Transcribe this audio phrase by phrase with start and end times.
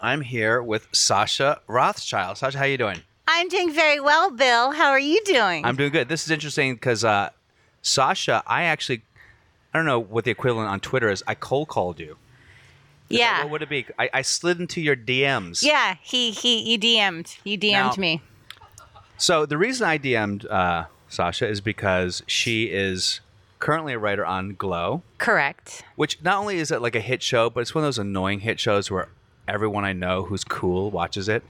[0.00, 2.38] I'm here with Sasha Rothschild.
[2.38, 3.00] Sasha, how you doing?
[3.28, 4.72] I'm doing very well, Bill.
[4.72, 5.64] How are you doing?
[5.64, 6.08] I'm doing good.
[6.08, 7.30] This is interesting because uh,
[7.82, 9.02] Sasha, I actually,
[9.72, 11.22] I don't know what the equivalent on Twitter is.
[11.26, 12.16] I cold called you.
[13.08, 13.42] yeah.
[13.42, 13.86] What would it be?
[13.98, 15.62] I, I slid into your DMs.
[15.62, 17.36] yeah, he he you DM'd.
[17.44, 18.22] You DM'd Now- me.
[19.18, 23.20] So the reason I DM'd uh, Sasha is because she is
[23.58, 25.84] currently a writer on Glow, Correct.
[25.94, 28.40] which not only is it like a hit show, but it's one of those annoying
[28.40, 29.08] hit shows where
[29.50, 31.42] everyone I know who's cool watches it.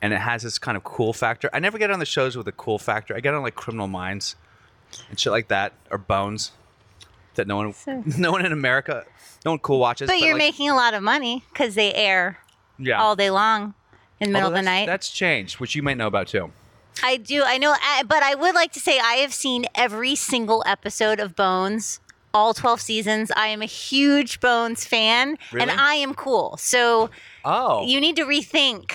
[0.00, 1.50] And it has this kind of cool factor.
[1.52, 3.16] I never get on the shows with a cool factor.
[3.16, 4.36] I get on like Criminal Minds
[5.10, 6.52] and shit like that, or Bones,
[7.34, 9.04] that no one, So- no one in America,
[9.44, 10.08] no one cool watches.
[10.08, 12.38] But, you're like, making a lot of money because they air
[12.78, 13.00] yeah.
[13.00, 13.74] all day long
[14.20, 14.86] in the middle of the night.
[14.86, 16.52] That's changed, which you might know about too.
[17.02, 17.42] I do.
[17.44, 17.74] I know.
[18.06, 22.00] But I would like to say I have seen every single episode of Bones.
[22.38, 23.32] All 12 seasons.
[23.36, 25.62] I am a huge Bones fan Really?
[25.68, 26.56] and I am cool.
[26.56, 27.10] So
[27.44, 28.92] Oh, you need to rethink.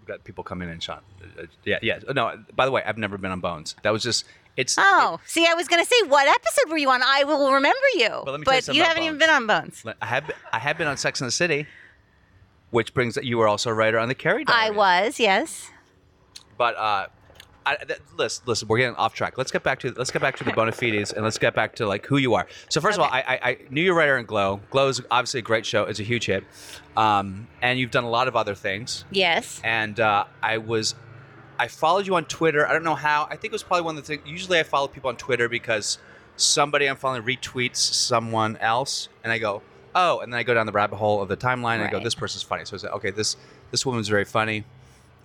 [0.00, 1.00] We've got people coming in, Sean.
[1.38, 1.98] Uh, yeah, yeah.
[2.14, 3.74] No, by the way, I've never been on Bones.
[3.82, 4.24] That was just
[4.56, 4.76] it's.
[4.78, 7.02] Oh, see, I was going to say, what episode were you on?
[7.02, 8.08] I will remember you.
[8.26, 9.84] let me tell you but you haven't even been on Bones.
[10.00, 11.66] I have I have been on Sex and the City,
[12.70, 14.44] which brings that you were also a writer on the Carrie.
[14.46, 15.70] I was, yes.
[16.58, 17.06] but uh,
[17.64, 19.38] I, th- listen, listen, we're getting off track.
[19.38, 21.74] Let's get back to let's get back to the bona fides and let's get back
[21.76, 22.46] to like who you are.
[22.68, 24.60] So first of all, I, I, I knew you were writer in Glow.
[24.70, 25.84] Glow is obviously a great show.
[25.84, 26.44] It's a huge hit,
[26.96, 29.04] um, and you've done a lot of other things.
[29.10, 29.60] Yes.
[29.64, 30.94] and uh, I was
[31.58, 32.66] I followed you on Twitter.
[32.66, 33.24] I don't know how.
[33.24, 34.22] I think it was probably one of the things.
[34.26, 35.98] Usually, I follow people on Twitter because
[36.36, 39.62] somebody I'm following retweets someone else, and I go,
[39.94, 42.00] oh, and then I go down the rabbit hole of the timeline, and I go,
[42.00, 42.64] this person's funny.
[42.64, 43.36] So I said, okay, this
[43.70, 44.64] this woman's very funny.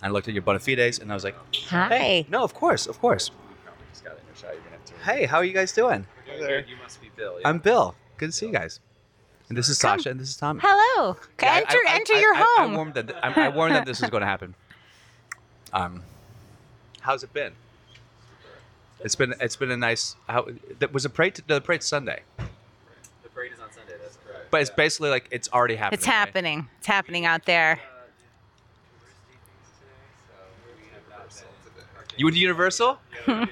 [0.02, 1.34] I looked at your bona fides, and I was like,
[1.68, 1.88] Hi.
[1.98, 3.30] hey, no, of course, of course.
[5.04, 6.06] Hey, how are you guys doing?
[6.26, 7.38] You must be Bill.
[7.44, 7.94] I'm Bill.
[8.16, 8.80] Good to see you guys.
[9.48, 9.98] And this is Come.
[9.98, 10.60] Sasha, and this is Tommy.
[10.62, 11.16] Hello.
[11.42, 12.74] Yeah, I- enter I- enter I- your I- I home.
[12.74, 14.54] warned that I, I warned that this was going to happen.
[15.70, 16.02] Um,
[17.02, 17.52] how's it been?
[19.00, 20.16] It's been it's been a nice.
[20.26, 20.46] How
[20.78, 21.42] that was a parade.
[21.46, 23.92] No, the parade's Sunday, The parade is on Sunday.
[24.00, 24.50] That's correct.
[24.50, 25.98] but it's basically like it's already happening.
[25.98, 26.14] it's right?
[26.14, 26.68] happening.
[26.78, 27.80] It's happening out there.
[32.18, 32.98] You went to Universal?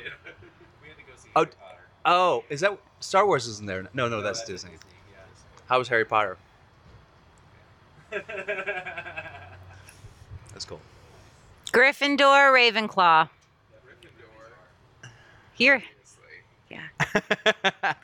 [1.38, 1.44] Oh,
[2.06, 3.46] oh, is that Star Wars?
[3.46, 3.86] Isn't there?
[3.92, 4.70] No, no, that's Disney.
[5.68, 6.38] How was Harry Potter?
[10.52, 10.80] That's cool.
[11.72, 13.28] Gryffindor, Ravenclaw.
[15.52, 15.82] Here.
[16.70, 16.86] Yeah.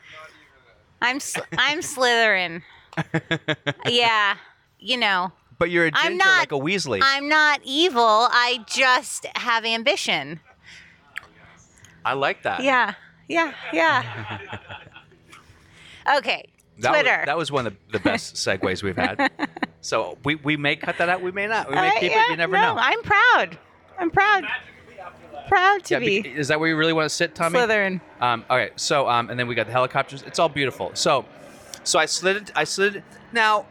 [1.01, 2.61] I'm sl- I'm Slytherin.
[3.87, 4.35] Yeah.
[4.79, 6.99] You know, But you're a ginger I'm not- like a Weasley.
[7.01, 8.03] I'm not evil.
[8.31, 10.39] I just have ambition.
[12.05, 12.61] I like that.
[12.61, 12.93] Yeah.
[13.27, 13.53] Yeah.
[13.71, 14.39] Yeah.
[16.17, 16.43] Okay.
[16.79, 17.23] That was, Twitter.
[17.25, 19.31] that was one of the best segues we've had.
[19.79, 21.21] So we, we may cut that out.
[21.21, 21.69] We may not.
[21.69, 22.31] We may Uh, keep yeah, it.
[22.31, 22.75] You never no, know.
[22.77, 23.57] I'm proud.
[23.97, 24.43] I'm proud.
[25.47, 27.57] Proud to yeah, be is that where you really want to sit, Tommy?
[27.57, 28.01] Slytherin.
[28.19, 30.23] Um, okay, so um, and then we got the helicopters.
[30.23, 30.91] It's all beautiful.
[30.93, 31.23] So,
[31.85, 32.35] so I slid.
[32.35, 33.01] it- I slid.
[33.31, 33.65] Now,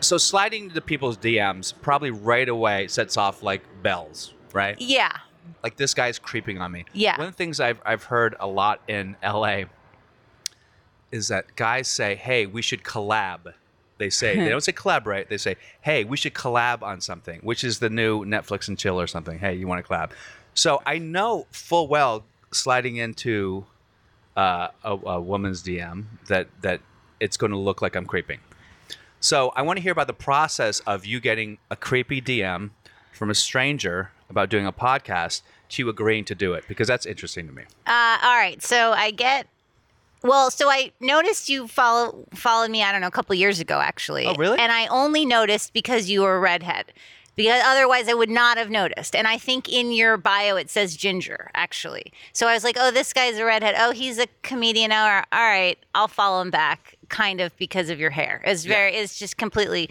[0.00, 4.76] so sliding into people's DMs probably right away sets off like bells, right?
[4.80, 5.10] Yeah.
[5.62, 6.84] Like this guy's creeping on me.
[6.92, 7.16] Yeah.
[7.18, 9.64] One of the things I've I've heard a lot in LA
[11.10, 13.54] is that guys say, "Hey, we should collab."
[13.98, 15.28] They say they don't say collaborate.
[15.28, 19.00] They say, "Hey, we should collab on something," which is the new Netflix and chill
[19.00, 19.38] or something.
[19.38, 20.10] Hey, you want to collab?
[20.54, 23.66] So I know full well sliding into
[24.36, 26.80] uh, a, a woman's DM that that
[27.20, 28.40] it's going to look like I'm creeping.
[29.20, 32.70] So I want to hear about the process of you getting a creepy DM
[33.12, 37.06] from a stranger about doing a podcast to you agreeing to do it because that's
[37.06, 37.62] interesting to me.
[37.86, 38.62] Uh, all right.
[38.62, 39.46] So I get.
[40.22, 42.82] Well, so I noticed you follow followed me.
[42.82, 44.26] I don't know, a couple years ago, actually.
[44.26, 44.58] Oh, really?
[44.58, 46.92] And I only noticed because you were a redhead,
[47.36, 49.14] because otherwise I would not have noticed.
[49.14, 52.12] And I think in your bio it says ginger, actually.
[52.32, 53.76] So I was like, oh, this guy's a redhead.
[53.78, 54.90] Oh, he's a comedian.
[54.90, 58.42] Oh, all right, I'll follow him back, kind of because of your hair.
[58.44, 59.90] It's very, it's just completely.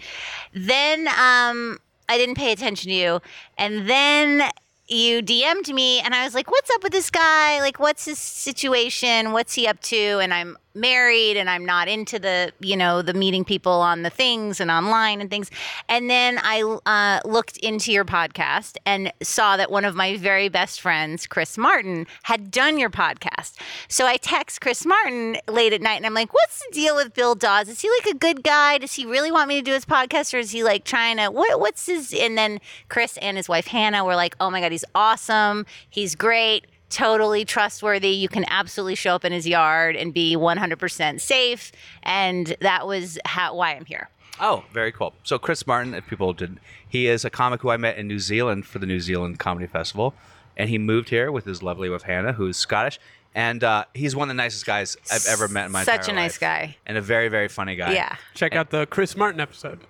[0.52, 3.20] Then um, I didn't pay attention to you,
[3.58, 4.50] and then
[4.88, 7.60] you DM'd me and I was like, what's up with this guy?
[7.60, 9.32] Like, what's his situation?
[9.32, 10.20] What's he up to?
[10.20, 14.10] And I'm married and I'm not into the, you know, the meeting people on the
[14.10, 15.50] things and online and things.
[15.88, 20.48] And then I uh, looked into your podcast and saw that one of my very
[20.48, 23.54] best friends, Chris Martin, had done your podcast.
[23.88, 27.14] So I text Chris Martin late at night and I'm like, what's the deal with
[27.14, 27.68] Bill Dawes?
[27.68, 28.78] Is he like a good guy?
[28.78, 31.30] Does he really want me to do his podcast or is he like trying to,
[31.30, 34.72] what, what's his, and then Chris and his wife Hannah were like, oh my God,
[34.72, 35.66] he's awesome.
[35.88, 38.10] He's great totally trustworthy.
[38.10, 41.72] You can absolutely show up in his yard and be 100% safe.
[42.02, 44.08] And that was how, why I'm here.
[44.40, 45.14] Oh, very cool.
[45.22, 48.18] So Chris Martin, if people didn't, he is a comic who I met in New
[48.18, 50.14] Zealand for the New Zealand Comedy Festival,
[50.56, 52.98] and he moved here with his lovely wife Hannah, who's Scottish,
[53.34, 55.86] and uh, he's one of the nicest guys I've ever met in my life.
[55.86, 56.40] Such entire a nice life.
[56.40, 56.76] guy.
[56.86, 57.92] and a very very funny guy.
[57.94, 58.16] Yeah.
[58.34, 59.80] Check out the Chris Martin episode.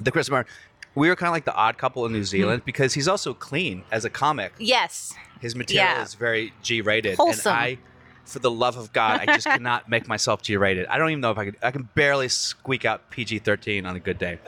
[0.00, 0.52] the Chris Martin.
[0.94, 2.24] We were kind of like the odd couple in New Hmm.
[2.24, 4.52] Zealand because he's also clean as a comic.
[4.58, 5.14] Yes.
[5.40, 6.02] His material Yeah.
[6.02, 7.52] is very G-rated, Wholesome.
[7.52, 7.78] and I,
[8.24, 10.86] for the love of God, I just cannot make myself G-rated.
[10.86, 11.56] I don't even know if I could.
[11.62, 14.38] I can barely squeak out PG-13 on a good day.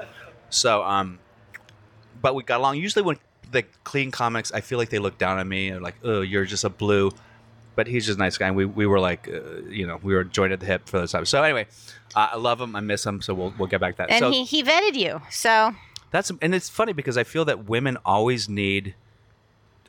[0.51, 1.19] So, um,
[2.21, 2.77] but we got along.
[2.77, 3.19] Usually, when
[3.51, 6.45] the clean comics, I feel like they look down on me and like, "Oh, you're
[6.45, 7.11] just a blue."
[7.77, 8.47] But he's just a nice guy.
[8.47, 10.99] And we we were like, uh, you know, we were joined at the hip for
[10.99, 11.29] those times.
[11.29, 11.67] So anyway,
[12.15, 12.77] uh, I love him.
[12.77, 13.21] I miss him.
[13.21, 14.11] So we'll we'll get back to that.
[14.11, 15.21] And so he, he vetted you.
[15.31, 15.75] So
[16.15, 18.95] that's and it's funny because I feel that women always need.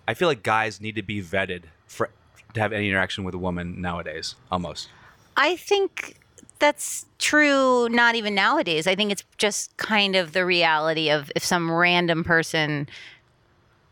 [0.08, 2.10] I feel like guys need to be vetted for
[2.56, 4.34] to have any interaction with a woman nowadays.
[4.52, 4.90] Almost.
[5.38, 6.16] I think
[6.58, 8.88] that's true not even nowadays.
[8.88, 12.90] I think it's just kind of the reality of if some random person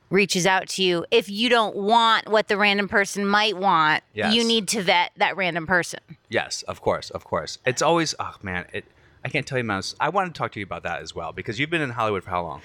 [0.09, 4.33] reaches out to you, if you don't want what the random person might want, Yes.
[4.33, 5.99] you need to vet that random person.
[6.29, 7.59] Yes, of course, of course.
[7.63, 8.85] It's always oh man, it.
[9.25, 9.81] I can't tell you, man.
[9.99, 12.23] I want to talk to you about that as well because you've been in Hollywood
[12.23, 12.61] for how long?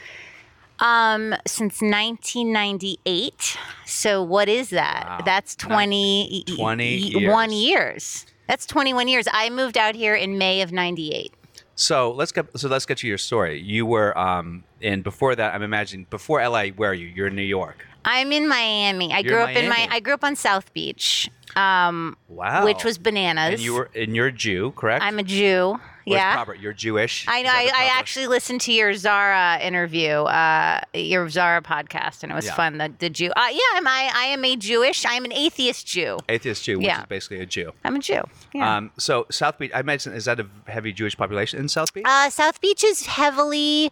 [0.80, 3.58] Um, since 1998.
[3.84, 5.06] So what is that?
[5.06, 5.24] Wow.
[5.24, 7.68] That's 20, 20 one years.
[7.68, 8.26] years.
[8.46, 9.26] That's 21 years.
[9.32, 11.32] I moved out here in May of 98.
[11.74, 13.60] So let's get so let's get to your story.
[13.60, 17.06] You were um and before that, I'm imagining before LA, where are you?
[17.06, 17.86] You're in New York.
[18.10, 19.12] I'm in Miami.
[19.12, 19.92] I You're grew up in my Miami.
[19.94, 21.28] I grew up on South Beach.
[21.56, 22.64] Um, Wow.
[22.64, 23.54] which was bananas.
[23.54, 25.02] and you were and you're a Jew, correct?
[25.04, 25.78] I'm a Jew.
[26.04, 26.34] Where's yeah.
[26.34, 26.54] proper?
[26.54, 27.26] You're Jewish.
[27.28, 27.48] I know.
[27.48, 31.60] Is that I, the I proper- actually listened to your Zara interview, uh, your Zara
[31.60, 32.54] podcast, and it was Yeah.
[32.54, 32.78] fun.
[32.78, 33.30] The, the Jew.
[33.36, 35.04] Uh, yeah, I'm, I, I am a Jewish.
[35.06, 36.18] I'm an atheist Jew.
[36.28, 37.00] atheist Jew, which Yeah.
[37.00, 37.72] is basically a Jew.
[37.84, 38.22] I'm a Jew.
[38.54, 38.76] Yeah.
[38.76, 42.04] Um, so South Beach, I imagine, is that a heavy Jewish population in South Beach?
[42.06, 43.90] Uh, South Beach is heavily,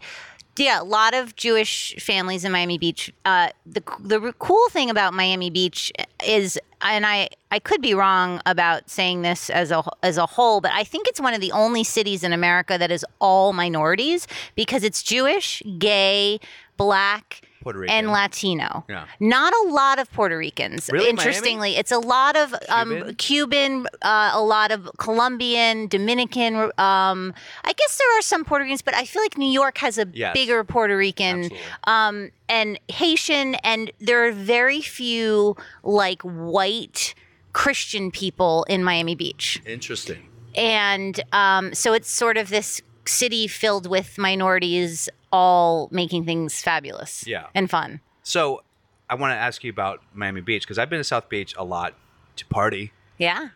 [0.59, 3.13] yeah, a lot of Jewish families in Miami Beach.
[3.25, 5.91] Uh, the the cool thing about Miami Beach
[6.25, 10.61] is, and I I could be wrong about saying this as a as a whole,
[10.61, 14.27] but I think it's one of the only cities in America that is all minorities
[14.55, 16.39] because it's Jewish, gay,
[16.77, 17.41] black.
[17.67, 17.95] Puerto Rican.
[17.95, 18.85] and Latino.
[18.89, 19.05] Yeah.
[19.19, 20.89] Not a lot of Puerto Ricans.
[20.91, 21.09] Really, Miami?
[21.19, 23.15] Interestingly, it's a lot of um, Cuban?
[23.15, 26.55] Cuban, uh, a lot of Colombian, Dominican.
[26.77, 27.33] Um,
[27.63, 30.05] I guess there are some Puerto Ricans, but I feel like New York has a
[30.13, 30.33] Yes.
[30.33, 31.49] bigger Puerto Rican
[31.85, 37.13] um, and Haitian, and there are very few like white
[37.53, 40.27] Christian people in Miami Beach Interesting.
[40.55, 47.25] and um, so it's sort of this city filled with minorities all making things fabulous
[47.27, 47.47] Yeah.
[47.55, 48.63] and fun So
[49.09, 51.63] I want to ask you about Miami Beach because I've been to South Beach a
[51.63, 51.93] lot
[52.37, 53.49] to party, yeah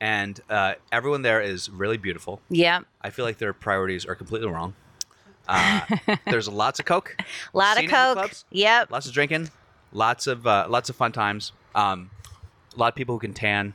[0.00, 2.40] and uh, everyone there is really beautiful.
[2.48, 4.74] yeah I feel like their priorities are completely wrong.
[5.48, 5.80] Uh,
[6.26, 9.50] there's lots of coke, a lot of it in the coke yep lots of drinking,
[9.92, 11.52] lots of uh, lots of fun times.
[11.74, 12.10] Um,
[12.74, 13.74] a lot of people who can tan.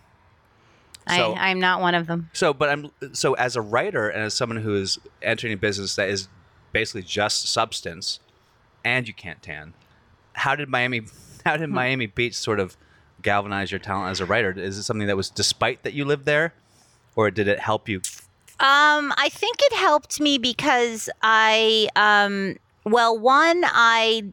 [1.08, 4.24] So- I, i'm not one of them So, but I'm so as a writer and
[4.24, 6.28] as someone who is entering a business that is
[6.76, 8.20] basically just substance,
[8.84, 9.74] and you can't tan.
[10.34, 11.02] How did Miami?
[11.46, 11.62] How Hmm.
[11.62, 12.76] did Miami Beach sort of
[13.22, 14.52] galvanize your talent as a writer?
[14.52, 16.54] Is it something that was despite that you lived there,
[17.16, 18.02] or did it help you?
[18.60, 24.24] Um, I think it helped me because I, um, well, one, I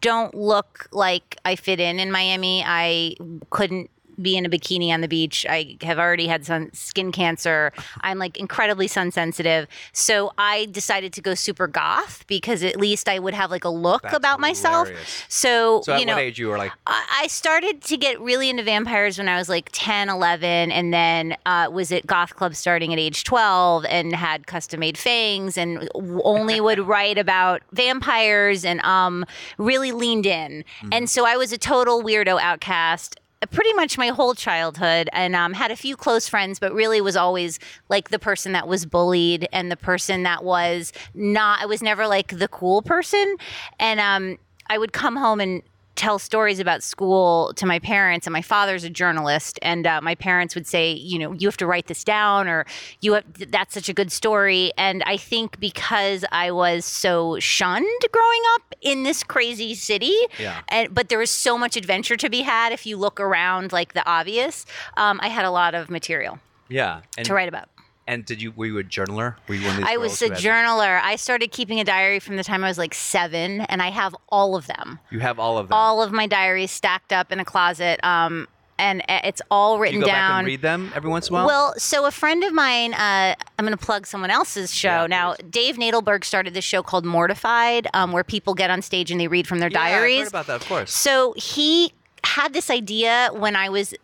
[0.00, 2.62] don't look like I fit in in Miami.
[2.66, 3.14] I
[3.50, 3.90] couldn't
[4.22, 5.46] be in a bikini on the beach.
[5.48, 7.72] I have already had sun skin cancer.
[8.02, 9.66] I'm like incredibly sun sensitive.
[9.92, 13.68] So I decided to go super goth because at least I would have like a
[13.70, 14.88] look That's about myself.
[14.88, 15.24] hilarious.
[15.28, 16.72] So, So, at you know, what age you were like?
[16.86, 20.92] I I started to get really into vampires when I was like 10, 11, and
[20.94, 25.58] then uh, was at Goth Club starting at age 12 and had custom made fangs
[25.58, 25.88] and
[26.24, 29.24] only would write about vampires and um,
[29.58, 30.64] really leaned in.
[30.92, 33.20] And so I was a total weirdo outcast.
[33.50, 37.16] Pretty much my whole childhood, and um, had a few close friends, but really was
[37.16, 41.62] always like the person that was bullied and the person that was not.
[41.62, 43.36] I was never like the cool person,
[43.78, 45.62] and um, I would come home and
[46.00, 50.14] tell stories about school to my parents, and my father's a journalist, and uh, my
[50.14, 52.64] parents would say, you know, you have to write this down, or
[53.02, 54.72] you have that's such a good story.
[54.78, 60.62] And I think because I was so shunned growing up in this crazy city, Yeah.
[60.68, 63.92] and but there was so much adventure to be had if you look around, like
[63.92, 64.64] the obvious.
[64.96, 66.38] Um, I had a lot of material
[66.68, 67.02] Yeah.
[67.18, 67.68] And, to write about.
[68.06, 69.36] And did you were you a journaler?
[69.46, 71.00] Were you one of these I was a journaler.
[71.00, 74.16] I started keeping a diary from the time I was like seven, and I have
[74.30, 74.98] all of them.
[75.10, 75.74] You have all of them.
[75.76, 78.48] All of my diaries stacked up in a closet, um,
[78.80, 80.38] and uh, it's all Do written you go back down.
[80.40, 81.46] and read them every once in a while?
[81.46, 85.06] Well, so a friend of mine, uh, I'm going to plug someone else's show Yeah,
[85.06, 85.34] now.
[85.48, 89.28] Dave Nadelberg started this show called Mortified, um, where people get on stage and they
[89.28, 90.18] read from their yeah, I've diaries.
[90.20, 90.92] heard about that, of course.
[90.92, 91.92] So he
[92.24, 93.94] had this idea when I was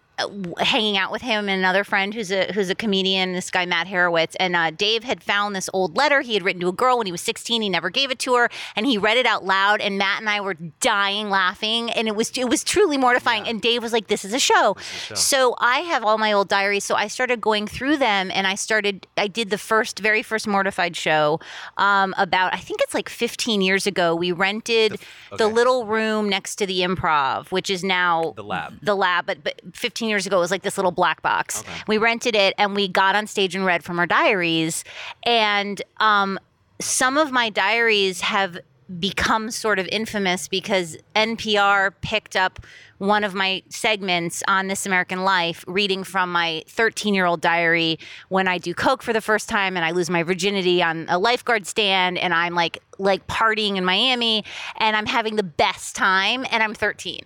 [0.58, 3.32] hanging out with him and another friend who's a who's a comedian.
[3.32, 6.60] This guy Matt Horowitz and uh, Dave had found this old letter he had written
[6.62, 7.60] to a girl when he was 16.
[7.60, 9.80] He never gave it to her, and he read it out loud.
[9.80, 13.46] And Matt and I were dying laughing, and it was it was truly mortifying.
[13.46, 14.76] And Dave was like, "This is a show."
[15.14, 16.84] So I have all my old diaries.
[16.84, 19.06] So I started going through them, and I started.
[19.18, 21.40] I did the first, very first mortified show
[21.76, 24.14] um, about I think it's like 15 years ago.
[24.14, 24.98] We rented
[25.30, 25.54] the okay.
[25.54, 28.78] little room next to the improv, which is now The lab.
[28.80, 31.62] The lab, but but 15 years ago it was like this little black box.
[31.86, 34.84] We rented it and we got on stage and read from our diaries,
[35.24, 36.38] and um,
[36.80, 38.58] some of my diaries have
[39.00, 42.60] become sort of infamous because NPR picked up
[42.98, 47.98] one of my segments on This American Life, reading from my 13 year old diary
[48.28, 51.18] when I do coke for the first time and I lose my virginity on a
[51.18, 54.44] lifeguard stand and I'm like like partying in Miami
[54.76, 57.20] and I'm having the best time and I'm 13.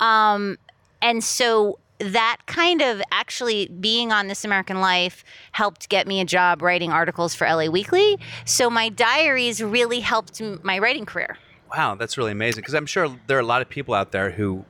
[0.00, 0.58] Um,
[1.02, 6.24] and so that kind of actually being on This American Life helped get me a
[6.24, 8.18] job writing articles for LA Weekly.
[8.44, 11.38] So my diaries really helped my writing career.
[11.70, 12.62] Wow, that's really amazing.
[12.62, 14.64] Because I'm sure there are a lot of people out there who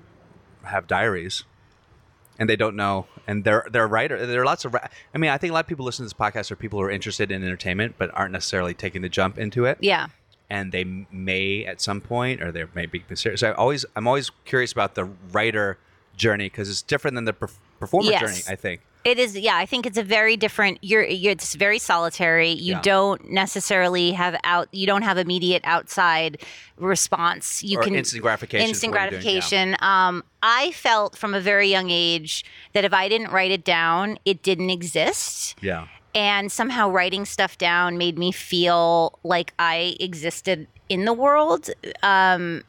[0.65, 1.45] have diaries,
[2.39, 3.07] and they don't know.
[3.27, 4.27] And they're they're writer.
[4.27, 4.75] There are lots of.
[4.75, 6.85] I mean, I think a lot of people listen to this podcast are people who
[6.87, 9.79] are interested in entertainment, but aren't necessarily taking the jump into it.
[9.81, 10.09] Yeah.
[10.51, 13.39] And they may at some point, or they may be considered.
[13.39, 15.77] So I always, I'm always curious about the writer
[16.19, 18.21] journey because it's different than the perf- performer Yes.
[18.21, 18.41] journey.
[18.49, 18.83] I think.
[19.05, 19.57] It is, yeah.
[19.57, 20.79] I think it's a very different.
[20.83, 22.51] You're, you're it's very solitary.
[22.51, 22.81] You Yeah.
[22.83, 24.69] don't necessarily have out.
[24.73, 26.43] You don't have immediate outside
[26.77, 27.63] response.
[27.63, 29.09] You Or can instant gratification Instant doing, yeah.
[29.11, 29.77] gratification.
[29.81, 32.45] Um, I felt from a very young age
[32.75, 35.55] that if I didn't write it down, it didn't exist.
[35.63, 35.87] Yeah.
[36.15, 41.71] and somehow writing stuff down made me feel like I existed in the world.
[42.03, 42.63] Um,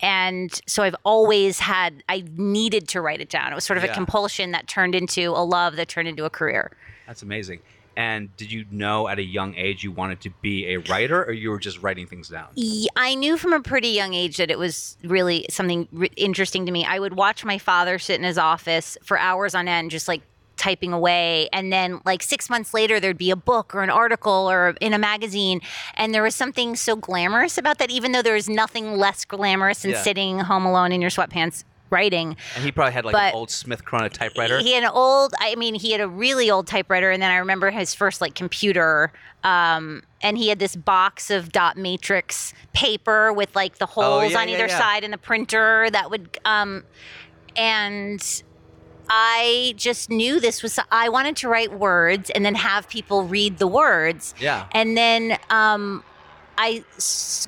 [0.00, 3.52] and so I've always had, I needed to write it down.
[3.52, 3.92] It was sort of Yeah.
[3.92, 6.70] a compulsion that turned into a love that turned into a career.
[7.06, 7.60] That's amazing.
[7.98, 11.32] And did you know at a young age you wanted to be a writer, or
[11.32, 12.48] you were just writing things down?
[12.94, 16.72] I knew from a pretty young age that it was really something re- interesting to
[16.72, 16.84] me.
[16.84, 20.20] I would watch my father sit in his office for hours on end, just like
[20.56, 21.48] typing away.
[21.52, 24.92] And then, like six months later, there'd be a book or an article or in
[24.94, 25.60] a magazine.
[25.94, 29.82] And there was something so glamorous about that, even though there was nothing less glamorous
[29.82, 30.02] than Yeah.
[30.02, 32.36] sitting home alone in your sweatpants writing.
[32.56, 34.58] And he probably had like But- an old Smith Corona typewriter.
[34.58, 37.36] He had an old, I mean, he had a really old typewriter, and then I
[37.36, 39.12] remember his first like computer.
[39.44, 44.26] Um, and he had this box of dot matrix paper with like the holes Oh,
[44.34, 44.78] yeah, on yeah, either yeah.
[44.78, 46.82] side and the printer that would, um,
[47.54, 48.42] and
[49.08, 53.58] I just knew this was, I wanted to write words and then have people read
[53.58, 54.34] the words.
[54.40, 54.66] Yeah.
[54.72, 56.02] And then, um,
[56.58, 56.82] I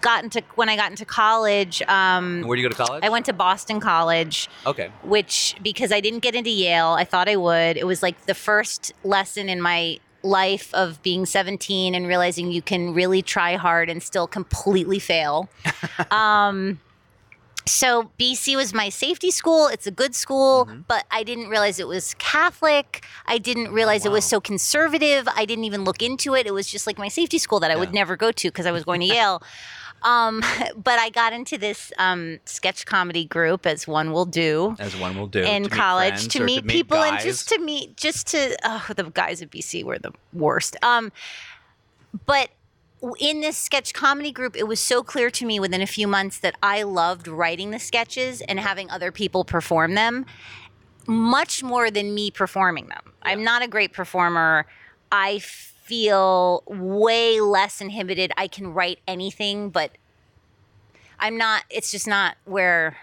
[0.02, 3.02] got into, when I got into college, um, where do you go to college?
[3.02, 4.90] I went to Boston College Okay.
[5.02, 7.78] which because I didn't get into Yale, I thought I would.
[7.78, 12.60] It was like the first lesson in my life of being 17 and realizing you
[12.60, 15.48] can really try hard and still completely fail.
[16.10, 16.78] um,
[17.68, 19.68] so BC was my safety school.
[19.68, 23.04] It's a good school, but I didn't realize it was Catholic.
[23.26, 25.28] I didn't realize it was so conservative.
[25.36, 26.46] I didn't even look into it.
[26.46, 28.72] It was just like my safety school that I would never go to because I
[28.72, 29.42] was going to Yale.
[30.02, 30.42] Um,
[30.76, 35.16] but I got into this um, sketch comedy group, as one will do As one
[35.16, 35.42] will do.
[35.42, 39.42] in to college to meet people and just to meet just to oh, the guys
[39.42, 40.76] at BC were the worst.
[40.82, 41.12] Um,
[42.26, 42.48] but
[43.18, 46.38] in this sketch comedy group, it was so clear to me within a few months
[46.38, 50.26] that I loved writing the sketches and having other people perform them
[51.06, 53.12] much more than me performing them.
[53.22, 54.66] I'm not a great performer.
[55.10, 58.30] I feel way less inhibited.
[58.36, 59.92] I can write anything, but
[61.18, 62.96] I'm not, it's just not where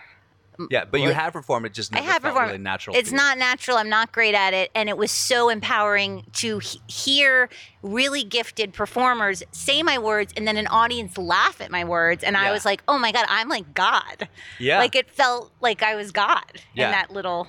[0.69, 2.47] Yeah, but you have performed it just I have felt performed.
[2.47, 2.95] really natural.
[2.95, 3.17] It's you.
[3.17, 3.77] not natural.
[3.77, 7.49] I'm not great at it, and it was so empowering to he- hear
[7.81, 12.37] really gifted performers say my words, and then an audience laugh at my words, and
[12.37, 12.51] I Yeah.
[12.53, 14.79] was like, "Oh my god, I'm like God!" Yeah.
[14.79, 16.43] Like it felt like I was God
[16.73, 16.85] Yeah.
[16.87, 17.47] in that little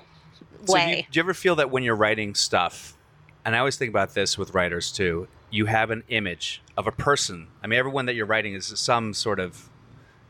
[0.65, 0.97] So do way.
[0.99, 2.97] you, do you ever feel that when you're writing stuff,
[3.45, 6.93] and I always think about this with writers too, you have an image of a
[6.93, 7.47] person.
[7.63, 9.71] I mean, everyone that you're writing is some sort of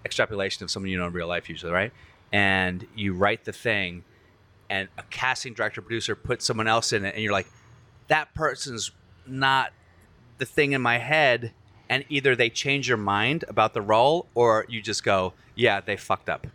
[0.04, 1.92] extrapolation of someone you know in real life, usually, right?
[2.37, 4.05] And you write the thing,
[4.69, 7.47] and a casting director, producer puts someone else in it, and you're like,
[8.09, 8.90] that person's
[9.26, 9.73] not
[10.37, 11.52] the thing in my head.
[11.88, 15.97] And either they change your mind about the role, or you just go, yeah, they
[15.97, 16.47] fucked up.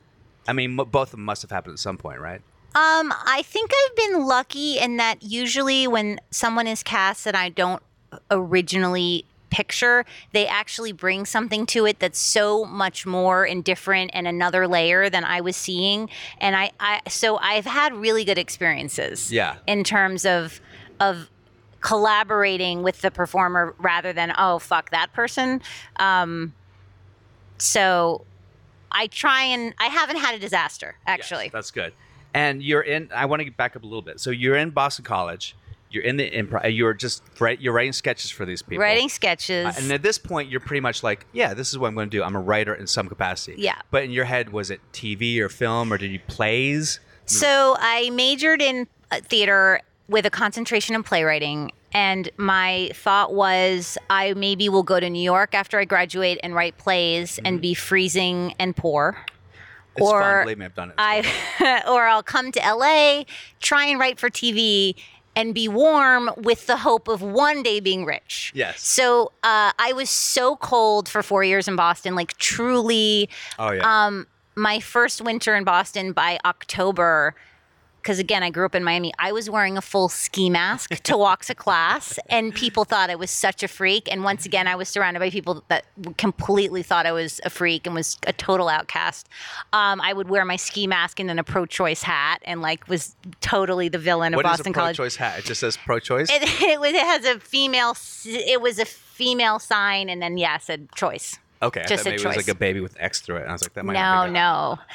[0.48, 2.42] I mean, m- both of them must have happened at some point, right?
[2.76, 7.50] Um, I think I've been lucky in that usually when someone is cast that I
[7.50, 7.82] don't
[8.30, 14.28] originally picture, they actually bring something to it that's so much more and different and
[14.28, 16.10] another layer than I was seeing.
[16.40, 19.32] And I, I so I've had really good experiences.
[19.32, 19.58] Yeah.
[19.68, 20.60] In terms of
[21.00, 21.30] of
[21.82, 25.62] collaborating with the performer rather than oh fuck that person.
[25.98, 26.54] Um,
[27.58, 28.26] so
[28.92, 31.46] I try and I haven't had a disaster actually.
[31.46, 31.94] Yes, that's good.
[32.34, 33.10] And you're in.
[33.14, 34.20] I want to get back up a little bit.
[34.22, 35.56] So you're in Boston College.
[35.92, 36.76] You're in the improv.
[36.76, 37.24] You're just
[37.60, 38.82] you're writing sketches for these people.
[38.82, 39.66] Writing sketches.
[39.66, 42.10] Uh, and at this point, you're pretty much like, yeah, this is what I'm going
[42.10, 42.24] to do.
[42.24, 43.56] I'm a writer in some capacity.
[43.58, 43.80] Yeah.
[43.92, 47.00] But in your head, was it TV or film or did you plays?
[47.26, 51.72] So I majored in uh, theater with a concentration in playwriting.
[51.94, 56.56] And my thought was, I maybe will go to New York after I graduate and
[56.56, 59.18] write plays and be freezing and poor.
[59.98, 60.24] It's fun.
[60.24, 60.96] Or Believe me, I've done it.
[60.98, 63.24] I, or I'll come to LA,
[63.60, 64.96] try and write for TV,
[65.36, 68.52] and be warm with the hope of one day being rich.
[68.54, 68.82] Yes.
[68.82, 74.06] So uh, I was so cold for four years in Boston, like truly oh yeah.
[74.06, 77.36] um, my first winter in Boston by October,
[78.02, 81.18] because again, I grew up in Miami, I was wearing a full ski mask to
[81.18, 84.12] walk to class, and people thought I was such a freak.
[84.12, 85.86] And once again, I was surrounded by people that
[86.18, 89.30] completely thought I was a freak and was a total outcast.
[89.74, 93.16] Um, I would wear my ski mask and then a pro-choice hat, and like was
[93.42, 94.96] totally the villain of what is Boston a College.
[94.98, 95.40] pro-choice hat?
[95.40, 96.30] It just says pro-choice.
[96.32, 96.92] It, it was.
[96.92, 97.96] It has a female.
[98.26, 101.38] It was a female sign, and then yeah, said choice.
[101.62, 103.42] okay, I just thought a maybe it was like a baby with X through it.
[103.42, 104.32] And I was like, that might No, not be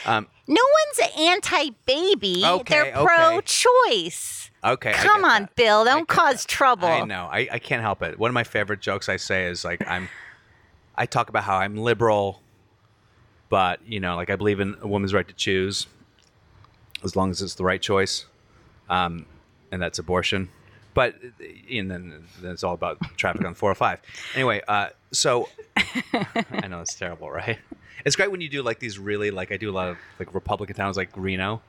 [0.08, 0.12] no.
[0.12, 2.42] Um, No one's anti-baby.
[2.44, 3.04] Okay, They're okay.
[3.04, 4.50] pro-choice.
[4.64, 4.92] okay.
[4.92, 5.56] Come on, that.
[5.56, 5.84] Bill.
[5.84, 6.48] Don't cause that.
[6.48, 6.88] trouble.
[6.88, 7.28] I know.
[7.30, 8.18] I, I can't help it.
[8.18, 10.08] One of my favorite jokes I say is like I'm
[10.94, 12.40] I talk about how I'm liberal,
[13.48, 15.86] but you know, like I believe in a woman's right to choose
[17.04, 18.26] as long as it's the right choice.
[18.88, 19.26] Um,
[19.72, 20.48] and that's abortion.
[20.94, 21.16] But
[21.70, 24.00] and then, then it's all about traffic on 405.
[24.34, 27.58] Anyway, uh, so I know it's terrible, right?
[28.04, 30.34] It's great when you do like these really like I do a lot of like
[30.34, 31.62] Republican towns like Reno,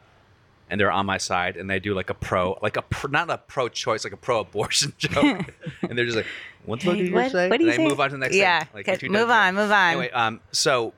[0.70, 3.30] and they're on my side, and they do like a pro, like a pro, not
[3.30, 6.26] a pro-choice, like a pro-abortion joke, and they're just like,
[6.66, 8.16] "What the fuck did you What- say?" what do you and I move on to
[8.16, 8.84] the next Yeah, thing.
[8.88, 9.92] Like, move on, move on.
[9.92, 10.94] Anyway, um, so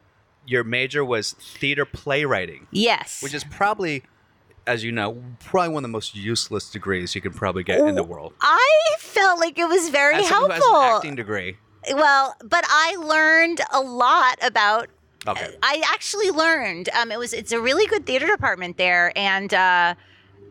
[0.48, 3.22] your major was theater playwriting, Yes.
[3.22, 4.02] which is probably,
[4.66, 7.94] as you know, probably one of the most useless degrees you can probably get in
[7.94, 8.34] the world.
[8.42, 10.82] I felt like it was very As someone who has helpful.
[10.90, 11.58] an acting degree,
[11.94, 14.88] Well, but I learned a lot about.
[15.28, 16.90] Okay, I actually learned.
[16.90, 17.34] Um, it was.
[17.34, 19.96] It's a really good theater department there, and uh,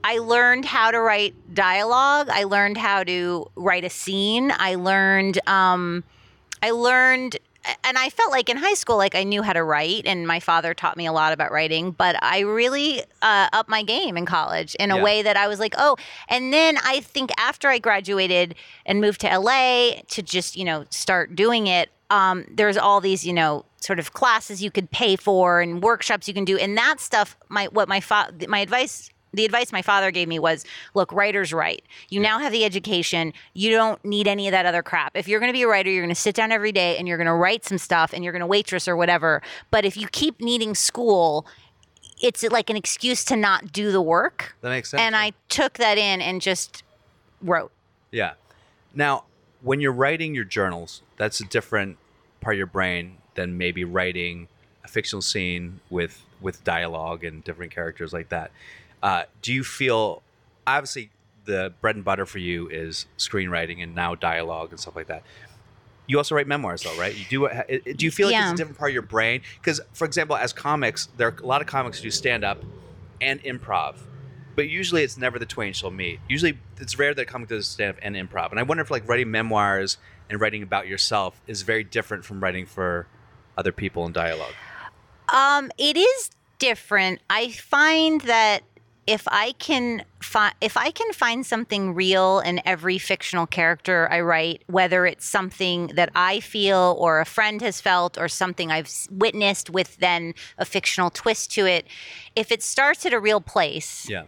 [0.05, 2.29] I learned how to write dialogue.
[2.31, 4.53] I learned how to write a scene.
[4.57, 5.41] I learned.
[5.49, 6.05] Um,
[6.63, 7.37] I learned.
[7.85, 10.41] And I felt like in high school, like I knew how to write, and my
[10.41, 11.91] father taught me a lot about writing.
[11.91, 15.03] But I really uh, upped my game in college in a Yeah.
[15.03, 15.97] way that I was like, oh.
[16.29, 18.55] And then I think after I graduated
[18.87, 23.27] and moved to LA to just you know start doing it, um, there's all these
[23.27, 26.77] you know sort of classes you could pay for and workshops you can do, and
[26.77, 27.37] that stuff.
[27.49, 29.11] My what my fa- my advice.
[29.35, 30.65] The advice my father gave me was
[30.95, 31.85] look, writers write.
[32.09, 33.35] You now have the education.
[33.53, 35.15] You don't need any of that other crap.
[35.15, 37.07] If you're going to be a writer, you're going to sit down every day and
[37.07, 39.43] you're going to write some stuff and you're going to waitress or whatever.
[39.71, 41.47] But if you keep needing school,
[42.23, 44.57] it's like an excuse to not do the work.
[44.63, 45.03] that makes sense.
[45.03, 46.83] And I took that in and just
[47.43, 47.71] wrote.
[48.11, 48.33] Yeah.
[48.95, 49.25] Now,
[49.61, 51.99] when you're writing your journals, that's a different
[52.41, 54.49] part of your brain than maybe writing
[54.85, 58.51] a fictional scene with with dialogue and different characters like that.
[59.03, 60.23] Uh, do you feel
[60.67, 61.11] obviously
[61.45, 65.23] the bread and butter for you is screenwriting and now dialogue and stuff like that?
[66.09, 67.15] You also write memoirs, though, right?
[67.15, 67.47] You do.
[67.47, 69.43] uh, Do you feel like it's a different part of your brain?
[69.61, 72.63] Because, for example, as comics, there are a lot of comics who do stand up
[73.21, 73.97] and improv,
[74.57, 76.19] but usually it's never the twain shall meet.
[76.29, 78.51] Usually, it's rare that a comic does stand up and improv.
[78.51, 79.99] And I wonder if like writing memoirs
[80.31, 83.07] and writing about yourself is very different from writing for
[83.59, 84.55] other people in dialogue.
[85.29, 87.21] Um, it is different.
[87.29, 88.63] I find that
[89.07, 94.21] if I can fi- if I can find something real in every fictional character I
[94.21, 98.91] write, whether it's something that I feel or a friend has felt or something I've
[99.11, 101.87] witnessed with then a fictional twist to it,
[102.37, 104.25] if it starts at a real place, Yeah.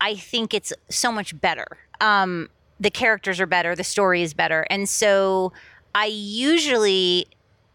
[0.00, 1.66] I think it's so much better.
[2.00, 4.66] Um, the characters are better, the story is better.
[4.68, 5.52] And so
[5.94, 7.26] I usually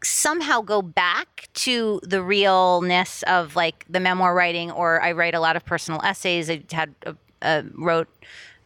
[0.04, 5.40] somehow go back to the realness of like the memoir writing, or I write a
[5.40, 6.50] lot of personal essays.
[6.50, 8.08] I had a, a, wrote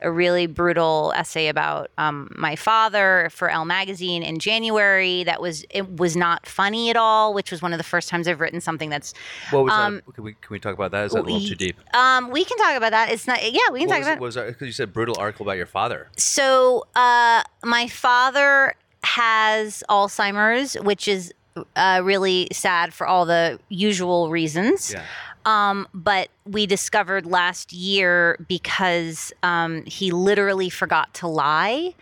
[0.02, 5.24] a really brutal essay about um, my father for Elle magazine in January.
[5.24, 8.28] That was it was not funny at all, which was one of the first times
[8.28, 9.14] I've written something that's.
[9.52, 10.16] What was Um, that?
[10.16, 11.06] Can we, can we talk about that?
[11.06, 11.78] Is that a little too deep?
[11.96, 13.12] Um, we can talk about that.
[13.12, 13.42] It's not.
[13.44, 14.46] Yeah, we can What talk was, about.
[14.46, 14.54] it, was?
[14.54, 16.10] Because you said brutal article about your father.
[16.18, 21.34] So, uh, my father has Alzheimer's, which is
[21.76, 24.94] uh, really sad for all the usual reasons.
[24.94, 25.04] Yeah.
[25.46, 31.94] Um, but we discovered last year because um, he literally forgot to lie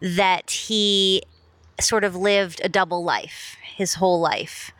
[0.00, 1.22] that he
[1.82, 4.72] sort of lived a double life his whole life.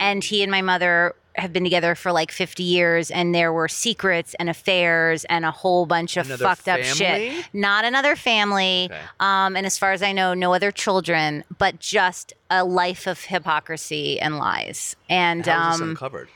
[0.00, 3.68] And he and my mother have been together for like 50 years and there were
[3.68, 7.44] secrets and affairs and a whole bunch of Another fucked up shit.
[7.52, 8.88] Not another family.
[8.90, 9.00] Okay.
[9.20, 13.20] Um, and as far as I know, no other children, but just a life of
[13.24, 14.96] hypocrisy and lies.
[15.10, 16.30] And How um, uncovered?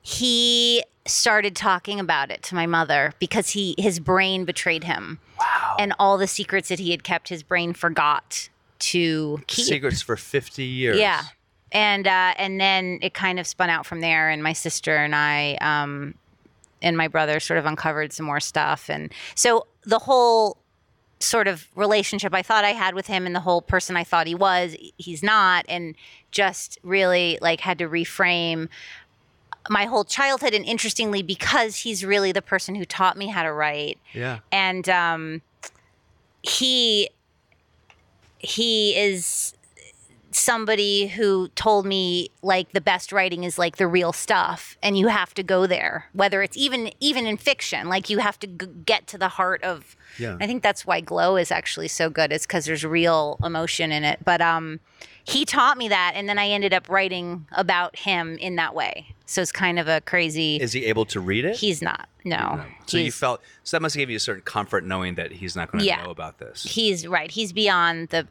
[0.00, 5.18] he started talking about it to my mother because he his brain betrayed him.
[5.38, 5.76] Wow.
[5.78, 8.48] And all the secrets that he had kept, his brain forgot
[8.80, 9.66] to keep.
[9.66, 10.98] Secrets for 50 years.
[10.98, 11.22] Yeah.
[11.72, 15.14] And uh, and then it kind of spun out from there, and my sister and
[15.14, 16.14] I um,
[16.80, 20.56] and my brother sort of uncovered some more stuff, and so the whole
[21.20, 24.26] sort of relationship I thought I had with him and the whole person I thought
[24.28, 25.94] he was, he's not, and
[26.30, 28.68] just really like had to reframe
[29.68, 30.54] my whole childhood.
[30.54, 34.38] And interestingly, because he's really the person who taught me how to write, Yeah.
[34.52, 35.42] and um,
[36.42, 37.10] he
[38.38, 39.54] he is
[40.30, 45.08] somebody who told me like the best writing is like the real stuff and you
[45.08, 48.66] have to go there whether it's even even in fiction like you have to g-
[48.84, 50.36] get to the heart of Yeah.
[50.38, 54.04] i think that's why glow is actually so good it's because there's real emotion in
[54.04, 54.80] it but um
[55.28, 59.06] he taught me that and then i ended up writing about him in that way
[59.26, 61.56] so it's kind of a crazy Is he able to read it?
[61.56, 65.14] he's not no so you felt so that must give you a certain comfort knowing
[65.16, 66.02] that he's not going to Yeah.
[66.02, 66.62] know about this.
[66.62, 68.26] he's right he's beyond the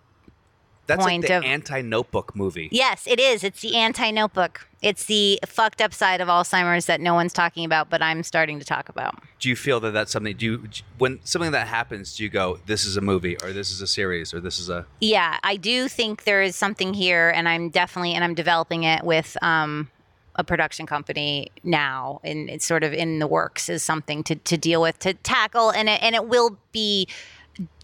[0.87, 2.69] That's point like the of- anti-notebook movie.
[2.71, 3.43] Yes, it is.
[3.43, 4.67] It's the anti notebook.
[4.81, 8.59] It's the fucked up side of Alzheimer's that no one's talking about, but I'm starting
[8.59, 9.15] to talk about.
[9.39, 10.35] Do you feel that that's something?
[10.37, 12.15] Do you when something that happens?
[12.15, 14.69] Do you go, "This is a movie," or "This is a series," or "This is
[14.69, 14.85] a"?
[15.01, 19.03] Yeah, I do think there is something here, and I'm definitely, and I'm developing it
[19.03, 19.89] with um,
[20.35, 24.57] a production company now, and it's sort of in the works as something to, to
[24.57, 27.07] deal with, to tackle, and it, and it will be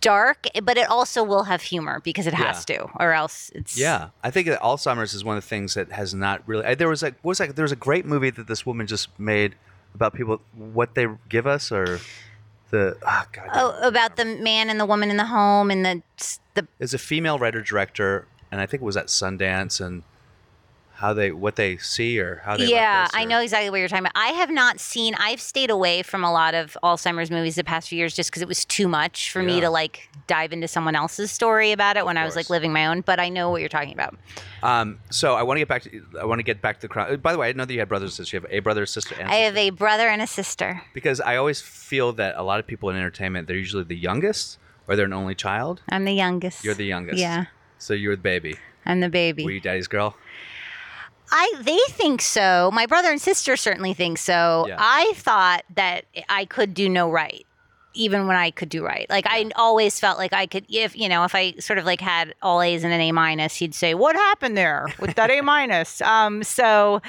[0.01, 4.09] dark, but it also will have humor because it has to, or else it's Yeah,
[4.23, 6.65] I think that Alzheimer's is one of the things that has not really.
[6.65, 8.87] I- There was like, what was like, there was a great movie that this woman
[8.87, 9.55] just made
[9.95, 11.99] about people what they give us, or
[12.71, 16.01] the oh god, Oh, about the man and the woman in the home and the
[16.55, 20.03] the It's a female writer director, and I think it was at Sundance and
[21.03, 22.65] how they what they see or how they.
[22.67, 24.13] yeah, I know exactly what you're talking about.
[24.15, 25.15] I have not seen.
[25.19, 28.41] I've stayed away from a lot of Alzheimer's movies the past few years just because
[28.41, 32.05] it was too much for me to like dive into someone else's story about it
[32.05, 33.01] when I was like living my own.
[33.01, 34.15] But I know what you're talking about.
[34.63, 36.87] Um, so I want to get back to I want to get back to the
[36.87, 37.17] crown.
[37.17, 38.31] By the way, I didn't know that you had brothers and sisters.
[38.31, 40.83] You have a brother, sister, and I have a brother and a sister.
[40.93, 44.57] because I always feel that a lot of people in entertainment they're usually the youngest
[44.87, 45.81] or they're an only child.
[45.89, 46.63] I'm the youngest.
[46.63, 47.19] You're the youngest.
[47.19, 48.55] Yeah, So you're the baby.
[48.85, 49.43] I'm the baby.
[49.43, 50.15] Were you daddy's girl?
[51.31, 52.69] I they think so.
[52.73, 54.65] My brother and sister certainly think so.
[54.67, 54.75] Yeah.
[54.79, 57.45] I thought that I could do no right,
[57.93, 59.09] even when I could do right.
[59.09, 62.01] Like I always felt like I could, if you know, if I sort of like
[62.01, 65.41] had all A's and an A minus, he'd say, "What happened there with that A
[65.53, 67.01] minus?" Um, so.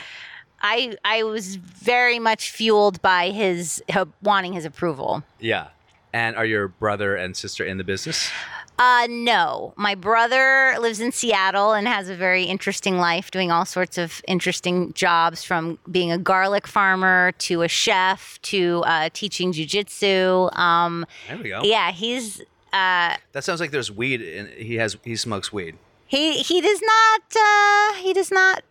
[0.66, 5.22] I, I was very much fueled by his uh, wanting his approval.
[5.38, 5.66] Yeah.
[6.14, 8.30] And are your brother and sister in the business?
[8.78, 9.74] Uh, no.
[9.76, 14.22] My brother lives in Seattle and has a very interesting life, doing all sorts of
[14.28, 20.56] interesting jobs from being a garlic farmer to a chef to uh, teaching jujitsu.
[20.56, 21.62] Um, There we go.
[21.64, 22.40] yeah, he's
[22.72, 24.22] uh, That sounds like there's weed.
[24.22, 25.76] and he has he smokes weed.
[26.06, 28.62] he he does not uh, he does not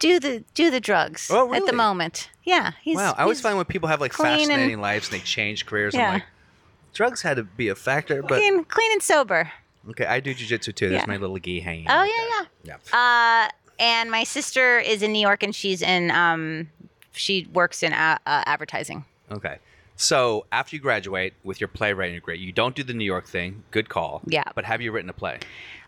[0.00, 1.58] do the do the drugs Oh, really?
[1.58, 2.30] at the moment.
[2.44, 3.14] Yeah, he's wow.
[3.16, 5.94] I always find when people have like clean and- fascinating lives and they change careers,
[5.94, 6.06] Yeah.
[6.08, 6.24] I'm like,
[6.92, 8.22] drugs had to be a factor.
[8.22, 9.50] But clean, clean and sober.
[9.90, 10.88] okay, I do jujitsu too.
[10.90, 11.06] There's Yeah.
[11.06, 11.86] my little gi hanging.
[11.88, 12.48] Oh yeah, there.
[12.64, 12.76] yeah.
[12.92, 13.46] Yeah.
[13.46, 16.68] Uh, and my sister is in New York, and she's in um,
[17.12, 19.04] she works in uh, uh, advertising.
[19.30, 19.58] Okay.
[19.96, 23.64] So after you graduate with your playwriting degree, you don't do the New York thing.
[23.70, 24.22] Good call.
[24.26, 24.44] Yeah.
[24.54, 25.40] But have you written a play?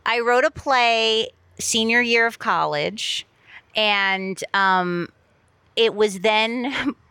[0.04, 3.26] I wrote a play senior year of college,
[3.74, 5.08] and um,
[5.76, 6.94] it was then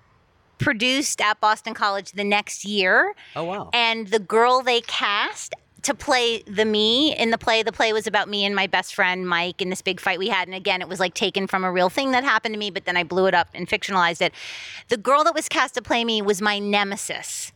[0.62, 3.14] produced at Boston College the next year.
[3.36, 3.70] Oh wow.
[3.74, 8.06] And the girl they cast to play the me in the play, the play was
[8.06, 10.48] about me and my best friend Mike and this big fight we had.
[10.48, 12.86] And again, it was like taken from a real thing that happened to me, but
[12.86, 14.34] then I blew it up and fictionalized it.
[14.90, 17.52] The girl that was cast to play me was my nemesis.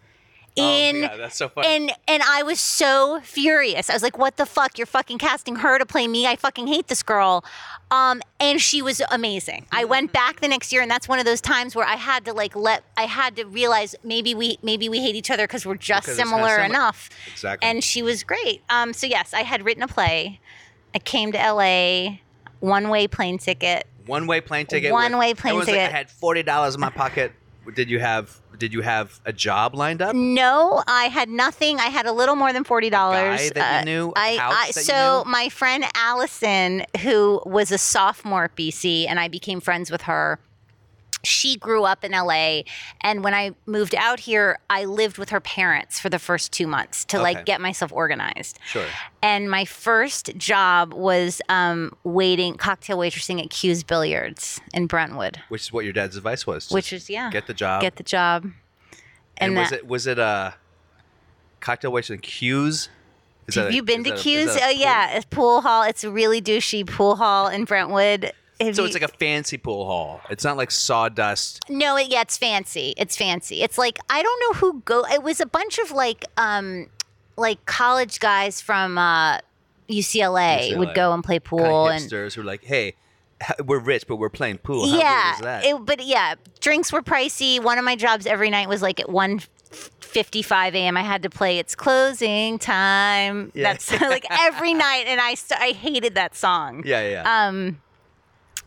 [0.56, 3.90] In oh, yeah, that's so and and I was so furious.
[3.90, 4.78] I was like, "What the fuck?
[4.78, 6.26] You're fucking casting her to play me?
[6.26, 7.44] I fucking hate this girl."
[7.92, 9.66] Um, and she was amazing.
[9.74, 12.24] I went back the next year, and that's one of those times where I had
[12.26, 15.66] to like let I had to realize maybe we maybe we hate each other because
[15.66, 16.64] we're just Because similar similar.
[16.64, 17.10] enough.
[17.34, 17.68] Exactly.
[17.70, 18.62] And she was great.
[18.70, 20.40] Um, so yes, I had written a play.
[20.94, 22.20] I came to LA,
[22.62, 23.88] one way plane ticket.
[24.06, 24.92] One way plane ticket.
[24.92, 27.34] One-way plane it was Like I had forty dollars in my pocket.
[27.74, 30.16] Did you have Did you have a job lined up?
[30.16, 31.80] No, I had nothing.
[31.80, 33.40] I had a little more than forty dollars.
[33.40, 34.10] guy that you uh, knew?
[34.16, 39.08] A I, I that you so my friend Allison, who was a sophomore at BC,
[39.08, 40.40] and I became friends with her.
[41.26, 42.62] She grew up in LA,
[43.02, 46.68] and when I moved out here, I lived with her parents for the first two
[46.68, 47.24] months to Okay.
[47.24, 48.60] like get myself organized.
[48.66, 48.86] Sure.
[49.22, 55.64] And my first job was um, waiting cocktail waitressing at Q's Billiards in Brentwood, Which
[55.64, 56.70] is what your dad's advice was.
[56.72, 57.82] which is yeah, get the job.
[57.82, 58.44] get the job.
[58.44, 58.54] and
[59.38, 60.54] and was that- it was it a
[61.60, 62.90] cocktail waitress in Q's?
[63.48, 64.56] Is that Have a- you been to a- Q's?
[64.56, 65.84] a Oh yeah, it's pool hall.
[65.84, 68.32] It's a really douchey pool hall in Brentwood.
[68.62, 70.22] Have So you- it's like a fancy pool hall.
[70.30, 71.60] It's not like sawdust.
[71.70, 72.94] no, it, yeah, it's fancy.
[72.98, 73.62] It's fancy.
[73.64, 75.06] It's like I don't know who go.
[75.06, 76.88] It was a bunch of like um
[77.38, 79.40] like college guys from uh,
[79.90, 80.78] UCLA, UCLA.
[80.78, 82.96] would go and play pool Kind of and hipsters who are like, hey,
[83.66, 84.90] we're rich, but we're playing pool.
[84.90, 85.66] How yeah, is that?
[85.66, 87.62] it- but yeah, drinks were pricey.
[87.62, 89.42] One of my jobs every night was like at one.
[90.00, 90.96] 55 a.m.
[90.96, 93.64] I had to play "It's Closing Time." Yeah.
[93.74, 96.84] That's like every night, and I st- I hated that song.
[96.86, 97.10] yeah, yeah.
[97.24, 97.48] yeah.
[97.48, 97.82] Um,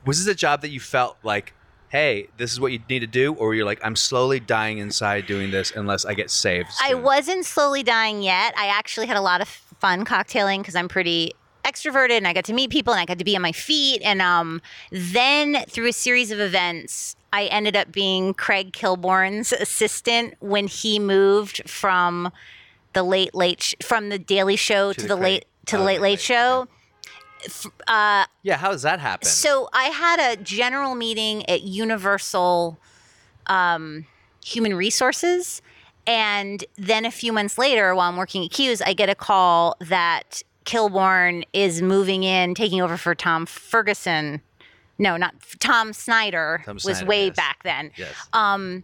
[0.05, 1.55] was this a job that you felt like,
[1.91, 5.27] hey, this is what you need to do, or you're like, I'm slowly dying inside
[5.27, 6.71] doing this unless I get saved?
[6.83, 8.55] I wasn't slowly dying yet.
[8.57, 11.33] I actually had a lot of fun cocktailing because I'm pretty
[11.65, 14.01] extroverted and I got to meet people and I got to be on my feet.
[14.03, 20.35] And um, then through a series of events, I ended up being Craig Kilborn's assistant
[20.41, 22.33] when he moved from
[22.95, 25.85] the late late sh- from the Daily Show to, the the, late to oh, the
[25.85, 26.61] late Late, show.
[26.61, 26.78] Yeah,
[28.57, 29.29] how does that happen?
[29.29, 32.79] So I had a general meeting at Universal
[33.46, 34.07] um,
[34.44, 35.62] Human Resources.
[36.07, 39.77] And then a few months later, while I'm working at Q's, I get a call
[39.81, 44.40] that Kilborn is moving in, taking over for Tom Ferguson.
[44.98, 46.62] No, not Tom Snyder.
[46.64, 47.37] Tom Snyder was way yes.
[47.37, 48.12] back then yes.
[48.33, 48.83] um,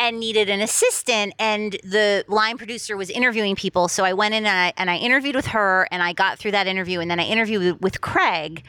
[0.00, 1.34] and needed an assistant.
[1.38, 3.86] And the line producer was interviewing people.
[3.86, 6.52] So I went in and I, and I interviewed with her and I got through
[6.52, 6.98] that interview.
[7.00, 8.64] And then I interviewed with, Craig.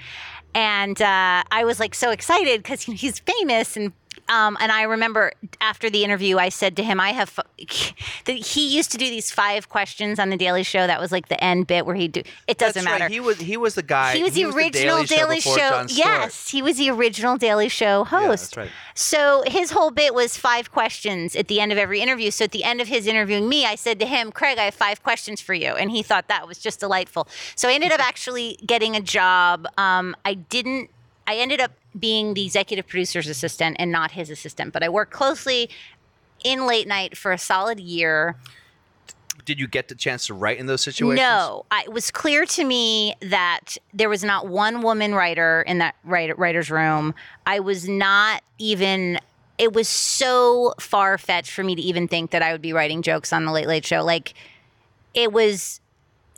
[0.54, 3.94] And uh, I was like so excited because he's famous and.
[4.32, 7.94] Um, and I remember after the interview, I said to him, "I have." f-
[8.26, 10.88] He used to do these five questions on the Daily Show.
[10.88, 12.22] That was like the end bit where he do.
[12.48, 13.04] It doesn't That's matter.
[13.06, 13.12] Right.
[13.12, 14.16] He was he was the guy.
[14.16, 15.52] He was the original Daily, Show.
[15.54, 18.56] before Jon yes, he was the original Daily Show host.
[18.56, 18.70] that's right.
[18.96, 22.32] So his whole bit was five questions at the end of every interview.
[22.32, 24.76] So at the end of his interviewing me, I said to him, "Craig, I have
[24.76, 27.28] five questions for you," and he thought that was just delightful.
[27.56, 29.68] So I ended up actually getting a job.
[29.78, 30.90] Um, I didn't.
[31.28, 35.12] I ended up being the executive producer's assistant and not his assistant, but I worked
[35.12, 35.70] closely
[36.44, 38.36] in late night for a solid year.
[39.44, 41.20] Did you get the chance to write in those situations?
[41.20, 45.80] No, I, it was clear to me that there was not one woman writer in
[45.80, 47.16] that writer, writer's room.
[47.46, 49.20] I was not even.
[49.58, 53.02] It was so far fetched for me to even think that I would be writing
[53.02, 54.04] jokes on the Late Late Show.
[54.04, 54.34] Like,
[55.14, 55.82] it was,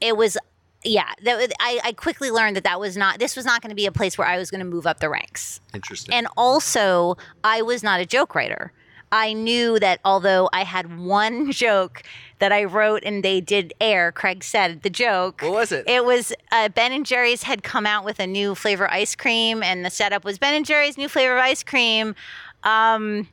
[0.02, 0.38] it was,
[0.84, 1.12] yeah.
[1.24, 3.20] That I, I quickly learned that that was not.
[3.20, 5.00] This was not going to be a place where I was going to move up
[5.00, 5.60] the ranks.
[5.74, 6.14] Interesting.
[6.14, 8.72] And also, I was not a joke writer.
[9.14, 12.02] I knew that although I had one joke
[12.40, 15.42] that I wrote and they did air, Craig said the joke.
[15.44, 15.88] What was it?
[15.88, 19.62] It was uh, Ben and Jerry's had come out with a new flavor ice cream,
[19.62, 22.16] and the setup was Ben and Jerry's new flavor of ice cream,
[22.64, 23.28] um,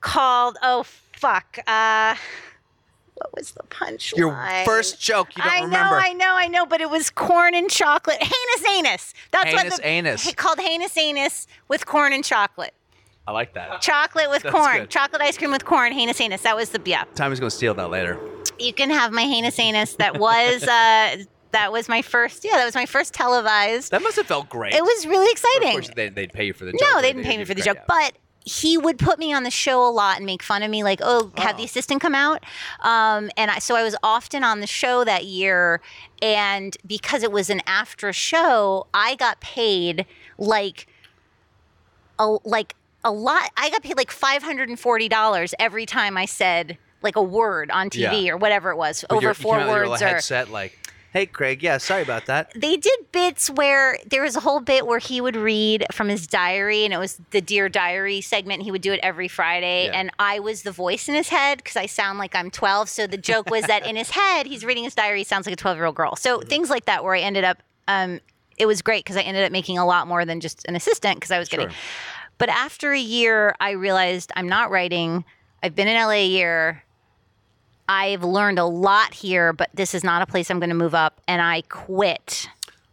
[0.00, 2.16] called oh fuck, uh,
[3.16, 4.16] what was the punchline?
[4.16, 5.90] Your first joke, you don't I remember.
[5.94, 8.18] know, I know, I know, but it was corn and chocolate.
[8.20, 9.14] Heinous anus.
[9.30, 10.34] That's what Heinous the, anus.
[10.34, 12.74] called heinous anus with corn and chocolate.
[13.26, 13.80] I like that.
[13.80, 14.76] Chocolate with That's corn.
[14.80, 14.90] good.
[14.90, 15.92] Chocolate ice cream with corn.
[15.92, 16.42] Heinous anus.
[16.42, 17.04] That was the yeah.
[17.14, 18.18] Tommy's gonna steal that later.
[18.58, 19.94] You can have my heinous anus.
[19.96, 21.16] That was uh
[21.52, 23.92] that was my first yeah, that was my first televised.
[23.92, 24.74] That must have felt great.
[24.74, 26.80] It was really exciting Of course, they, they'd pay you for the joke.
[26.82, 28.14] no, they didn't pay me for the joke, credit.
[28.14, 30.84] but he would put me on the show a lot and make fun of me,
[30.84, 32.44] like, "Oh, have the assistant come out."
[32.80, 35.80] Um, and I, so I was often on the show that year,
[36.20, 40.04] and because it was an after show, I got paid
[40.38, 40.86] like
[42.18, 43.50] a like a lot.
[43.56, 47.22] I got paid like five hundred and forty dollars every time I said like a
[47.22, 48.32] word on TV Yeah.
[48.32, 50.78] or whatever it was, over your- four you know, your words little or headset, like,
[51.14, 52.50] hey, Craig, yeah, sorry about that.
[52.54, 56.26] they did bits where there was a whole bit where he would read from his
[56.26, 58.62] diary and it was the dear diary segment.
[58.64, 59.98] He would do it every friday Yeah.
[60.00, 63.06] and i was the voice in his head because i sound like i'm 12 so
[63.06, 65.56] the joke was that in his head he's reading his diary he sounds like a
[65.56, 66.16] 12 year old girl.
[66.16, 68.20] So things like that where i ended up um,
[68.58, 71.16] it was great because i ended up making a lot more than just an assistant
[71.16, 71.70] because i was getting
[72.38, 75.24] but after a year i realized i'm not writing.
[75.62, 76.82] I've been in la a year
[77.88, 80.94] I've learned a lot here, but this is not a place I'm going to move
[80.94, 81.20] up.
[81.28, 82.48] And I quit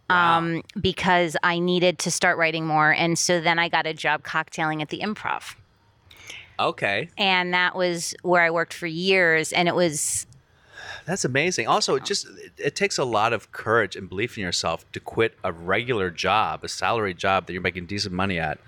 [0.10, 2.92] um, because I needed to start writing more.
[2.92, 5.56] And so then I got a job cocktailing at the improv.
[6.60, 9.52] Okay, And that was where I worked for years.
[9.52, 10.28] And it was,
[11.06, 11.68] that's amazing.
[11.68, 15.00] Also, it just it, it takes a lot of courage and belief in yourself to
[15.00, 18.60] quit a regular job, a salary job that you're making decent money at,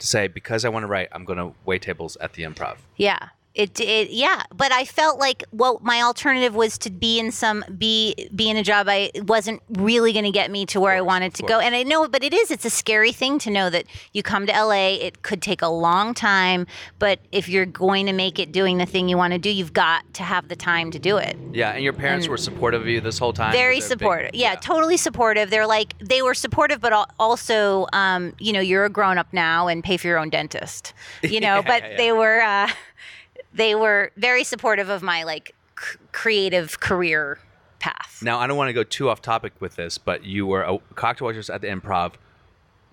[0.00, 2.78] to say because I want to write, I'm going to wait tables at the improv.
[2.96, 3.28] yeah.
[3.52, 7.64] It, it yeah but i felt like well my alternative was to be in some
[7.76, 11.00] be be in a job i wasn't really going to get me to where i
[11.00, 11.58] wanted to go.
[11.58, 14.46] and i know but it is it's a scary thing to know that you come
[14.46, 16.64] to la it could take a long time
[17.00, 19.72] but if you're going to make it doing the thing you want to do you've
[19.72, 21.36] got to have the time to do it.
[21.52, 23.52] Yeah, and your parents were supportive of you this whole time.
[23.52, 25.50] very a big- supportive yeah, totally supportive.
[25.50, 29.82] They're like they were supportive but also um, you know you're a grown-up now and
[29.82, 31.96] pay for your own dentist you know Yeah, but yeah, yeah.
[31.96, 32.70] they were uh,
[33.60, 37.38] they were very supportive of my like c- creative career
[37.78, 40.62] path Now, I don't want to go too off topic with this, but you were
[40.62, 42.14] a cocktail waitress at the improv.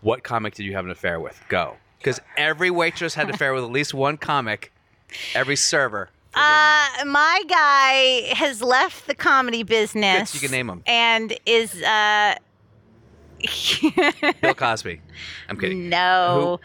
[0.01, 1.41] What comic did you have an affair with?
[1.49, 1.75] Go.
[1.97, 4.71] Because every waitress had an affair with at least one comic,
[5.33, 6.09] every server.
[6.33, 10.33] Uh, my guy has left the comedy business.
[10.35, 10.83] you can name him.
[10.85, 12.35] And is uh
[14.41, 15.01] Bill Cosby.
[15.49, 15.89] I'm kidding.
[15.89, 16.59] no.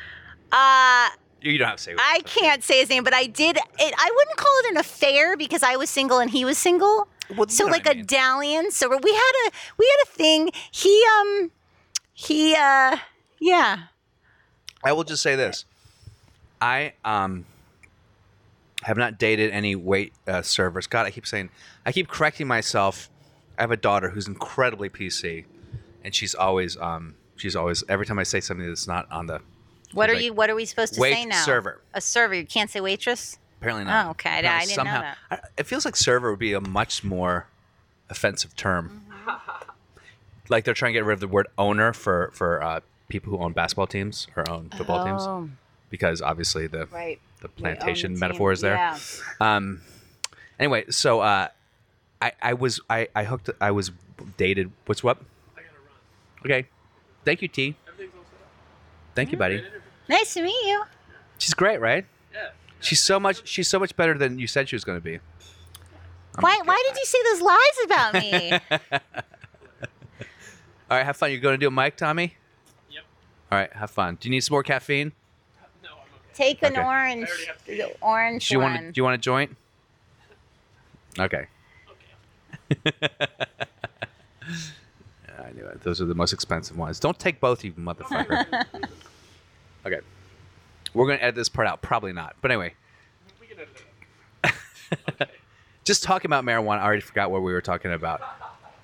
[0.52, 1.08] Uh
[1.42, 1.94] You don't have to say.
[1.98, 3.56] I can't say his name, but I did.
[3.56, 7.08] It, I wouldn't call it an affair because I was single and he was single.
[7.36, 8.06] Well, so like I a mean.
[8.06, 8.76] dalliance.
[8.76, 10.50] So we had a we had a thing.
[10.70, 11.50] He um
[12.12, 12.96] he uh
[13.40, 13.78] yeah.
[14.84, 15.64] I will just say this.
[16.60, 17.46] I um
[18.82, 20.86] have not dated any wait uh, servers.
[20.86, 21.50] God, I keep saying,
[21.86, 23.08] I keep correcting myself.
[23.56, 25.44] I have a daughter who's incredibly PC,
[26.04, 29.40] and she's always um she's always every time I say something that's not on the
[29.92, 30.32] What are like, you?
[30.32, 31.42] What are we supposed to wait say now?
[31.44, 31.80] server.
[31.94, 32.34] A server.
[32.34, 33.38] You can't say waitress.
[33.60, 34.06] apparently not.
[34.06, 34.30] Oh, okay.
[34.46, 35.18] I- I didn't know that.
[35.30, 37.46] I, it feels like server would be a much more
[38.10, 39.02] offensive term.
[39.10, 39.68] Mm-hmm.
[40.48, 43.42] like they're trying to get rid of the word owner for for uh, people who
[43.42, 45.50] own basketball teams or own football teams
[45.90, 47.20] because obviously the Oh, right.
[47.40, 48.74] the plantation metaphor is there.
[48.74, 48.98] Yeah.
[49.40, 49.82] Um,
[50.58, 51.48] anyway, so uh,
[52.20, 53.92] I I was I I hooked I was
[54.36, 54.70] dated.
[54.86, 55.18] What's what?
[55.56, 55.68] I gotta
[56.44, 56.58] run.
[56.60, 56.68] Okay,
[57.24, 57.76] thank you, T.
[59.14, 59.62] Thank you, buddy.
[60.12, 60.82] Nice to meet you.
[61.38, 62.04] She's great, right?
[62.32, 62.50] Yeah.
[62.80, 63.46] She's so much.
[63.48, 65.18] She's so much better than you said she was going to be.
[66.38, 66.60] Why?
[66.64, 68.52] Why did you say those lies about me?
[70.90, 71.30] All right, have fun.
[71.30, 72.34] You're going to do a mic, Tommy.
[72.90, 73.02] Yep.
[73.50, 74.18] All right, have fun.
[74.20, 75.12] Do you need some more caffeine?
[76.34, 76.82] Take an Okay.
[76.82, 77.28] orange,
[77.66, 78.72] the orange Do you one.
[78.72, 78.86] want?
[78.86, 79.56] To, do you want a joint?
[81.18, 81.46] Okay.
[85.38, 85.82] I knew it.
[85.82, 86.98] Those are the most expensive ones.
[86.98, 88.64] Don't take both, you motherfucker.
[89.86, 90.00] Okay.
[90.94, 91.80] We're gonna edit this part out.
[91.82, 92.36] Probably not.
[92.40, 92.74] But anyway.
[95.84, 96.78] Just talking about marijuana.
[96.78, 98.20] I already forgot what we were talking about.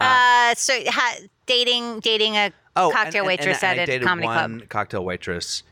[0.00, 3.92] uh, so ha- dating, dating a Oh, cocktail and- and- waitress and I at a
[3.92, 4.68] dated comedy one club.
[4.68, 5.62] cocktail waitress,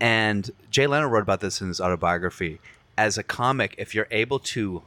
[0.00, 2.60] and Jay Leno wrote about this in his autobiography.
[2.96, 4.82] As a comic, if you're able to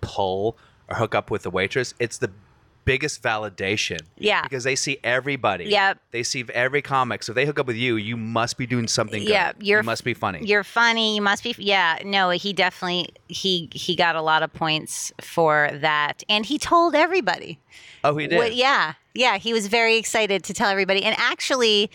[0.00, 0.56] pull
[0.88, 2.30] or hook up with a waitress, it's the
[2.84, 4.00] biggest validation.
[4.18, 4.42] Yeah.
[4.42, 5.66] because they see everybody.
[5.66, 5.98] Yep.
[6.10, 7.22] they see every comic.
[7.22, 9.22] So if they hook up with you, you must be doing something.
[9.22, 9.30] Good.
[9.30, 10.40] Yeah, you're- you must be funny.
[10.44, 11.14] You're funny.
[11.16, 11.54] You must be.
[11.58, 16.58] Yeah, no, he definitely he he got a lot of points for that, and he
[16.58, 17.58] told everybody.
[18.04, 18.54] oh, he did.
[18.54, 21.90] Yeah, yeah, he was very excited to tell everybody, and actually,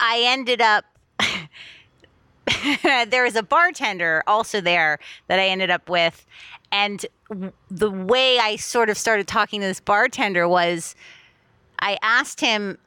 [0.00, 0.84] I ended up.
[3.10, 6.26] there was a bartender also there that I ended up with,
[6.72, 7.04] and
[7.70, 10.96] the way I sort of started talking to this bartender was,
[11.78, 12.78] I asked him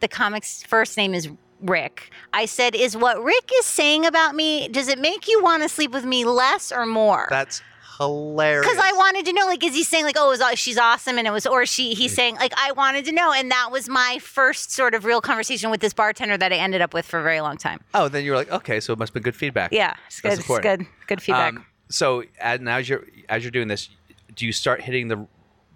[0.00, 1.28] the comic's first name is
[1.60, 2.10] Rick.
[2.32, 4.68] I said, "Is what Rick is saying about me?
[4.68, 7.62] Does it make you want to sleep with me less or more?" That's
[7.98, 8.66] hilarious.
[8.66, 11.26] Because I wanted to know, like, is he saying like, "Oh, was, she's awesome," and
[11.26, 14.18] it was, or she, he's saying like, "I wanted to know," and that was my
[14.20, 17.22] first sort of real conversation with this bartender that I ended up with for a
[17.22, 17.80] very long time.
[17.94, 19.72] Oh, then you were like, okay, so it must have been good feedback.
[19.72, 20.32] Yeah, it's good.
[20.32, 20.86] It's good.
[21.06, 21.54] Good feedback.
[21.54, 23.88] Um, so as, now as you're as you're doing this,
[24.34, 25.26] do you start hitting the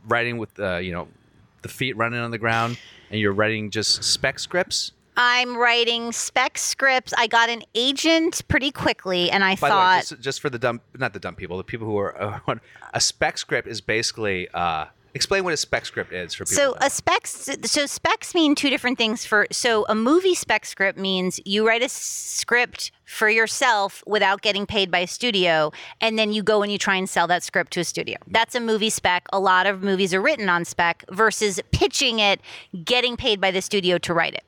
[0.06, 1.08] writing with uh, you know
[1.62, 2.78] the feet running on the ground,
[3.10, 4.92] and you're writing just spec scripts?
[5.18, 7.14] I'm writing spec scripts.
[7.16, 10.58] I got an agent pretty quickly, and I By thought, way, just, just for the
[10.58, 12.54] dumb, not the dumb people, the people who are uh,
[12.92, 14.86] a spec script is basically uh,
[15.16, 16.56] explain what a spec script is for people.
[16.56, 20.98] So a specs so specs mean two different things for so a movie spec script
[20.98, 26.32] means you write a script for yourself without getting paid by a studio and then
[26.32, 28.16] you go and you try and sell that script to a studio.
[28.28, 29.26] That's a movie spec.
[29.32, 32.40] A lot of movies are written on spec versus pitching it,
[32.84, 34.44] getting paid by the studio to write it.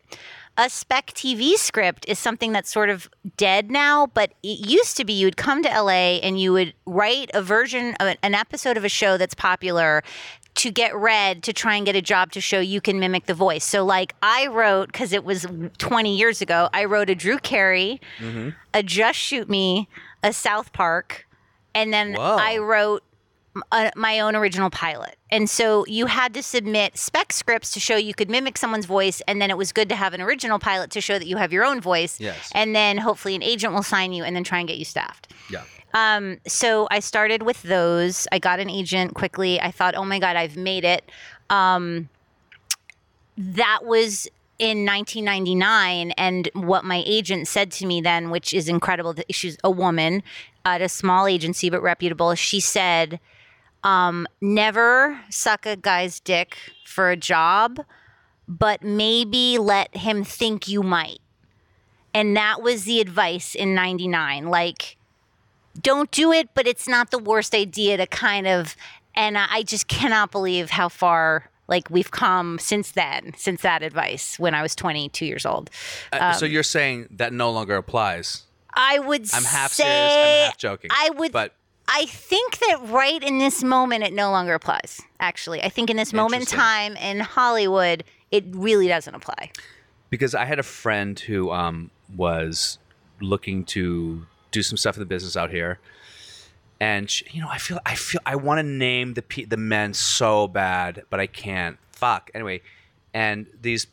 [0.61, 5.05] A spec TV script is something that's sort of dead now, but it used to
[5.05, 8.85] be you'd come to LA and you would write a version of an episode of
[8.85, 10.03] a show that's popular
[10.59, 13.35] to get read to try and get a job to show you can mimic the
[13.35, 13.65] voice.
[13.65, 15.47] So, like, I wrote, because it was
[15.79, 18.51] 20 years ago, I wrote a Drew Carey, mm-hmm.
[18.75, 19.89] a Just Shoot Me,
[20.23, 21.27] a South Park,
[21.75, 22.37] and then Whoa.
[22.41, 23.05] I wrote
[23.71, 25.17] a, my own original pilot.
[25.31, 29.23] And so you had to submit spec scripts to show you could mimic someone's voice.
[29.29, 31.53] And then it was good to have an original pilot to show that you have
[31.53, 32.19] your own voice.
[32.19, 32.51] Yes.
[32.55, 35.33] And then hopefully an agent will sign you and then try and get you staffed.
[35.51, 35.63] yeah.
[35.95, 38.27] Um, so I started with those.
[38.31, 39.61] I got an agent quickly.
[39.61, 41.11] I thought, oh my God, I've made it.
[41.51, 42.09] Um,
[43.37, 44.29] that was
[44.59, 46.11] in 1999.
[46.13, 50.23] And what my agent said to me then, which is incredible, she's a woman
[50.65, 53.21] at a small agency but reputable, she said,
[53.85, 57.81] um, never suck a guy's dick for a job,
[58.47, 61.21] but maybe let him think you might.
[62.13, 64.49] And that was the advice in 99.
[64.49, 64.98] Like,
[65.81, 68.77] don't do it, but it's not the worst idea to kind of.
[69.15, 74.39] And I just cannot believe how far like we've come since then, since that advice
[74.39, 75.71] when I was 22 years old.
[76.13, 78.45] Uh, so you're saying that no longer applies?
[78.75, 80.13] I would I'm half say, serious.
[80.13, 80.91] I'm half joking.
[80.93, 81.33] I would.
[81.33, 81.55] but
[81.89, 85.01] I think that right in this moment, it no longer applies.
[85.21, 89.51] Actually, I think in this moment in time in Hollywood, it really doesn't apply.
[90.11, 92.79] because I had a friend who um, was
[93.21, 95.79] looking to do some stuff in the business out here,
[96.81, 99.57] and she, you know, I feel, I feel, I want to name the pe- the
[99.57, 101.79] men so bad, but I can't.
[101.93, 102.31] Fuck.
[102.35, 102.63] Anyway,
[103.13, 103.89] and these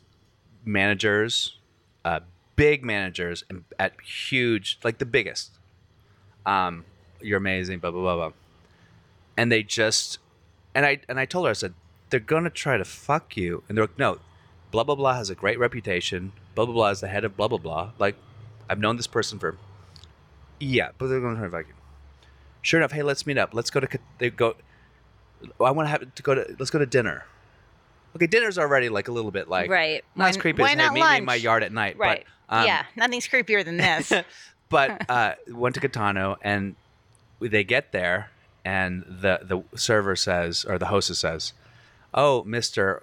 [0.64, 1.58] managers,
[2.04, 2.20] uh,
[2.54, 5.58] big managers, and at huge, like the biggest.
[6.44, 6.84] Um,
[7.20, 7.80] you're amazing.
[7.80, 8.32] Blah blah blah blah.
[9.36, 10.18] And they just,
[10.74, 11.74] and I and I told her I said
[12.10, 14.18] they're gonna try to fuck you, and they're like, no,
[14.70, 16.32] blah blah blah has a great reputation.
[16.54, 17.90] Blah blah blah is the head of blah blah blah.
[17.98, 18.14] Like,
[18.70, 19.56] I've known this person for.
[20.60, 21.76] Yeah, but they're going to try to vacuum.
[22.62, 23.50] Sure enough, hey, let's meet up.
[23.52, 23.98] Let's go to.
[24.18, 24.56] They go.
[25.60, 26.56] I want to have to go to.
[26.58, 27.24] Let's go to dinner.
[28.16, 30.02] Okay, dinner's already like a little bit like Right.
[30.14, 31.98] Not as creepy why as hey, not meet me in my yard at night.
[31.98, 32.24] Right.
[32.48, 34.10] But, um, yeah, nothing's creepier than this.
[34.70, 36.76] but uh, went to Katana and
[37.40, 38.30] they get there
[38.64, 41.52] and the the server says or the hostess says,
[42.12, 43.02] "Oh, Mister,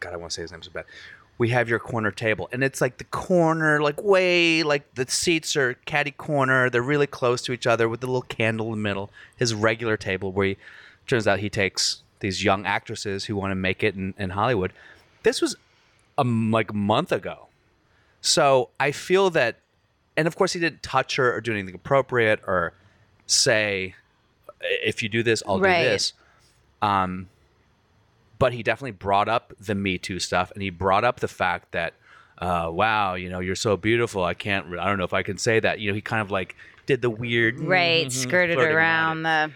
[0.00, 0.84] God, I want to say his name so bad.
[1.38, 5.54] We have your corner table, and it's like the corner, like way, like the seats
[5.54, 6.68] are catty corner.
[6.68, 9.10] They're really close to each other with the little candle in the middle.
[9.36, 10.56] His regular table, where he
[11.06, 14.72] turns out he takes these young actresses who want to make it in, in Hollywood.
[15.22, 15.54] This was
[16.16, 17.46] a m- like a month ago.
[18.20, 19.60] So I feel that,
[20.16, 22.72] and of course, he didn't touch her or do anything appropriate or
[23.28, 23.94] say,
[24.60, 25.78] if you do this, I'll Right.
[25.84, 26.12] do this.
[26.82, 27.28] Um,
[28.38, 31.72] but he definitely brought up the Me Too stuff, and he brought up the fact
[31.72, 31.94] that,
[32.38, 34.22] uh, wow, you know, you're so beautiful.
[34.22, 35.80] I can't, I don't know if I can say that.
[35.80, 39.52] You know, he kind of like did the weird, right, skirted around around the.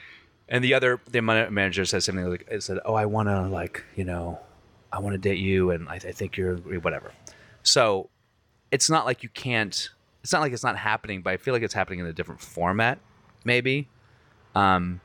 [0.48, 3.84] and the other, the manager said something like, it said, oh, I want to like,
[3.96, 4.40] you know,
[4.92, 7.12] I want to date you, and I, I think you're whatever.
[7.62, 8.10] So
[8.70, 9.88] it's not like you can't.
[10.22, 12.40] It's not like it's not happening, but I feel like it's happening in a different
[12.40, 12.98] format,
[13.44, 13.88] maybe.
[14.54, 15.00] Um,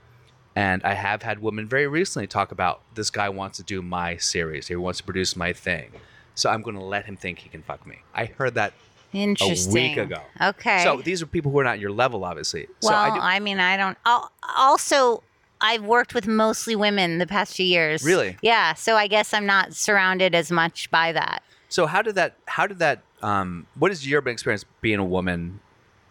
[0.57, 4.17] and I have had women very recently talk about this guy wants to do my
[4.17, 4.67] series.
[4.67, 5.91] He wants to produce my thing.
[6.33, 7.99] So I'm going to let him think he can fuck me.
[8.15, 8.73] I heard that.
[9.13, 9.71] Interesting.
[9.71, 10.19] A week ago.
[10.41, 10.83] Okay.
[10.83, 12.65] So these are people who are not your level, obviously.
[12.79, 13.99] So well, I do, I, mean, I don't.
[14.03, 15.21] I'll, also,
[15.61, 18.03] I've worked with mostly women the past few years.
[18.03, 18.35] Really?
[18.41, 18.73] Yeah.
[18.73, 21.43] So I guess I'm not surrounded as much by that.
[21.69, 22.33] So how did that?
[22.47, 23.03] How did that?
[23.21, 25.59] Um, what is your experience being a woman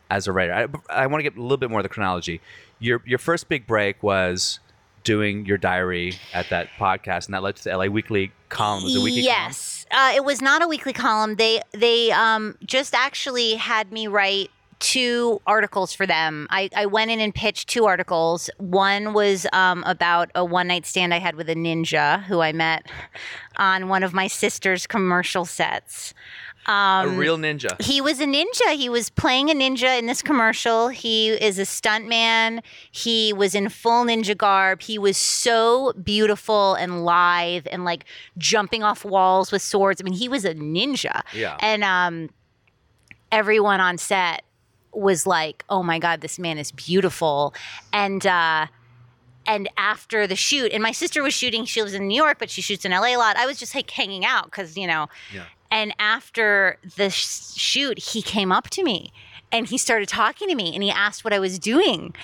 [0.08, 0.52] as a writer?
[0.88, 2.40] I, I want to get a little bit more of the chronology.
[2.78, 4.60] Your your first big break was
[5.04, 8.84] doing your diary at that podcast, and that led to the LA Weekly column.
[8.84, 11.36] Was a weekly yes, uh, it was not a weekly column.
[11.36, 16.46] They they um, just actually had me write two articles for them.
[16.50, 18.50] I, I went in and pitched two articles.
[18.58, 22.52] One was um, about a one night stand I had with a ninja who I
[22.52, 22.86] met
[23.56, 26.12] on one of my sister's commercial sets.
[26.66, 27.80] A real ninja.
[27.80, 28.74] He was a ninja.
[28.74, 30.88] He was playing a ninja in this commercial.
[30.88, 32.62] He is a stuntman.
[32.90, 34.82] He was in full ninja garb.
[34.82, 38.04] He was so beautiful and lithe and like
[38.36, 40.00] jumping off walls with swords.
[40.00, 41.22] I mean, he was a ninja.
[41.32, 41.56] Yeah.
[41.60, 42.30] And um,
[43.30, 44.42] everyone on set
[44.92, 47.54] was like, "Oh my god, this man is beautiful,"
[47.92, 48.26] and.
[48.26, 48.66] uh
[49.48, 52.50] and after the shoot, and my sister was shooting, she lives in New York, but
[52.50, 53.36] she shoots in LA a lot.
[53.36, 55.44] I was just like hanging out because, you know, Yeah.
[55.70, 59.12] And after the sh- shoot, he came up to me
[59.52, 62.14] and he started talking to me and he asked what I was doing.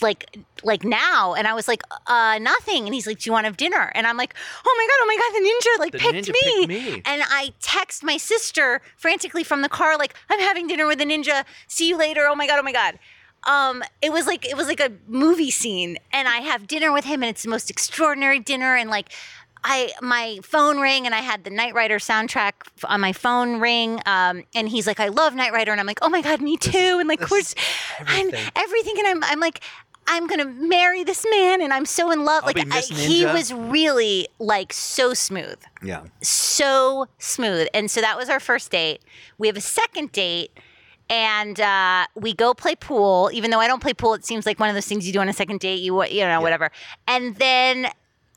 [0.00, 2.84] Like, like now, and I was like, uh, nothing.
[2.86, 4.34] And he's like, "Do you want to have dinner?" And I'm like,
[4.64, 6.66] "Oh my god, oh my god, the ninja like The picked, ninja me.
[6.66, 7.02] picked me.
[7.04, 11.04] And I text my sister frantically from the car, like, "I'm having dinner with the
[11.06, 11.44] ninja.
[11.66, 12.26] See you later.
[12.28, 13.00] Oh my god, oh my god."
[13.44, 17.04] Um, it was like it was like a movie scene, and I have dinner with
[17.04, 19.12] him, and it's the most extraordinary dinner, and like.
[19.64, 22.52] I my phone rang and I had the Knight Rider soundtrack
[22.84, 25.98] on my phone ring, um, and he's like, "I love Knight Rider," and I'm like,
[26.02, 27.54] "Oh my god, me too!" And like, this we're is
[28.00, 28.50] everything.
[28.56, 29.62] everything, and I'm I'm like,
[30.06, 32.44] I'm gonna marry this man, and I'm so in love.
[32.44, 36.02] I'll like I, he was really like so smooth Yeah.
[36.22, 37.68] so smooth.
[37.74, 39.00] And so that was our first date.
[39.38, 40.50] We have a second date.
[41.12, 43.30] And uh, we go play pool.
[43.32, 45.18] Even though I don't play pool, it seems like one of those things you do
[45.18, 45.80] on a second date.
[45.80, 46.70] You you know whatever.
[47.08, 47.88] And then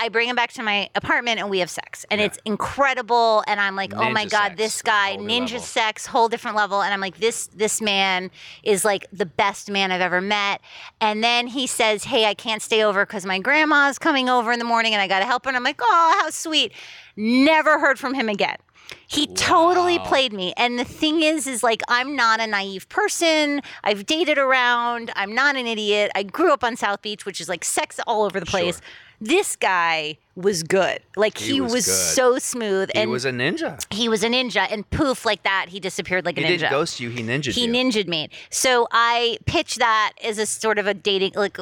[0.04, 3.42] I bring him back to my apartment and we have sex, and it's incredible.
[3.48, 5.60] And I'm like, oh my god, sex, this guy, ninja level.
[5.60, 6.82] sex, whole different level.
[6.82, 8.30] And I'm like, this this man
[8.64, 10.60] is like the best man I've ever met.
[11.00, 14.60] And then he says, hey, I can't stay over because my grandma's coming over in
[14.60, 15.50] the morning, and I got to help her.
[15.50, 16.74] And I'm like, oh, how sweet.
[17.16, 18.58] Never heard from him again.
[19.08, 20.54] He totally played me.
[20.58, 23.62] And the thing is, is like, I'm not a naive person.
[23.84, 25.12] I've dated around.
[25.16, 26.12] I'm not an idiot.
[26.16, 28.82] I grew up on South Beach, which is like sex all over the place.
[29.22, 31.00] This guy was good.
[31.16, 32.90] Like, he, He was, was so smooth.
[32.94, 33.82] He and was a ninja.
[33.94, 34.68] he was a ninja.
[34.70, 36.50] And poof, like that, he disappeared like He a ninja.
[36.50, 37.10] He didn't ghost you.
[37.10, 37.72] He ninja He you.
[37.72, 38.30] ninja'd me.
[38.50, 41.58] So I pitched that as a sort of a dating, like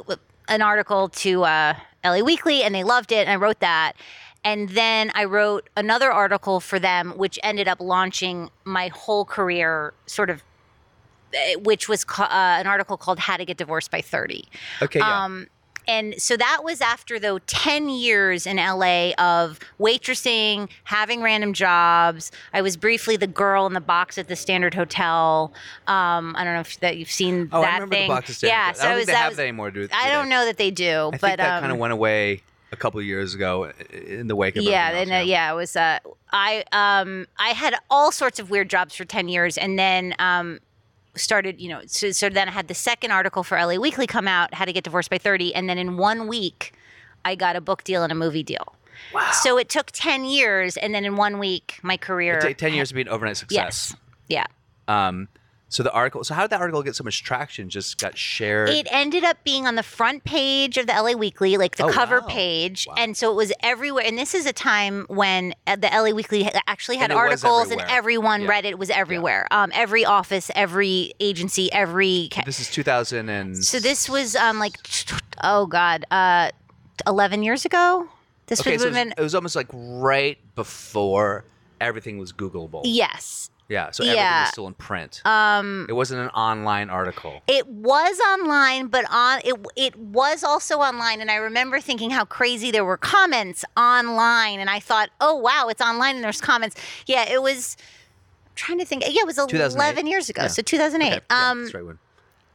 [0.48, 3.28] an article to uh, LA Weekly, and they loved it.
[3.28, 3.94] And I wrote that.
[4.44, 9.94] And then I wrote another article for them, which ended up launching my whole career,
[10.08, 10.42] sort of,
[11.34, 14.46] eh, which was uh, an article called How to Get Divorced by 30.
[14.82, 15.00] okay.
[15.00, 15.24] Yeah.
[15.24, 15.48] Um,
[15.88, 22.32] and so that was after though 10 years in LA of waitressing, having random jobs.
[22.54, 25.52] I was briefly the girl in the box at the Standard Hotel.
[25.88, 28.08] Um, I don't know if that you've seen oh, that I remember thing.
[28.10, 28.76] the box of Standard yeah, Hotel.
[28.76, 29.72] so I don't think was, they that have was- that anymore.
[29.72, 31.78] Do, do I don't know that they do, I but think that um, kind of
[31.80, 35.20] went away a couple of years ago in the wake of yeah, everything then uh,
[35.20, 35.76] else, yeah, it was.
[35.76, 36.00] Uh,
[36.32, 40.60] I um, I had all sorts of weird jobs for ten years, and then um,
[41.16, 41.60] started.
[41.60, 44.54] You know, so, so then I had the second article for LA Weekly come out,
[44.54, 46.74] How to Get Divorced by Thirty, and then in one week,
[47.26, 48.76] I got a book deal and a movie deal.
[49.14, 49.30] Wow!
[49.32, 52.38] So it took ten years, and then in one week, my career.
[52.38, 53.96] It took ten years to be an overnight success.
[54.30, 54.46] Yes.
[54.88, 55.08] Yeah.
[55.08, 55.28] Um,
[55.72, 56.24] so the article.
[56.24, 57.70] So how did that article get so much traction?
[57.70, 58.70] Just got shared.
[58.70, 61.90] It ended up being on the front page of the LA Weekly, like the Oh,
[61.92, 62.28] cover wow.
[62.28, 62.96] page, Wow.
[62.98, 64.04] and so it was everywhere.
[64.06, 67.82] And this is a time when uh, the LA Weekly actually had And articles, and
[67.90, 68.50] everyone Yeah.
[68.50, 68.70] read it.
[68.72, 69.48] It was everywhere.
[69.50, 72.28] Um, every office, every agency, every.
[72.32, 73.64] Ca- this is 2000 and.
[73.66, 74.74] so this was um like,
[75.44, 76.52] oh god, uh,
[77.08, 78.08] eleven years ago.
[78.48, 81.46] This Okay, would so it was, been it was almost like right before
[81.80, 82.82] everything was Googleable.
[82.84, 83.50] yes.
[83.72, 83.92] Yeah.
[83.92, 84.42] So everything Yeah.
[84.42, 85.22] was still in print.
[85.24, 87.42] Um, it wasn't an online article.
[87.48, 92.26] It was online, but on it it was also online, and I remember thinking how
[92.26, 96.76] crazy there were comments online, and I thought, oh wow, it's online and there's comments.
[97.08, 97.78] Yeah, it was.
[98.50, 99.04] I'm trying to think.
[99.08, 99.74] Yeah, it was 2008?
[99.76, 100.48] 11 years ago, Yeah.
[100.50, 101.08] so 2008.
[101.08, 102.00] Okay, yeah, um, that's right one.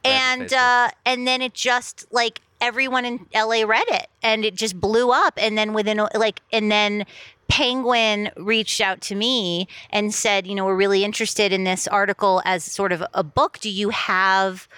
[0.04, 4.78] And uh, and then it just like everyone in LA read it, and it just
[4.80, 5.34] blew up.
[5.38, 7.06] And then within like, and then
[7.49, 12.42] Penguin reached out to me and said, you know, we're really interested in this article
[12.44, 13.59] as sort of a book.
[13.61, 14.68] Do you have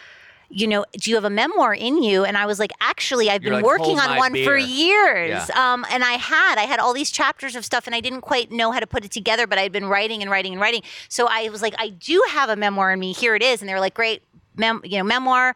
[0.51, 2.25] you know, do you have a memoir in you?
[2.25, 5.47] And I was like, actually, I've You're been like, working on one for years.
[5.49, 5.73] Yeah.
[5.73, 8.51] Um, and I had, I had all these chapters of stuff and I didn't quite
[8.51, 10.83] know how to put it together, but I'd been writing and writing and writing.
[11.11, 13.13] So I was like, I do have a memoir in me.
[13.13, 13.61] Here it is.
[13.61, 14.23] And they were like, great,
[14.57, 15.55] mem- you know, memoir.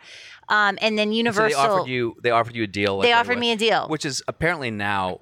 [0.50, 1.48] Um, and then So Universal.
[1.48, 2.16] they offered you.
[2.22, 3.00] They offered you a deal.
[3.00, 3.88] They offered me a deal.
[3.88, 5.20] which is apparently now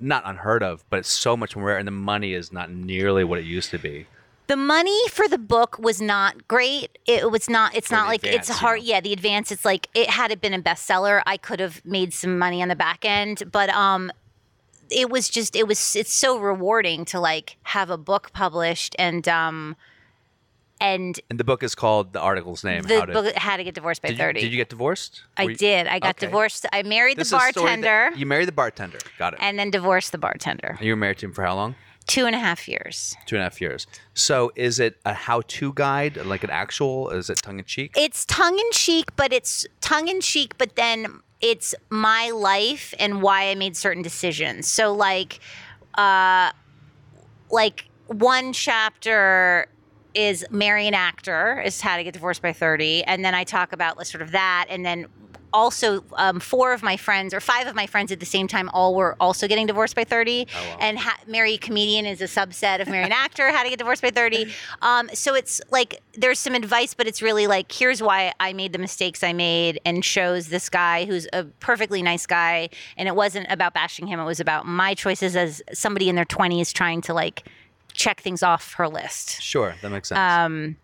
[0.00, 3.24] not unheard of, but it's so much more rare, and the money is not nearly
[3.24, 4.06] what it used to be.
[4.46, 6.98] the money for the book was not great.
[7.06, 7.74] It was not.
[7.74, 8.82] It's For not the like advance, it's hard.
[8.82, 9.50] Yeah, the advance.
[9.50, 12.68] It's like it had it been a bestseller, I could have made some money on
[12.68, 13.50] the back end.
[13.50, 14.12] But um,
[14.90, 19.26] it was just it was it's so rewarding to like have a book published and
[19.28, 19.76] um,
[20.80, 22.82] and And the book is called the article's name.
[22.82, 24.40] the How to, book How to Get Divorced by did, you, 30.
[24.40, 25.22] did you get divorced?
[25.36, 25.86] I you- did.
[25.86, 26.26] I got Okay.
[26.26, 26.66] divorced.
[26.72, 28.98] I married This the bartender you married the bartender.
[29.18, 29.38] Got it.
[29.42, 30.76] and then divorced the bartender.
[30.80, 31.74] you were married to him for how long?
[32.06, 33.16] Two and a half years.
[33.24, 33.86] Two and a half years.
[34.12, 37.08] So is it a how-to guide, like an actual?
[37.08, 37.92] Is it tongue in cheek?
[37.96, 43.22] It's tongue in cheek, but it's tongue in cheek, but then it's my life and
[43.22, 44.66] why I made certain decisions.
[44.68, 45.40] So like
[45.94, 46.50] uh
[47.50, 49.66] like one chapter
[50.14, 53.72] is marry an actor is how to get divorced by 30 and then i talk
[53.72, 55.06] about sort of that and then
[55.54, 58.68] also um, four of my friends or five of my friends at the same time
[58.70, 60.46] all were also getting divorced by 30
[60.80, 63.78] and ha- marry a comedian is a subset of marry an actor how to get
[63.78, 64.52] divorced by 30
[64.82, 68.72] um, so it's like there's some advice but it's really like here's why i made
[68.72, 73.14] the mistakes i made and shows this guy who's a perfectly nice guy and it
[73.14, 77.00] wasn't about bashing him it was about my choices as somebody in their 20s trying
[77.00, 77.48] to like
[77.94, 80.18] check things off her list Sure, that makes sense.
[80.18, 80.76] um,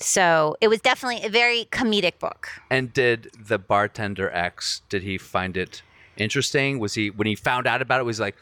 [0.00, 2.48] so it was definitely a very comedic book.
[2.70, 4.82] and did the bartender X?
[4.88, 5.82] Did he find it
[6.16, 6.78] interesting?
[6.78, 8.04] Was he when he found out about it?
[8.04, 8.36] Was he like,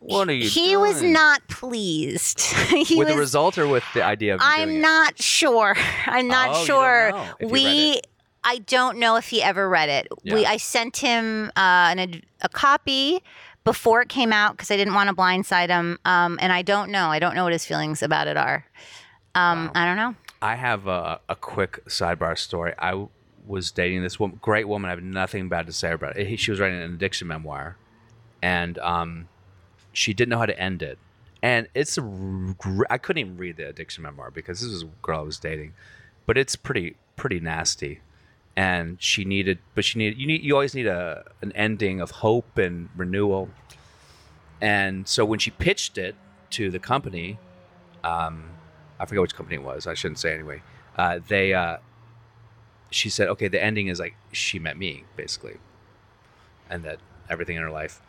[0.00, 0.48] what are you?
[0.48, 2.42] He was not pleased.
[2.72, 4.40] with was, the result or with the idea of.
[4.42, 4.80] I'm it?
[4.80, 5.76] not sure.
[6.06, 7.10] I'm not Oh, sure.
[7.10, 7.90] know if he read we.
[7.94, 8.06] it.
[8.44, 10.06] I don't know if he ever read it.
[10.24, 10.46] We.
[10.46, 13.22] I sent him uh, an, a copy
[13.64, 15.98] before it came out because I didn't want to blindside him.
[16.04, 17.08] Um, and I don't know.
[17.08, 18.64] I don't know what his feelings about it are.
[19.34, 20.14] Um, I don't know.
[20.40, 22.72] I have a, a quick sidebar story.
[22.78, 23.08] I w-
[23.46, 24.88] was dating this woman, great woman.
[24.88, 26.38] I have nothing bad to say about it.
[26.38, 27.76] She was writing an addiction memoir,
[28.42, 29.28] and um,
[29.92, 30.98] she didn't know how to end it.
[31.42, 32.54] And it's a,
[32.90, 35.74] I couldn't even read the addiction memoir because this was a girl I was dating,
[36.26, 38.00] but it's pretty pretty nasty.
[38.58, 40.18] And she needed, but she needed.
[40.18, 40.42] You need.
[40.42, 43.50] You always need a an ending of hope and renewal.
[44.60, 46.16] And so when she pitched it
[46.50, 47.38] to the company,
[48.02, 48.50] um,
[48.98, 49.86] I forget which company it was.
[49.86, 50.62] I shouldn't say anyway.
[50.96, 51.76] Uh, they, uh,
[52.90, 55.58] she said, okay, the ending is like she met me basically,
[56.68, 56.98] and that
[57.30, 58.02] everything in her life.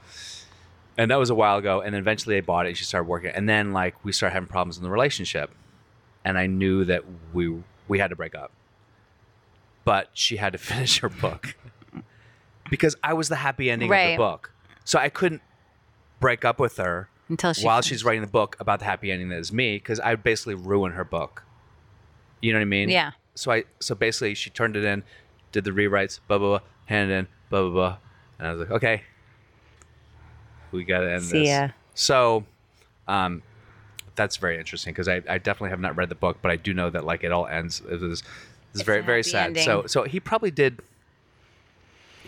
[0.97, 1.81] And that was a while ago.
[1.81, 2.69] And then eventually they bought it.
[2.69, 5.51] and She started working, and then like we started having problems in the relationship,
[6.25, 7.43] and I knew that we
[7.87, 8.51] we had to break up.
[9.85, 11.55] But she had to finish her book
[12.69, 14.51] because I was the happy ending of the book,
[14.83, 15.41] so I couldn't
[16.19, 17.89] break up with her Until she while finished.
[17.89, 20.55] she's writing the book about the happy ending that is me because I would basically
[20.55, 21.43] ruin her book.
[22.41, 22.89] You know what I mean?
[22.89, 23.11] Yeah.
[23.35, 25.03] So I so basically she turned it in,
[25.51, 27.97] did the rewrites, blah blah blah, handed it in, blah blah blah,
[28.37, 29.03] and I was like, okay,
[30.71, 31.49] we gotta end See this.
[31.49, 31.67] ya.
[31.95, 32.45] So,
[33.07, 33.41] um,
[34.15, 36.73] that's very interesting because I, I definitely have not read the book, but I do
[36.73, 37.81] know that like it all ends.
[37.89, 38.23] It was
[38.71, 39.47] it's, It's very very sad.
[39.47, 39.63] ending.
[39.63, 40.79] So so he probably did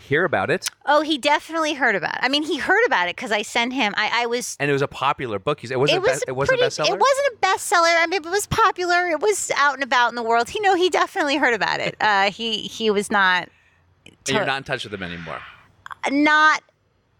[0.07, 2.19] hear about it, Oh, he definitely heard about it.
[2.21, 3.93] I mean, he heard about it because I sent him.
[3.95, 4.57] I, I was.
[4.59, 5.63] and it was a popular book.
[5.63, 6.89] It wasn't it a was be- it wasn't pretty, a bestseller.
[6.95, 8.03] It wasn't a bestseller.
[8.03, 9.07] I mean, it was popular.
[9.09, 10.49] It was out and about in the world.
[10.49, 11.95] He know he definitely heard about it.
[12.01, 13.47] Uh, he he was not
[14.05, 15.39] And you're not in touch with him anymore.
[16.09, 16.61] not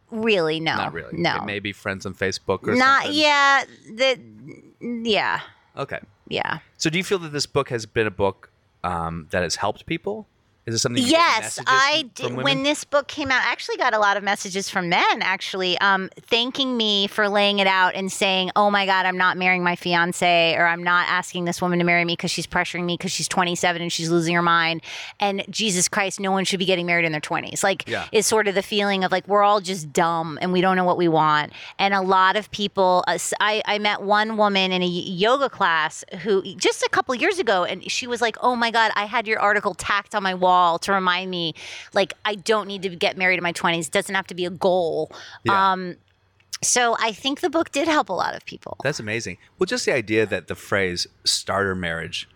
[0.10, 0.60] really.
[0.60, 1.18] No, Not really.
[1.18, 3.04] No, Maybe friends on Facebook or not.
[3.04, 3.22] something.
[3.22, 3.64] Yeah,
[3.96, 4.20] the
[5.10, 5.40] yeah
[5.78, 6.00] Okay.
[6.28, 6.60] yeah.
[6.78, 8.50] So do you feel that this book has been a book
[8.84, 10.28] um, that has helped people?
[10.68, 11.02] Is it something?
[11.02, 12.36] You Yes, I did.
[12.36, 15.76] When this book came out, I actually got a lot of messages from men, actually,
[15.80, 19.64] um, thanking me for laying it out and saying, "Oh my God, I'm not marrying
[19.64, 22.96] my fiance, or I'm not asking this woman to marry me because she's pressuring me
[22.96, 24.82] because she's 27 and she's losing her mind."
[25.20, 27.64] And Jesus Christ, no one should be getting married in their 20s.
[27.64, 28.06] Like, Yeah.
[28.12, 30.86] is sort of the feeling of like we're all just dumb and we don't know
[30.86, 31.54] what we want.
[31.80, 36.04] And a lot of people, uh, I, I met one woman in a yoga class
[36.22, 39.28] who just a couple years ago, and she was like, "Oh my God, I had
[39.28, 41.54] your article tacked on my wall to remind me,
[41.94, 43.88] like I don't need to get married in my 20s.
[43.88, 45.12] It doesn't have to be a goal."
[45.44, 45.72] Yeah.
[45.72, 45.96] Um,
[46.64, 48.78] so I think the book did help a lot of people.
[48.84, 49.38] That's amazing.
[49.58, 52.28] Well, just the idea that the phrase "starter marriage"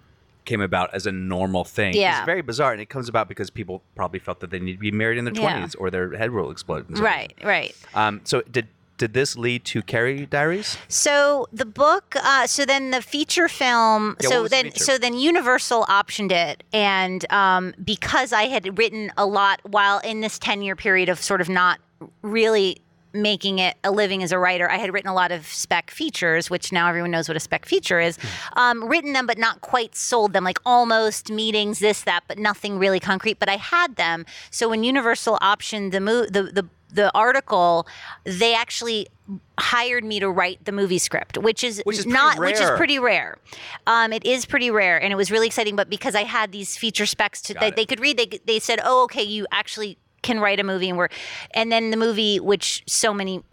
[0.46, 2.20] came about as a normal thing Yeah.
[2.20, 4.80] is very bizarre, and it comes about because people probably felt that they need to
[4.80, 5.42] be married in their Yeah.
[5.54, 6.86] twenties or their head will explode.
[7.00, 7.76] Right, right.
[7.96, 10.78] Um, so did did this lead to Carrie Diaries?
[10.88, 14.98] So the book, uh, so then the feature film, Yeah, so was the then so
[14.98, 20.40] then Universal optioned it, and um, because I had written a lot while in this
[20.40, 21.80] ten year period of sort of not
[22.22, 22.82] really
[23.16, 26.50] making it a living as a writer, I had written a lot of spec features,
[26.50, 28.18] which now everyone knows what a spec feature is.
[28.18, 28.60] Hmm.
[28.60, 32.78] Um, written them, but not quite sold them, like almost meetings, this that, but nothing
[32.78, 33.40] really concrete.
[33.40, 34.26] But I had them.
[34.52, 37.88] So when Universal optioned the mo- the the the article,
[38.24, 39.08] they actually
[39.60, 43.00] hired me to write the movie script, which is, Which is not which is pretty
[43.00, 43.38] rare.
[43.88, 45.76] Um, it is pretty rare, and it was really exciting.
[45.76, 47.76] But because I had these feature specs to, that it.
[47.76, 50.98] they could read, they they said, "Oh, okay, you actually can write a movie," and
[50.98, 51.10] we're,
[51.52, 53.44] and then the movie, which so many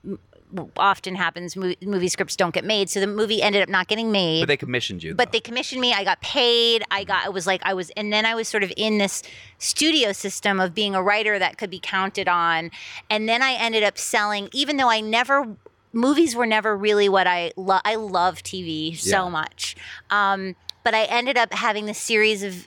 [0.76, 1.56] often happens.
[1.56, 4.42] Mo- movie scripts don't get made, so the movie ended up not getting made.
[4.42, 5.14] But they commissioned you.
[5.14, 5.36] But though.
[5.36, 5.92] they commissioned me.
[5.92, 6.82] I got paid.
[6.90, 7.26] I got.
[7.26, 9.22] It was like I was, and then I was sort of in this
[9.58, 12.70] studio system of being a writer that could be counted on.
[13.10, 15.56] And then I ended up selling, even though I never.
[15.94, 17.82] Movies were never really what I love.
[17.84, 19.28] I love TV so Yeah.
[19.28, 19.76] much,
[20.08, 22.66] um, but I ended up having this series of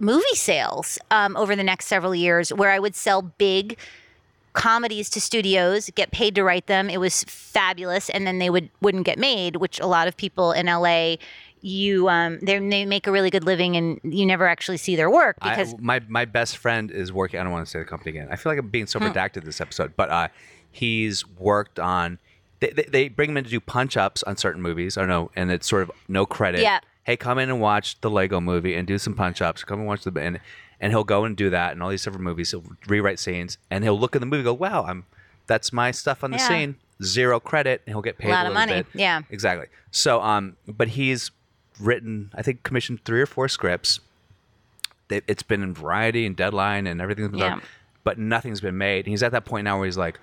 [0.00, 3.78] movie sales um, over the next several years where I would sell big
[4.56, 6.90] comedies to studios, get paid to write them.
[6.90, 10.50] It was fabulous, and then they would wouldn't get made, which a lot of people
[10.50, 11.16] in LA.
[11.62, 15.36] You, um, they make a really good living, and you never actually see their work
[15.40, 17.40] I- because my my best friend is working.
[17.40, 18.28] I don't want to say the company again.
[18.30, 20.28] I feel like I'm being so redacted this episode, but uh,
[20.70, 22.18] he's worked on.
[22.60, 24.96] They, they, they bring him in to do punch ups on certain movies.
[24.96, 26.60] I don't know, and it's sort of no credit.
[26.60, 26.80] Yeah.
[27.04, 29.64] Hey, come in and watch the Lego movie and do some punch ups.
[29.64, 30.40] Come and watch the and
[30.80, 32.50] and he'll go and do that in all these different movies.
[32.50, 35.04] He'll rewrite scenes and he'll look at the movie, and go, "Wow, I'm
[35.46, 36.48] that's my stuff on the Yeah.
[36.48, 38.82] scene." Zero credit, and he'll get paid a, lot of little money.
[38.82, 38.86] bit.
[39.00, 39.20] Yeah.
[39.30, 39.66] exactly.
[39.90, 41.30] So, um, but he's
[41.78, 44.00] written, I think, commissioned three or four scripts
[45.08, 47.64] it's been in Variety and Deadline and everything's been done, Yeah.
[48.02, 49.04] but nothing's been made.
[49.04, 50.18] And he's at that point now where he's like,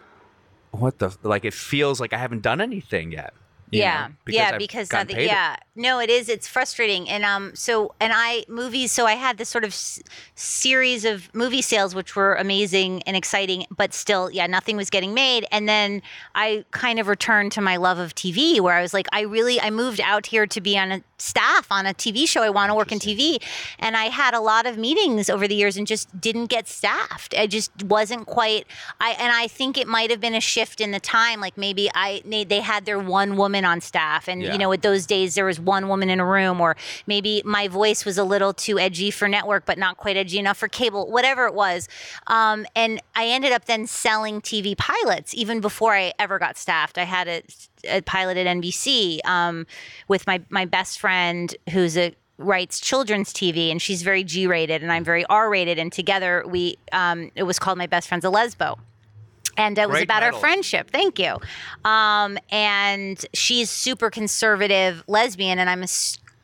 [0.71, 1.15] "What the?
[1.23, 3.33] Like it feels like I haven't done anything yet."
[3.79, 4.07] Yeah.
[4.07, 5.55] know, yeah I've because gotten nothing yeah.
[5.75, 7.09] No it is it's frustrating.
[7.09, 10.01] And um so and i movies so i had this sort of s-
[10.35, 15.13] series of movie sales which were amazing and exciting but still yeah nothing was getting
[15.13, 15.45] made.
[15.51, 16.01] And then
[16.35, 19.59] i kind of returned to my love of tv where i was like i really
[19.61, 22.69] i moved out here to be on a staff on a tv show i want
[22.69, 23.41] to work in tv
[23.79, 27.33] and i had a lot of meetings over the years and just didn't get staffed.
[27.37, 28.65] I just wasn't quite
[28.99, 31.89] i and i think it might have been a shift in the time like maybe
[31.95, 34.51] i they, had their one woman on staff and Yeah.
[34.53, 36.75] you know at those days there was one woman in a room or
[37.07, 40.57] maybe my voice was a little too edgy for network but not quite edgy enough
[40.57, 41.87] for cable whatever it was.
[42.27, 46.97] Um, and i ended up then selling tv pilots even before i ever got staffed.
[46.97, 47.41] I had a,
[47.85, 49.65] a pilot at nbc um,
[50.07, 54.81] with my, my best friend who's a writes children's TV and she's very G rated
[54.81, 58.25] and I'm very R rated and together we um, it was called My Best Friend's
[58.25, 58.79] a Lesbo
[59.57, 60.35] and it was Great about title.
[60.35, 60.89] our friendship.
[60.89, 61.37] Thank you.
[61.85, 65.87] Um, and she's super conservative lesbian, and I'm a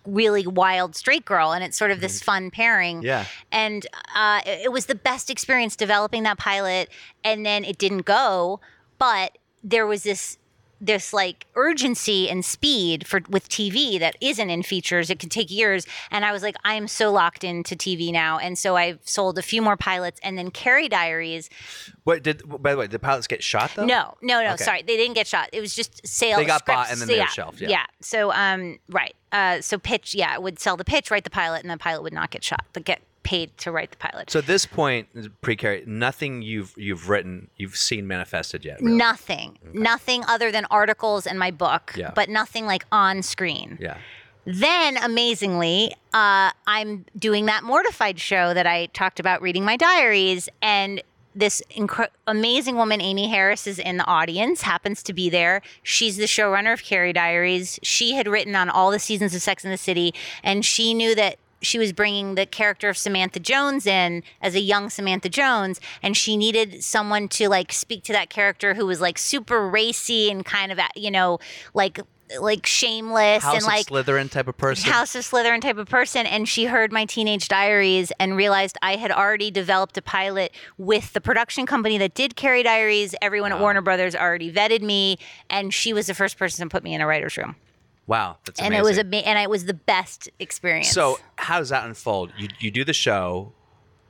[0.06, 2.98] really wild straight girl, and it's sort of this fun pairing.
[2.98, 3.06] Mm-hmm.
[3.06, 3.26] Yeah.
[3.52, 6.90] And uh, it, it was the best experience developing that pilot,
[7.24, 8.60] and then it didn't go,
[8.98, 10.38] but there was this
[10.82, 15.10] this like urgency and speed for with TV that isn't in features.
[15.10, 15.86] It can take years.
[16.12, 18.38] And I was like, I am so locked into TV now.
[18.38, 21.50] And so I've sold a few more pilots and then Carrie Diaries.
[22.04, 22.42] What did?
[22.62, 23.86] By the way, the pilots get shot though?
[23.86, 24.64] No, no, no, Okay.
[24.64, 24.82] sorry.
[24.82, 25.50] They didn't get shot.
[25.52, 26.38] It was just sale.
[26.40, 26.92] They got bought scripts.
[26.94, 27.70] and then So, they were yeah, shelved, yeah.
[27.70, 27.86] Yeah.
[28.02, 29.16] So um right.
[29.32, 32.14] Uh so pitch, yeah, would sell the pitch, write the pilot, and the pilot would
[32.14, 34.32] not get shot, but get paid to write the pilot.
[34.32, 35.08] So at this point,
[35.42, 38.82] pre-Carrie, nothing you've you've written, you've seen manifested yet.
[38.82, 38.98] Really.
[38.98, 39.58] Nothing.
[39.72, 42.12] Nothing other than articles and my book, Yeah.
[42.16, 43.78] but nothing like on screen.
[43.80, 43.98] Yeah.
[44.46, 50.50] Then, amazingly, uh, I'm doing that mortified show that I talked about reading my diaries,
[50.64, 51.04] and
[51.36, 55.62] this incre- amazing woman, Amy Harris, is in the audience, happens to be there.
[55.84, 57.80] She's the showrunner of Carrie Diaries.
[57.84, 61.14] She had written on all the seasons of Sex and the City, and she knew
[61.14, 65.80] that she was bringing the character of Samantha Jones in as a young Samantha Jones,
[66.02, 70.32] and she needed someone to like speak to that character who was like super racy
[70.32, 71.40] and kind of, you know,
[71.74, 72.00] like
[72.40, 74.92] like shameless House and like Slytherin type of person.
[74.92, 78.98] House of Slytherin type of person, and she heard my teenage diaries and realized I
[78.98, 83.16] had already developed a pilot with the production company that did Carrie Diaries.
[83.22, 85.18] Everyone at Warner Brothers already vetted me,
[85.50, 87.56] and she was the first person to put me in a writer's room,
[88.10, 88.74] wow, that's amazing.
[88.76, 90.90] and it was ama- and it was the best experience.
[90.90, 92.32] So how does that unfold?
[92.38, 93.54] You you do the show.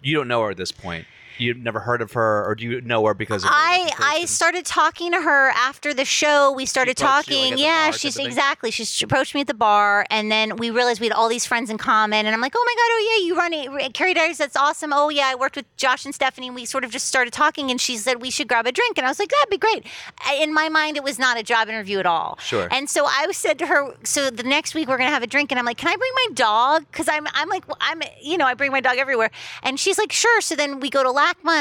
[0.01, 1.05] You don't know her at this point.
[1.39, 4.25] You've never heard of her, or do you know her because of her I I
[4.25, 6.51] started talking to her after the show.
[6.51, 7.53] We started approached you, like, talking.
[7.53, 8.25] at the yeah, bar she's of thing?
[8.27, 8.71] exactly.
[8.71, 11.69] She's approached me at the bar, and then we realized we had all these friends
[11.69, 12.25] in common.
[12.25, 14.37] And I'm like, oh my god, oh yeah, you run it, Carrie Diaries.
[14.37, 14.91] That's awesome.
[14.93, 16.47] Oh yeah, I worked with Josh and Stephanie.
[16.47, 18.97] And we sort of just started talking, and she said we should grab a drink,
[18.97, 19.85] and I was like, that'd be great.
[20.39, 22.37] In my mind, it was not a job interview at all.
[22.41, 22.67] Sure.
[22.71, 25.51] And so I said to her, so the next week we're gonna have a drink,
[25.51, 26.85] and I'm like, can I bring my dog?
[26.91, 29.31] Because I'm I'm like well, I'm you know I bring my dog everywhere,
[29.63, 30.41] and she's like, sure.
[30.41, 31.11] So then we go to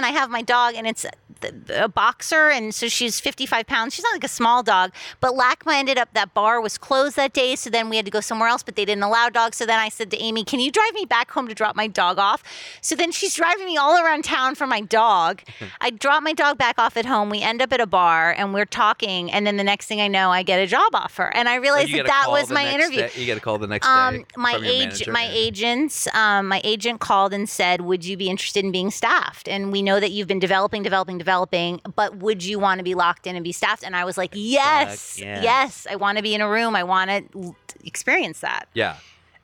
[0.05, 1.05] I have my dog, and it's
[1.45, 3.95] a, boxer, and so she's 55 pounds.
[3.95, 7.33] She's not like a small dog, but LACMA ended up that bar was closed that
[7.33, 9.57] day, so then we had to go somewhere else, but they didn't allow dogs.
[9.57, 11.87] So then I said to Amy, can you drive me back home to drop my
[11.87, 12.43] dog off?
[12.81, 15.43] So then she's driving me all around town for my dog.
[15.81, 17.31] I drop my dog back off at home.
[17.31, 20.09] We end up at a bar, and we're talking, and then the next thing I
[20.09, 23.01] know, I get a job offer, and I realized that that was my interview.
[23.01, 24.25] day- you get a call the next Um, day.
[24.37, 25.13] my from your age, manager.
[25.13, 29.49] my agents, um, my agent called and said, "Would you be interested in being staffed?"
[29.49, 31.28] And we know that you've been developing, developing, developing,
[31.95, 33.85] but would you want to be locked in and be staffed?
[33.85, 35.43] And I was like, yes, yes.
[35.43, 36.75] yes, I want to be in a room.
[36.75, 37.55] I want to
[37.85, 38.69] experience that.
[38.75, 38.97] Yeah.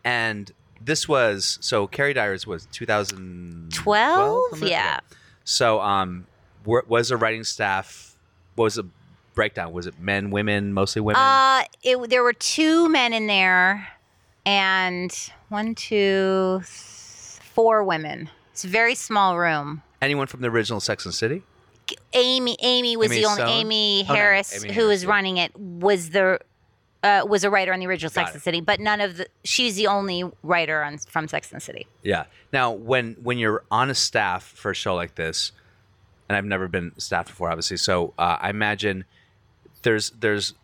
[0.04, 4.50] And this was so Carrie Diaries was 2012.
[4.50, 4.62] 12?
[4.68, 5.00] Yeah.
[5.44, 6.26] So um,
[6.64, 8.16] was the writing staff?
[8.54, 8.86] What was the
[9.34, 9.72] breakdown?
[9.72, 11.20] Was it men, women, mostly women?
[11.20, 13.88] Uh, it, there were two men in there,
[14.46, 15.12] and
[15.48, 18.30] one, two, four women.
[18.52, 19.82] It's a very small room.
[20.00, 21.42] Anyone from the original Sex and City?
[22.12, 23.48] Amy, Amy was Amy the only Stone?
[23.48, 25.10] Amy Oh, no, Harris Amy who Harris, was yeah.
[25.10, 26.38] running it was the
[27.02, 29.18] uh, was a writer on the original Got Sex and the City, but none of
[29.18, 31.86] the she's the only writer on from Sex and the City.
[32.02, 32.24] Yeah.
[32.52, 35.52] Now, when when you're on a staff for a show like this,
[36.28, 39.04] and I've never been staffed before, obviously, so uh, I imagine
[39.82, 40.54] there's there's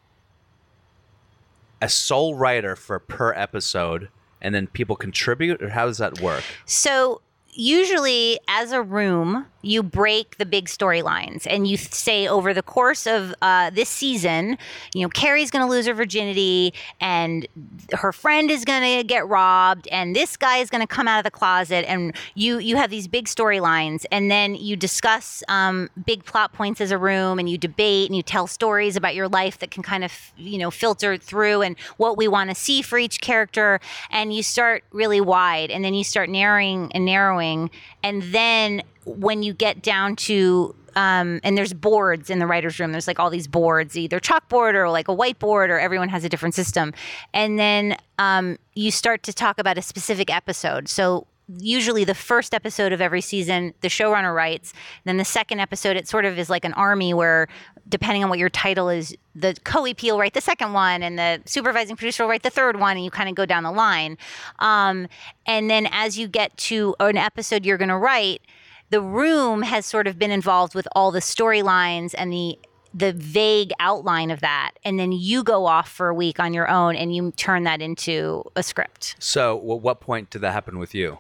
[1.83, 4.09] a sole writer for per episode,
[4.41, 6.43] and then people contribute, or how does that work?
[6.65, 7.21] So
[7.53, 13.07] usually as a room you break the big storylines and you say over the course
[13.07, 14.57] of uh, this season
[14.95, 17.47] you know carrie's going to lose her virginity and
[17.93, 21.19] her friend is going to get robbed and this guy is going to come out
[21.19, 25.89] of the closet and you you have these big storylines and then you discuss um,
[26.07, 29.29] big plot points as a room and you debate and you tell stories about your
[29.29, 32.83] life that can kind of you know filter through and what we want to see
[32.83, 33.81] for each character
[34.11, 37.71] and you start really wide and then you start narrowing and narrowing
[38.03, 42.93] and then when you get down to um, and there's boards in the writers room.
[42.93, 46.29] There's like all these boards either chalkboard or like a whiteboard or everyone has a
[46.29, 46.93] different system.
[47.33, 50.89] And then um, you start to talk about a specific episode.
[50.89, 51.27] So
[51.59, 54.73] usually the first episode of every season the showrunner writes.
[55.05, 57.49] Then the second episode it sort of is like an army where
[57.89, 61.41] depending on what your title is the co-ep will write the second one and the
[61.47, 64.17] supervising producer will write the third one and you kind of go down the line.
[64.61, 65.09] Um,
[65.47, 68.43] and then as you get to an episode you're going to write
[68.91, 72.59] the room has sort of been involved with all the storylines and the
[72.93, 76.69] the vague outline of that and then you go off for a week on your
[76.69, 80.79] own and you turn that into a script So, wh- what point did that happen
[80.79, 81.19] with you?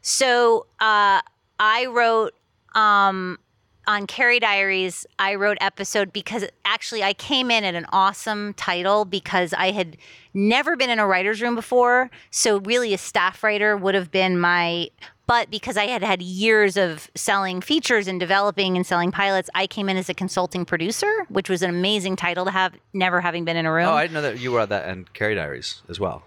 [0.00, 1.20] so uh,
[1.60, 2.34] I wrote
[2.74, 3.38] um,
[3.86, 5.06] on Carrie Diaries.
[5.18, 9.96] I wrote episode because actually I came in at an awesome title because I had
[10.34, 12.10] never been in a writer's room before.
[12.30, 14.88] So really, a staff writer would have been my.
[15.32, 19.66] But because I had had years of selling features and developing and selling pilots, I
[19.66, 23.46] came in as a consulting producer, which was an amazing title to have, never having
[23.46, 23.88] been in a room.
[23.88, 26.22] Oh, I didn't know that you were at that and Carrie Diaries as well.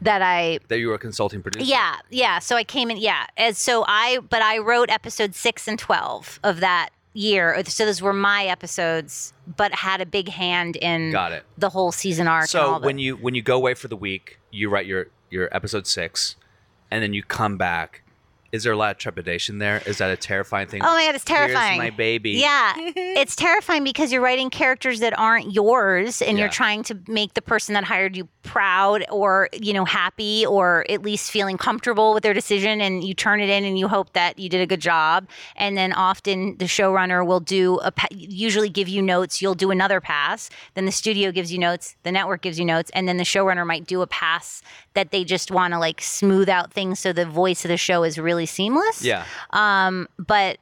[0.00, 1.64] that I That you were a consulting producer.
[1.64, 2.40] Yeah, yeah.
[2.40, 3.26] So I came in, yeah.
[3.36, 7.54] And so I, but I wrote episode six and 12 of that year.
[7.54, 11.44] Uh, so those were my episodes, but had a big hand in Got it.
[11.56, 12.42] the whole season arc.
[12.42, 15.48] and So when you when you go away for the week, you write your your
[15.54, 16.34] episode six,
[16.90, 18.02] and then you come back.
[18.50, 19.82] Is there a lot of trepidation there?
[19.84, 20.80] Is that a terrifying thing?
[20.82, 21.80] Oh my god, it's terrifying.
[21.80, 22.30] Here's my baby.
[22.32, 26.44] Yeah, it's terrifying because you're writing characters that aren't yours, and Yeah.
[26.44, 30.86] you're trying to make the person that hired you proud, or you know, happy, or
[30.88, 32.80] at least feeling comfortable with their decision.
[32.80, 35.28] And you turn it in, and you hope that you did a good job.
[35.56, 39.42] And then often the showrunner will do a pa- usually give you notes.
[39.42, 40.48] You'll do another pass.
[40.74, 41.96] Then the studio gives you notes.
[42.02, 44.62] The network gives you notes, and then the showrunner might do a pass
[44.94, 48.02] that they just want to like smooth out things so the voice of the show
[48.02, 49.02] is really seamless.
[49.02, 49.24] Yeah.
[49.50, 50.58] Um, but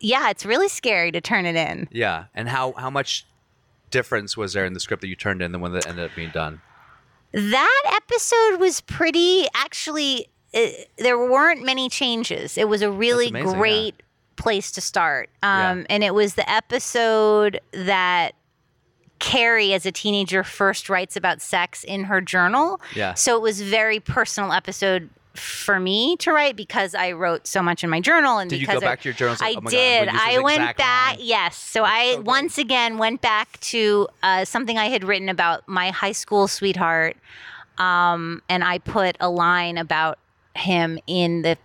[0.00, 1.88] yeah, it's really scary to turn it in.
[1.92, 2.24] Yeah.
[2.34, 3.26] And how how much
[3.90, 6.16] difference was there in the script that you turned in the one that ended up
[6.16, 6.60] being done?
[7.32, 10.66] That episode was pretty, actually, uh,
[10.98, 12.58] there weren't many changes.
[12.58, 13.56] It was a really amazing, yeah.
[13.56, 14.02] great
[14.36, 15.30] place to start.
[15.42, 15.70] Yeah.
[15.70, 18.32] Um, And it was the episode that
[19.18, 22.80] Carrie, as a teenager, first writes about sex in her journal.
[22.94, 23.14] Yeah.
[23.14, 27.82] So it was very personal episode for me to write because I wrote so much
[27.84, 29.38] in my journal and Did you because go I- back to your journals?
[29.40, 30.08] I Oh my God, did.
[30.08, 30.78] I went back.
[30.78, 31.16] line?
[31.20, 31.56] Yes.
[31.56, 36.12] So I once again went back to uh, something I had written about my high
[36.12, 37.16] school sweetheart,
[37.78, 40.18] um, and I put a line about
[40.54, 41.56] him in the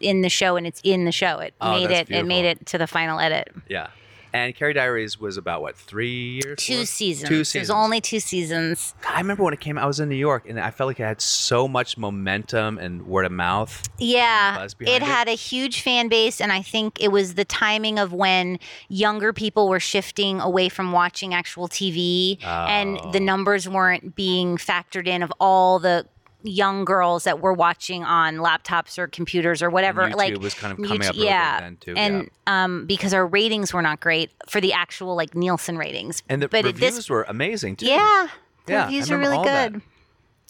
[0.00, 1.38] in the show, and it's in the show.
[1.38, 2.16] It Oh, made that's it.
[2.16, 3.52] It made it to the final edit.
[3.68, 3.88] Yeah.
[4.34, 6.58] And Carrie Diaries was about what three years?
[6.58, 6.88] Two worth?
[6.88, 7.28] seasons.
[7.28, 7.52] Two seasons.
[7.52, 8.92] There's only two seasons.
[9.08, 9.78] I remember when it came.
[9.78, 13.06] I was in New York, and I felt like it had so much momentum and
[13.06, 13.88] word of mouth.
[13.98, 15.02] Yeah, it it?
[15.02, 18.58] had a huge fan base, and I think it was the timing of when
[18.88, 23.24] younger people were shifting away from watching actual TV, and the Oh.
[23.24, 26.06] numbers weren't being factored in of all the
[26.44, 30.02] young girls that were watching on laptops or computers or whatever.
[30.08, 32.30] YouTube like was kind of coming YouTube- up a little bit yeah, then, too, and
[32.46, 36.48] um, because our ratings were not great for the actual like Nielsen ratings, And the
[36.48, 37.86] but it- reviews this were amazing too.
[37.86, 38.28] yeah,
[38.66, 39.72] the Yeah, reviews were really all that.
[39.72, 39.82] good.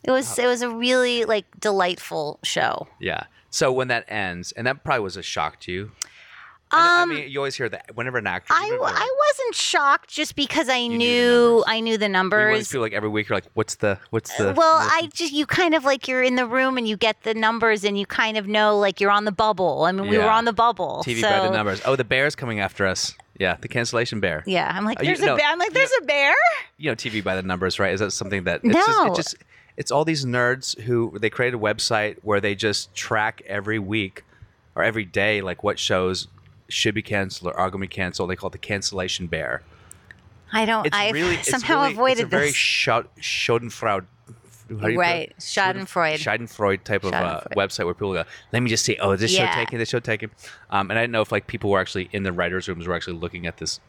[0.02, 2.88] It was it was a really like delightful show.
[3.00, 3.24] Yeah.
[3.50, 5.92] So when that ends, and that probably was a shock to you.
[6.74, 8.52] I, Um, I mean, you always hear that whenever an actor.
[8.52, 11.64] I, I wasn't shocked just because I knew knew.
[11.66, 12.68] I knew the you always numbers.
[12.68, 14.52] feel like every week you're like, what's the what's the?
[14.56, 17.22] well, what's I just you kind of like you're in the room and you get
[17.22, 19.84] the numbers and you kind of know like you're on the bubble.
[19.84, 21.02] I mean, we were on the bubble.
[21.06, 21.80] TV so, by the numbers.
[21.84, 23.14] Oh, the bear's coming after us.
[23.38, 24.44] Yeah, the cancellation bear.
[24.46, 25.46] Yeah, I'm like, Oh, you- there's a no, bear.
[25.48, 26.34] I'm like, you there's a bear.
[26.76, 27.92] You know, TV by the numbers, right?
[27.92, 28.60] Is that something that?
[28.62, 29.12] It's Just, No.
[29.12, 29.36] it just
[29.76, 34.22] it's all these nerds who they create a website where they just track every week
[34.76, 36.28] or every day like what shows
[36.68, 38.30] should be canceled or are going to be canceled.
[38.30, 39.62] They call it the cancellation bear.
[40.52, 40.88] I don't.
[40.92, 42.50] I really somehow really, avoided it's a very.
[42.50, 44.06] Schau- Schadenfreude.
[44.80, 46.14] how do you Right, Schadenfreude.
[46.14, 49.42] Schadenfreude type of uh, website where people go, let me just see, oh, this show
[49.42, 49.54] Yeah.
[49.54, 50.30] taken, this show taken.
[50.70, 52.94] Um, and I didn't know if like people were actually in the writers' rooms were
[52.94, 53.80] actually looking at this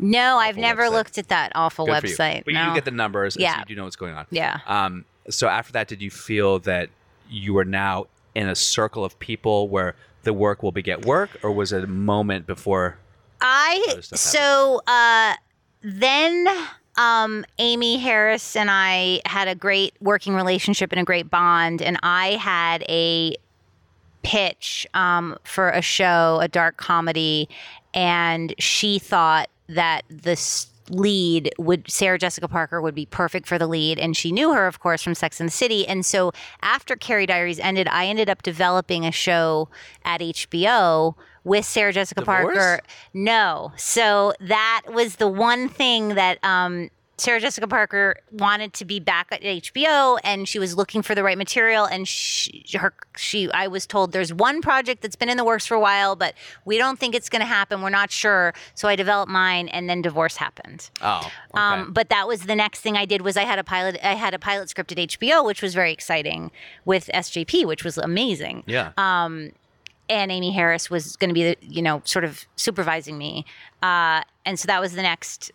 [0.00, 0.90] no, I've never website.
[0.92, 2.14] looked at that awful Good for you.
[2.14, 2.44] website.
[2.44, 2.62] But no.
[2.62, 3.58] you do get the numbers, and so Yeah.
[3.60, 4.26] you do know what's going on.
[4.30, 4.60] Yeah.
[4.66, 6.88] Um, so after that, did you feel that
[7.28, 9.96] you were now in a circle of people where
[10.28, 12.98] the work will beget work, or was it a moment before?
[13.40, 15.34] I so uh,
[15.80, 16.46] then
[16.98, 21.98] um, Amy Harris and I had a great working relationship and a great bond, and
[22.02, 23.36] I had a
[24.22, 27.48] pitch um, for a show, a dark comedy,
[27.94, 33.66] and she thought that this lead would Sarah Jessica Parker would be perfect for the
[33.66, 35.86] lead and she knew her of course from Sex and the City.
[35.86, 36.32] And so
[36.62, 39.68] after Carrie Diaries ended I ended up developing a show
[40.04, 41.14] at HBO
[41.44, 42.56] with Sarah Jessica Divorce?
[42.56, 42.80] Parker
[43.14, 43.72] no.
[43.76, 49.28] So that was the one thing that um Sarah Jessica Parker wanted to be back
[49.32, 53.66] at HBO and she was looking for the right material and she her she I
[53.66, 56.78] was told there's one project that's been in the works for a while but we
[56.78, 60.00] don't think it's going to happen we're not sure so I developed mine and then
[60.00, 60.90] divorce happened.
[61.02, 61.32] Oh, okay.
[61.54, 64.14] Um, but that was the next thing I did was I had a pilot I
[64.14, 66.50] had a pilot script at HBO which was very exciting
[66.84, 68.92] with SJP which was amazing yeah.
[68.96, 69.50] um,
[70.08, 73.44] and Amy Harris was going to be the you know sort of supervising me,
[73.82, 75.52] uh, and so that was the next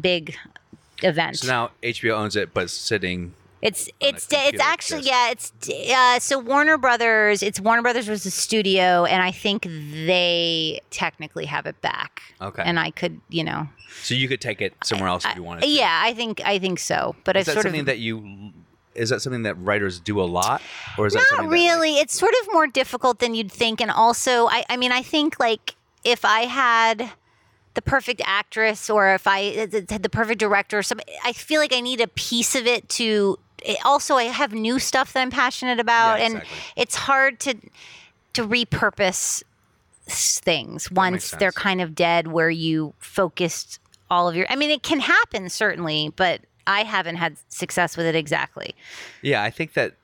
[0.00, 0.36] big
[1.02, 1.38] event.
[1.38, 3.34] so now HBO owns it, but it's sitting.
[3.62, 5.10] it's it's it's actually disc.
[5.10, 5.52] yeah it's
[5.90, 11.46] uh, so Warner Brothers it's Warner Brothers was the studio and I think they technically
[11.46, 12.22] have it back.
[12.40, 12.62] Okay.
[12.64, 13.68] and I could you know
[14.02, 15.62] So you could take it somewhere else if you wanted.
[15.62, 15.68] to.
[15.68, 18.52] yeah I think I think so, but Is it's that sort something of that you?
[18.94, 20.62] Is that something that writers do a lot,
[20.96, 23.52] or is that not something that, like- really it's sort of more difficult than you'd
[23.52, 25.74] think and also I, I mean i think like
[26.04, 27.10] if i had
[27.76, 31.60] the perfect actress or if i uh, had the perfect director or something i feel
[31.60, 35.20] like i need a piece of it to it- also i have new stuff that
[35.20, 36.42] i'm passionate about Yeah, and
[36.74, 37.54] it's hard to
[38.34, 39.42] to repurpose
[40.08, 43.78] things once they're kind of dead where you focused
[44.10, 48.06] all of your i mean it can happen certainly but i haven't had success with
[48.06, 48.74] it exactly.
[49.22, 49.94] Yeah, I think that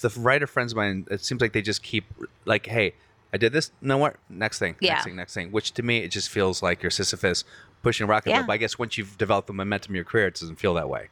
[0.00, 2.04] the writer friends of mine, it seems like they just keep
[2.44, 2.94] like, hey,
[3.34, 3.72] I did this.
[3.82, 4.16] No what?
[4.30, 4.76] Next thing.
[4.80, 4.92] Yeah.
[4.94, 5.16] Next thing.
[5.16, 5.50] Next thing.
[5.50, 7.42] Which to me, it just feels like you're Sisyphus
[7.82, 8.30] pushing a rocket.
[8.30, 8.42] Yeah.
[8.46, 10.88] But I guess once you've developed the momentum of your career, it doesn't feel that
[10.88, 11.08] way.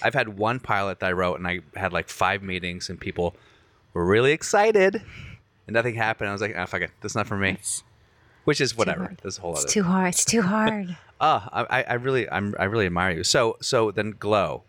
[0.00, 3.34] I've had one pilot that I wrote, and I had like five meetings, and people
[3.94, 5.02] were really excited,
[5.66, 6.28] and nothing happened.
[6.28, 7.58] I was like, ah, fuck it, that's not for me.
[8.44, 9.12] Which is whatever.
[9.24, 9.62] a whole other.
[9.64, 13.10] it's too hard it's too hard Ah, I, I- I really, I'm, I really admire
[13.16, 13.24] you.
[13.24, 14.62] So, so then Glow,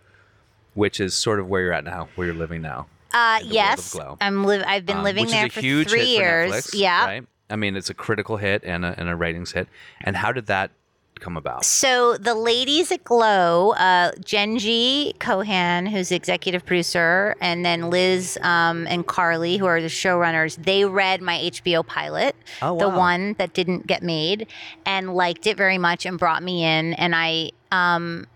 [0.73, 2.87] which is sort of where you're at now, where you're living now.
[3.13, 4.63] Uh, in the world of yes, I'm live.
[4.65, 6.51] I've been um, living there for three years.
[6.51, 7.05] For Netflix, yeah.
[7.05, 7.27] right.
[7.49, 9.67] I mean, it's a critical hit and a, and a ratings hit.
[10.01, 10.71] And how did that
[11.19, 11.65] come about?
[11.65, 18.37] So the ladies at Glow, uh, Jenji Kohan, who's the executive producer, and then Liz
[18.41, 23.33] um, and Carly, who are the showrunners, they read my HBO pilot, Oh, the one
[23.37, 24.47] that didn't get made,
[24.85, 27.51] and liked it very much and brought me in, and I.
[27.71, 28.27] Um,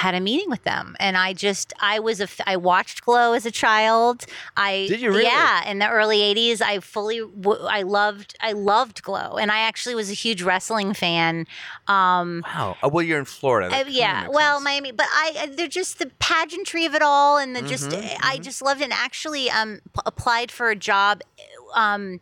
[0.00, 3.44] had a meeting with them and I just I was a I watched Glow as
[3.44, 4.24] a child.
[4.56, 5.24] I Did you really?
[5.24, 7.20] Yeah, in the early 80s I fully
[7.68, 11.46] I loved I loved Glow and I actually was a huge wrestling fan.
[11.86, 12.76] Um Wow.
[12.82, 13.68] Oh, well, you're in Florida.
[13.76, 14.64] Uh, yeah, well, sense.
[14.64, 18.26] Miami, but I uh, they're just the pageantry of it all, and the just Mm-hmm,
[18.26, 18.84] I just loved it.
[18.84, 21.22] And actually, um, p- applied for a job,
[21.74, 22.20] um,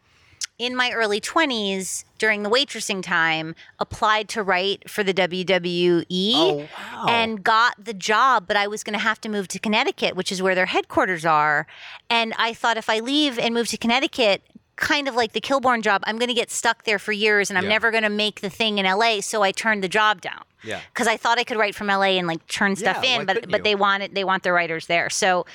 [0.59, 3.55] in my early twenties during the waitressing time.
[3.79, 7.07] Applied to write for the WWE, Oh, wow.
[7.09, 8.47] and got the job.
[8.49, 11.25] But I was going to have to move to Connecticut, which is where their headquarters
[11.25, 11.67] are.
[12.11, 14.43] And I thought if I leave and move to Connecticut.
[14.77, 17.59] Kind of like the Kilborn job, I'm going to get stuck there for years, and
[17.59, 17.71] I'm Yeah.
[17.71, 19.19] never going to make the thing in LA.
[19.21, 20.79] So I turned the job down Yeah.
[20.95, 23.51] because I thought I could write from LA and like turn stuff Yeah, in, but
[23.51, 23.65] but you?
[23.65, 24.15] they want it.
[24.15, 25.11] They want their writers there.
[25.11, 25.47] So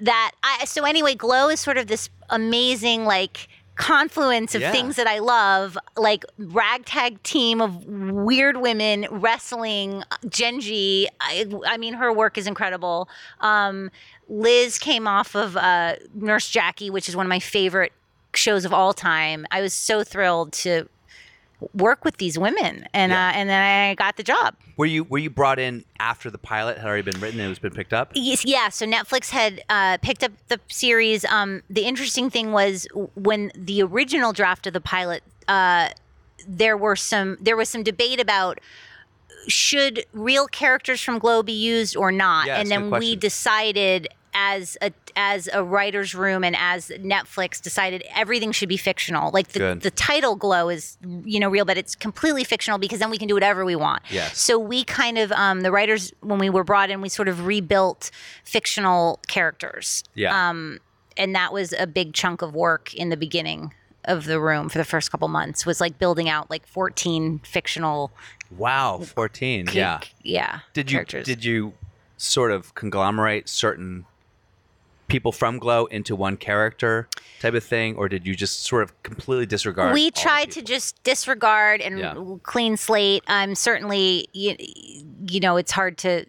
[0.00, 3.46] that I so anyway, Glow is sort of this amazing like
[3.78, 4.72] confluence of Yeah.
[4.72, 10.02] things that I love, like ragtag team of weird women wrestling.
[10.26, 13.08] Jenji, I, I mean, her work is incredible.
[13.40, 13.90] Um,
[14.28, 17.92] Liz came off of uh, Nurse Jackie, which is one of my favorite
[18.34, 19.46] shows of all time.
[19.50, 20.88] I was so thrilled to
[21.74, 23.28] work with these women, and Yeah.
[23.28, 24.54] uh, and then I got the job.
[24.76, 27.48] Were you were you brought in after the pilot had already been written and it
[27.48, 28.12] was been picked up?
[28.14, 28.68] Yes, yeah.
[28.68, 31.24] So Netflix had uh, picked up the series.
[31.24, 35.88] Um, the interesting thing was when the original draft of the pilot, uh,
[36.46, 38.60] there were some there was some debate about
[39.48, 44.76] should real characters from Glow be used or not, Yeah, and then we decided as
[44.82, 49.30] a as a writer's room and as Netflix decided everything should be fictional.
[49.32, 49.80] Like the, Good.
[49.82, 53.28] the title Glow is you know real, but it's completely fictional because then we can
[53.28, 54.02] do whatever we want.
[54.10, 54.38] Yes.
[54.38, 57.46] So we kind of um, the writers when we were brought in, we sort of
[57.46, 58.10] rebuilt
[58.44, 60.04] fictional characters.
[60.14, 60.48] Yeah.
[60.50, 60.78] Um,
[61.16, 63.72] and that was a big chunk of work in the beginning
[64.04, 68.10] of the room for the first couple months was like building out like 14 fictional
[68.56, 69.68] Wow, fourteen.
[69.72, 70.00] Yeah.
[70.22, 71.26] yeah Did you characters.
[71.26, 71.74] did you
[72.16, 74.06] sort of conglomerate certain
[75.08, 77.08] people from Glow into one character
[77.40, 79.94] type of thing, or did you just sort of completely disregard?
[79.94, 82.14] we tried to just disregard and Yeah.
[82.42, 83.24] clean slate.
[83.26, 84.54] Um, certainly, you,
[85.26, 86.26] you know, it's hard to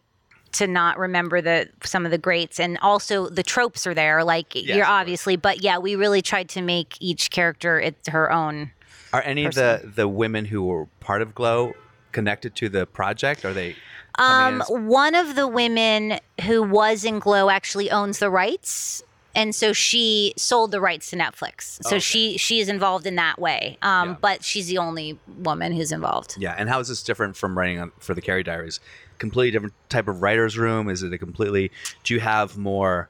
[0.51, 4.23] to not remember the some of the greats, and also the tropes are there.
[4.23, 8.31] Like Yes, you're obviously, but yeah, we really tried to make each character it's her
[8.31, 8.71] own.
[9.13, 11.73] Are any of the the women who were part of Glow
[12.11, 13.45] connected to the project?
[13.45, 13.75] Are they?
[14.17, 19.03] Um, one of the women who was in Glow actually owns the rights.
[19.35, 21.77] And so she sold the rights to Netflix.
[21.83, 21.99] So Okay.
[21.99, 23.77] she she is involved in that way.
[23.81, 24.15] Um, Yeah.
[24.19, 26.35] But she's the only woman who's involved.
[26.37, 26.55] yeah.
[26.57, 28.79] And how is this different from writing on, for the Carrie Diaries?
[29.19, 30.89] Completely different type of writers' room.
[30.89, 31.71] Is it a completely?
[32.03, 33.09] Do you have more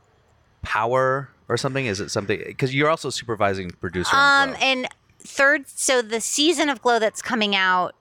[0.62, 1.86] power or something?
[1.86, 2.42] Is it something?
[2.46, 4.16] Because you're also supervising producer.
[4.16, 4.88] Um, and
[5.20, 7.96] third, so the season of Glow that's coming out,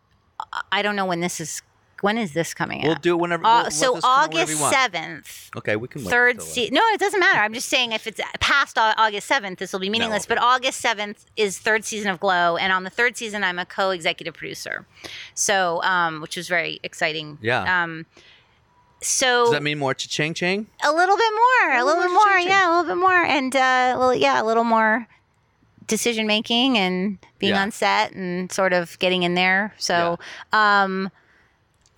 [0.73, 1.63] I don't know when this is.
[2.01, 3.03] When is this coming we'll out?
[3.03, 3.45] do it whenever.
[3.45, 4.75] Uh, we'll- so just come whenever August you want.
[4.75, 5.51] seventh.
[5.57, 6.75] Okay, we can wait third till season.
[6.75, 7.41] No, it doesn't matter.
[7.41, 10.27] I'm just saying if it's past Au- August 7th, this will be meaningless.
[10.27, 13.67] But August 7th is third season of Glow, and on the third season, I'm a
[13.67, 14.87] co-executive producer.
[15.35, 17.39] So, um, which was very exciting.
[17.43, 17.83] Yeah.
[17.83, 18.07] Um,
[19.01, 20.67] so Does that mean more cha-ching ching?
[20.85, 22.49] a little bit more, a little bit more, changing.
[22.51, 25.07] yeah, a little bit more, and uh, well, yeah, a little more
[25.87, 27.63] decision making and being Yeah.
[27.63, 29.73] on set and sort of getting in there.
[29.79, 30.19] So,
[30.53, 31.11] um,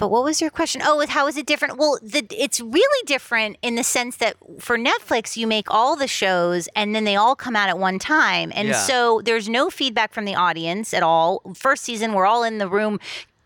[0.01, 0.80] but what was your question?
[0.82, 1.76] Oh, how is it different?
[1.76, 6.09] Well, the, it's really different in the sense that for Netflix, you make all the
[6.09, 8.51] shows and then they all come out at one time.
[8.55, 8.80] And Yeah.
[8.80, 11.42] so there's no feedback from the audience at all.
[11.55, 12.98] First season, we're all in the room.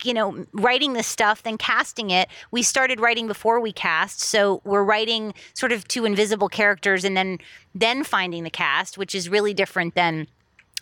[0.05, 2.29] You know, writing this stuff, then casting it.
[2.53, 7.17] We started writing before we cast, so we're writing sort of two invisible characters, and
[7.17, 7.39] then
[7.75, 10.29] then finding the cast, which is really different than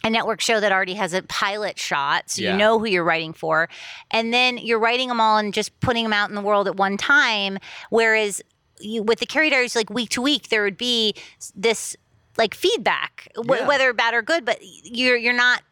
[0.05, 2.53] a network show that already has a pilot shot, so Yeah.
[2.53, 3.69] you know who you're writing for,
[4.11, 6.77] and then you're writing them all and just putting them out in the world at
[6.77, 7.59] one time.
[7.91, 8.43] Whereas
[8.81, 11.15] you, with the Carrie Diaries, like week to week, there would be
[11.55, 11.97] this
[12.37, 13.67] like feedback, wh- Yeah.
[13.69, 15.63] whether bad or good, but you're you're not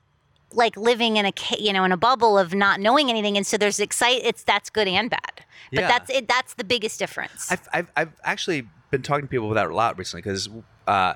[0.53, 3.57] like living in a you know in a bubble of not knowing anything, and so
[3.57, 4.21] there's excite.
[4.25, 5.21] It's that's good and bad,
[5.73, 5.89] but Yeah.
[5.89, 6.29] that's it.
[6.29, 7.51] That's the biggest difference.
[7.51, 10.49] I've, I've, I've actually been talking to people about that a lot recently because
[10.87, 11.15] uh,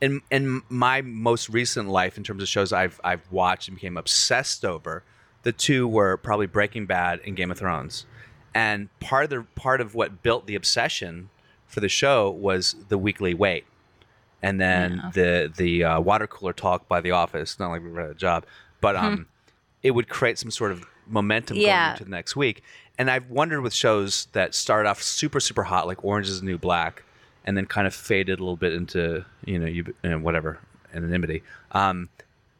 [0.00, 3.96] in in my most recent life, in terms of shows I've I've watched and became
[3.96, 5.02] obsessed over,
[5.42, 8.06] the two were probably Breaking Bad and Game of Thrones,
[8.54, 11.30] and part of the part of what built the obsession
[11.66, 13.64] for the show was the weekly wait,
[14.42, 17.58] and then the the uh, water cooler talk by The Office.
[17.58, 18.46] Not like we read a job,
[18.80, 19.26] but um,
[19.82, 21.86] it would create some sort of momentum Yeah.
[21.86, 22.62] going into the next week.
[22.98, 26.46] And I've wondered with shows that started off super super hot, like Orange Is the
[26.46, 27.04] New Black,
[27.44, 30.58] and then kind of faded a little bit into you know you, know, whatever
[30.94, 31.42] anonymity.
[31.72, 32.08] Um,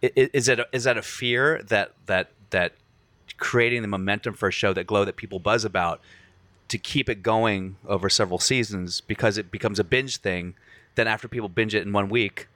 [0.00, 2.72] is that a, that a fear that that that
[3.36, 6.00] creating the momentum for a show that glow that people buzz about
[6.68, 10.54] to keep it going over several seasons because it becomes a binge thing.
[10.96, 12.48] Then after people binge it in one week,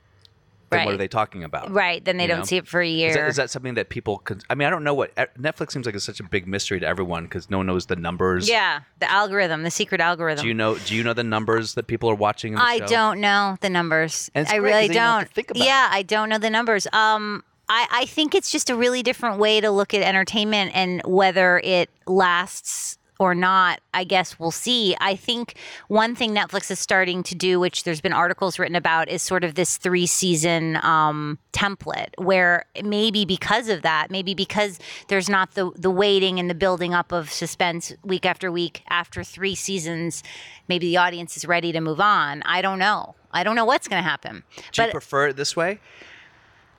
[0.78, 1.70] then what are they talking about?
[1.70, 2.44] right, then they you don't know?
[2.44, 3.10] see it for a year.
[3.10, 4.42] Is that, is that something that people could?
[4.50, 6.86] I mean, I don't know what Netflix seems like it's such a big mystery to
[6.86, 8.48] everyone because no one knows the numbers.
[8.48, 10.42] yeah, the algorithm, the secret algorithm.
[10.42, 10.76] Do you know?
[10.76, 12.52] Do you know the numbers that people are watching?
[12.54, 12.86] In the I show?
[12.86, 14.30] don't know the numbers.
[14.34, 15.28] I really don't don't.
[15.28, 16.86] to think about yeah, I don't know the numbers.
[16.92, 21.00] Um, I, I think it's just a really different way to look at entertainment and
[21.04, 23.80] whether it lasts or not.
[23.94, 24.96] I guess we'll see.
[25.00, 25.54] I think
[25.88, 29.44] one thing Netflix is starting to do, which there's been articles written about, is sort
[29.44, 34.78] of this three season um, template where maybe because of that, maybe because
[35.08, 39.22] there's not the the waiting and the building up of suspense week after week after
[39.22, 40.22] three seasons,
[40.68, 42.42] maybe the audience is ready to move on.
[42.42, 43.14] I don't know.
[43.32, 44.42] I don't know what's going to happen.
[44.72, 45.80] Do you prefer it this way?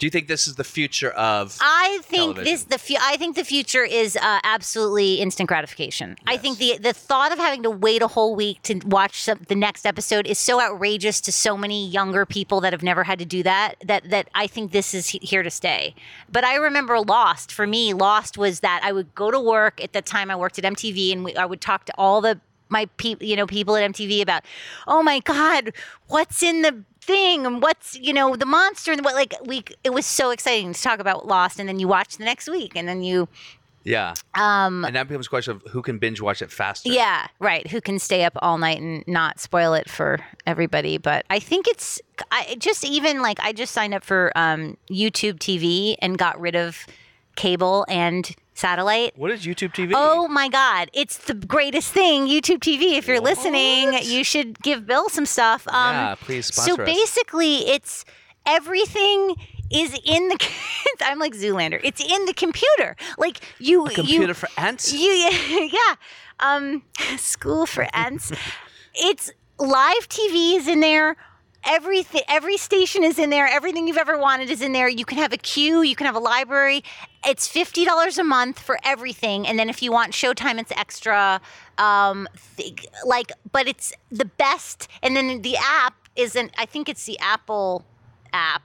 [0.04, 1.58] Do you think this is the future of?
[1.62, 2.44] I think television.
[2.44, 6.18] this the fu- I think the future is uh, absolutely instant gratification.
[6.28, 9.40] I think the the thought of having to wait a whole week to watch some,
[9.48, 13.18] the next episode is so outrageous to so many younger people that have never had
[13.20, 13.76] to do that.
[13.86, 15.96] That that I think this is he- here to stay.
[16.30, 17.54] But I remember Lost.
[17.54, 20.60] For me, Lost was that I would go to work at the time I worked
[20.60, 23.78] at MTV, and we, I would talk to all the my people, you know, people
[23.78, 24.44] at MTV about,
[24.86, 25.72] oh my God,
[26.08, 29.94] what's in the thing and what's you know the monster and what like we it
[29.94, 32.88] was so exciting to talk about Lost and then you watch the next week and
[32.88, 33.28] then you
[33.86, 34.14] yeah.
[34.36, 36.90] um And that becomes a question of who can binge watch it faster.
[36.90, 41.26] yeah right who can stay up all night and not spoil it for everybody but
[41.30, 42.02] I think it's
[42.32, 46.56] I just even like I just signed up for um YouTube TV and got rid
[46.56, 46.86] of
[47.36, 49.92] cable and satellite What is YouTube TV?
[49.96, 50.90] Oh my God.
[50.94, 52.28] It's the greatest thing.
[52.28, 52.98] YouTube TV.
[52.98, 55.68] If you're listening, you should give Bill some stuff.
[55.68, 56.88] Um, Yeah, please So sponsor us.
[56.88, 58.06] So basically, it's
[58.46, 59.36] everything
[59.72, 60.50] is in the.
[61.02, 61.80] I'm like Zoolander.
[61.84, 62.96] It's in the computer.
[63.18, 63.86] Like you.
[63.86, 64.94] Computer you, for ants.
[64.94, 65.10] You,
[65.72, 65.96] yeah.
[66.40, 66.84] Um,
[67.18, 68.32] school for ants.
[68.94, 71.16] it's live TV is in there.
[71.66, 73.48] Everything, every station is in there.
[73.48, 74.88] Everything you've ever wanted is in there.
[74.88, 75.82] You can have a queue.
[75.82, 76.84] You can have a library.
[77.26, 81.40] It's fifty dollars a month for everything, and then if you want Showtime, it's extra.
[81.78, 82.28] Um,
[82.58, 84.88] th- like, but it's the best.
[85.02, 86.52] And then the app isn't.
[86.58, 87.86] I think it's the Apple
[88.34, 88.64] app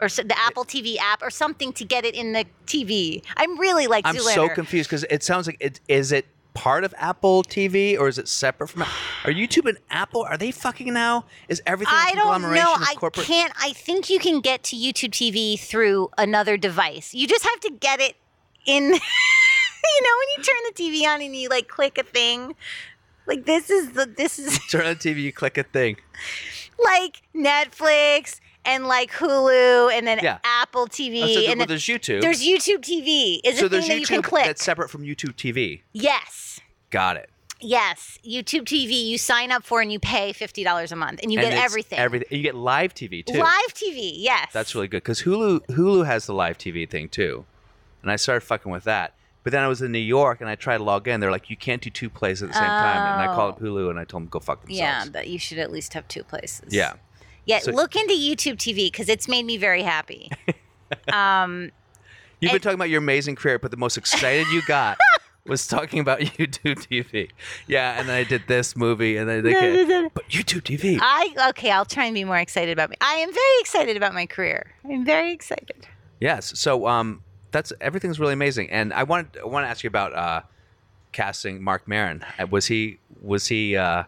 [0.00, 3.22] or so, the Apple TV app or something to get it in the TV.
[3.36, 4.34] I'm really like I'm Zoolander.
[4.34, 8.18] so confused because it sounds like it is it part of Apple TV or is
[8.18, 8.82] it separate from?
[8.82, 11.24] Are YouTube and Apple are they fucking now?
[11.48, 12.74] Is everything I don't know.
[12.76, 13.26] I corporate?
[13.26, 13.52] can't.
[13.60, 17.14] I think you can get to YouTube TV through another device.
[17.14, 18.16] You just have to get it
[18.66, 18.84] in.
[18.84, 18.98] you know,
[20.18, 22.54] when you turn the TV on and you like click a thing,
[23.26, 25.96] like this is the this is Turn on the TV, you click a thing.
[26.84, 30.38] like Netflix and like Hulu and then Yeah.
[30.44, 32.20] Apple TV Oh, so and well, then there's YouTube.
[32.20, 33.40] there's YouTube TV.
[33.44, 34.44] Is so a there's thing that you can YouTube click.
[34.44, 35.82] that's separate from YouTube TV.
[35.92, 36.60] yes.
[36.90, 37.28] Got it.
[37.60, 41.32] Yes, YouTube TV you sign up for and you pay fifty dollars a month and
[41.32, 41.98] you And get it's everything.
[41.98, 42.28] Everything.
[42.36, 43.38] You get live TV too.
[43.38, 44.50] Live TV, yes.
[44.52, 47.44] That's really good because Hulu Hulu has the live TV thing too,
[48.02, 49.14] and I started fucking with that.
[49.42, 51.20] But then I was in New York and I tried to log in.
[51.20, 52.96] They're like, you can't do two plays at the same time.
[53.20, 53.64] And I called up oh.
[53.64, 54.80] Hulu and I told them go fuck themselves.
[54.80, 55.04] Oh.
[55.06, 56.74] Yeah, but you should at least have two places.
[56.74, 56.94] Yeah.
[57.48, 60.30] Yeah, So- look into YouTube TV because it's made me very happy.
[61.12, 61.70] um,
[62.40, 64.96] You've been And- talking about your amazing career, but the most excited you got
[65.46, 67.30] was talking about YouTube TV.
[67.66, 70.98] Yeah, and then I did this movie, and then they get, but YouTube TV.
[71.02, 71.72] I okay.
[71.72, 72.96] I'll try and be more excited about me.
[73.00, 74.70] I am very excited about my career.
[74.84, 75.88] I'm very excited.
[76.20, 76.56] Yes.
[76.58, 80.14] So um, that's everything's really amazing, and I wanted I want to ask you about
[80.14, 80.42] uh,
[81.10, 82.24] casting Marc Maron.
[82.38, 84.04] Uh, Was he was he uh,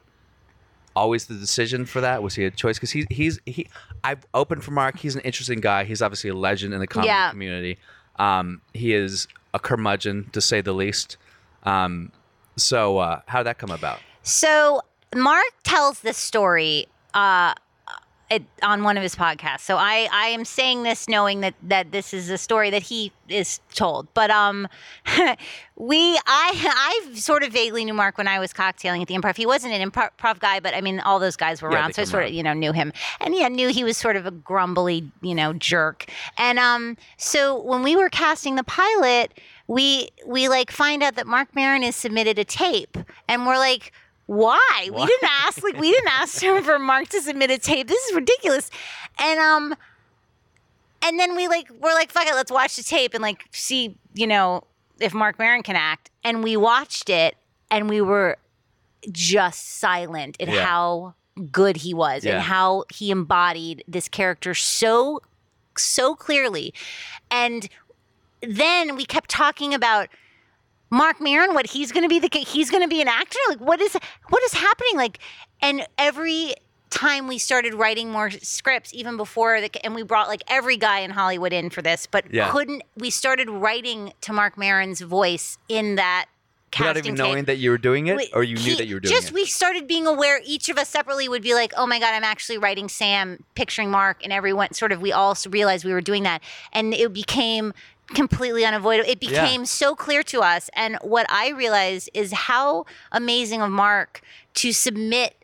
[0.97, 2.23] always the decision for that?
[2.23, 2.77] Was he a choice?
[2.77, 3.67] Because he he's he
[4.05, 4.99] I've opened for Marc.
[4.99, 5.85] He's an interesting guy.
[5.85, 7.31] He's obviously a legend in the comedy Yeah.
[7.31, 7.79] community.
[8.17, 11.17] Um, he is a curmudgeon to say the least.
[11.65, 12.13] Um,
[12.57, 14.01] so uh, how did that come about?
[14.23, 14.83] So
[15.15, 17.55] Marc tells this story uh,
[18.31, 19.61] it, on one of his podcasts.
[19.61, 23.13] So I, I am saying this knowing that that this is a story that he
[23.29, 24.07] is told.
[24.15, 24.69] But um,
[25.77, 29.37] we I I sort of vaguely knew Marc when I was cocktailing at the improv.
[29.37, 32.03] He wasn't an improv guy, but I mean all those guys were Yeah, around, so
[32.03, 34.31] I sort of you know knew him, and yeah, knew he was sort of a
[34.31, 36.07] grumbly you know jerk.
[36.39, 41.27] And um, so when we were casting the pilot, we we like find out that
[41.27, 42.97] Marc Maron has submitted a tape,
[43.29, 43.93] and we're like.
[44.31, 44.89] Why?
[44.93, 47.89] We didn't ask like we didn't ask him for Marc to submit a tape.
[47.89, 48.71] This is ridiculous.
[49.19, 49.75] And um
[51.03, 53.97] and then we like we're like fuck it, let's watch the tape and like see,
[54.15, 54.63] you know,
[55.01, 56.11] if Marc Maron can act.
[56.23, 57.35] And we watched it
[57.73, 58.37] and we were
[59.11, 60.65] just silent at Yeah.
[60.65, 61.15] how
[61.51, 62.35] good he was Yeah.
[62.35, 65.23] and how he embodied this character so
[65.77, 66.73] so clearly.
[67.33, 67.69] And
[68.43, 70.09] then we kept talking about
[70.91, 73.39] Marc Maron, what he's going to be the he's going to be an actor.
[73.49, 73.97] Like what is
[74.29, 74.97] what is happening?
[74.97, 75.19] Like,
[75.63, 76.55] and every
[76.91, 81.01] time we started writing more scripts, even before the and we brought like every guy
[81.01, 82.51] in Hollywood in for this, but Yeah.
[82.51, 86.27] couldn't we started writing to Marc Maron's voice in that
[86.73, 87.27] casting Without even tape.
[87.27, 89.25] knowing that you were doing it, We- or you knew that you were doing just
[89.25, 89.27] it.
[89.27, 92.15] Just we started being aware each of us separately would be like oh my god
[92.15, 96.01] i'm actually writing sam picturing marc and everyone sort of we all realized we were
[96.01, 96.41] doing that
[96.73, 97.73] and it became
[98.15, 99.43] completely unavoidable it Yeah.
[99.45, 104.21] became so clear to us and what i realized is how amazing of marc
[104.55, 105.35] to submit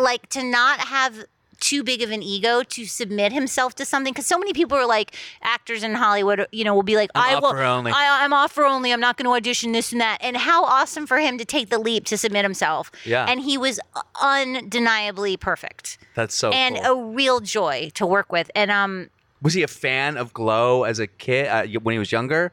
[0.00, 1.24] like to not have
[1.58, 4.84] too big of an ego to submit himself to something because so many people are
[4.86, 8.34] like actors in Hollywood, you know, will be like, I'm I will, only." I, I'm
[8.34, 8.92] offer only.
[8.92, 10.18] I'm not going to audition this and that.
[10.20, 12.92] And how awesome for him to take the leap to submit himself.
[13.06, 13.24] Yeah.
[13.26, 13.80] and he was
[14.20, 16.84] undeniably perfect That's so and cool.
[16.84, 18.50] a real joy to work with.
[18.54, 19.08] And um,
[19.42, 22.52] Was he a fan of Glow as a kid uh, when he was younger?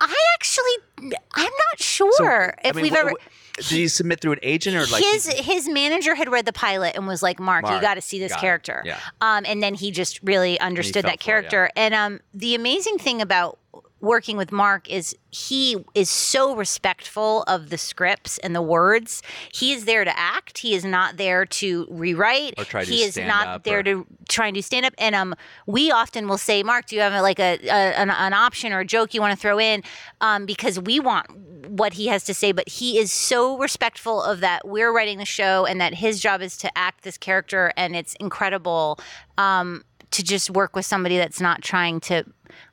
[0.00, 3.10] I actually, I'm not sure I if mean, we've wh- ever.
[3.10, 6.52] wh- did he submit through an agent or like his his manager had read the
[6.52, 8.38] pilot and was like, "Marc, you got to see this it.
[8.38, 8.98] character." Yeah.
[9.20, 11.24] Um, and then he just really understood that for it, yeah.
[11.24, 11.70] character.
[11.76, 13.58] And um, the amazing thing about
[14.02, 19.22] working with Marc is he is so respectful of the scripts and the words.
[19.54, 20.58] He is there to act.
[20.58, 22.54] He is not there to rewrite.
[22.58, 24.92] Or try to he is not there or- to try and do stand up.
[24.98, 25.34] And um,
[25.66, 28.80] we often will say, Marc, do you have like a, a an, an option or
[28.80, 29.82] a joke you want to throw in?
[30.20, 31.26] Um, because we want
[31.68, 34.66] what he has to say, but he is so respectful of that.
[34.66, 38.14] We're writing the show, and that his job is to act this character, and it's
[38.16, 38.98] incredible.
[39.38, 42.24] Um, to just work with somebody that's not trying to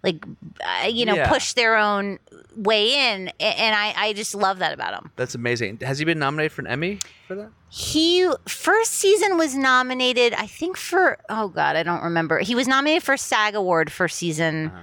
[0.03, 0.23] like
[0.83, 1.29] uh, you know Yeah.
[1.29, 2.19] push their own
[2.55, 5.79] way in and I, I just love that about him That's amazing.
[5.81, 7.49] Has he been nominated for an Emmy for that?
[7.69, 12.67] he first season was nominated i think for oh god i don't remember he was
[12.67, 14.81] nominated for sag award first season Uh-huh.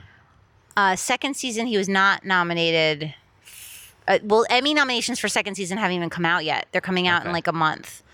[0.92, 3.12] uh second season he was not nominated
[4.06, 7.26] uh, well emmy nominations for second season haven't even come out yet they're coming out
[7.26, 8.04] in like a month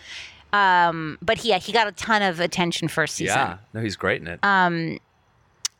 [0.52, 3.58] um but he, yeah he got a ton of attention first season Yeah.
[3.72, 4.40] No, he's great in it.
[4.42, 4.98] Um,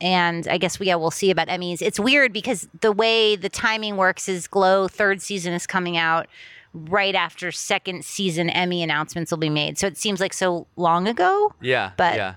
[0.01, 1.81] and I guess we yeah we'll see about Emmys.
[1.82, 6.27] It's weird because the way the timing works is Glow third season is coming out
[6.74, 9.78] right after second season Emmy announcements will be made.
[9.78, 11.53] So it seems like so long ago.
[11.61, 11.93] yeah.
[11.97, 12.35] but- yeah.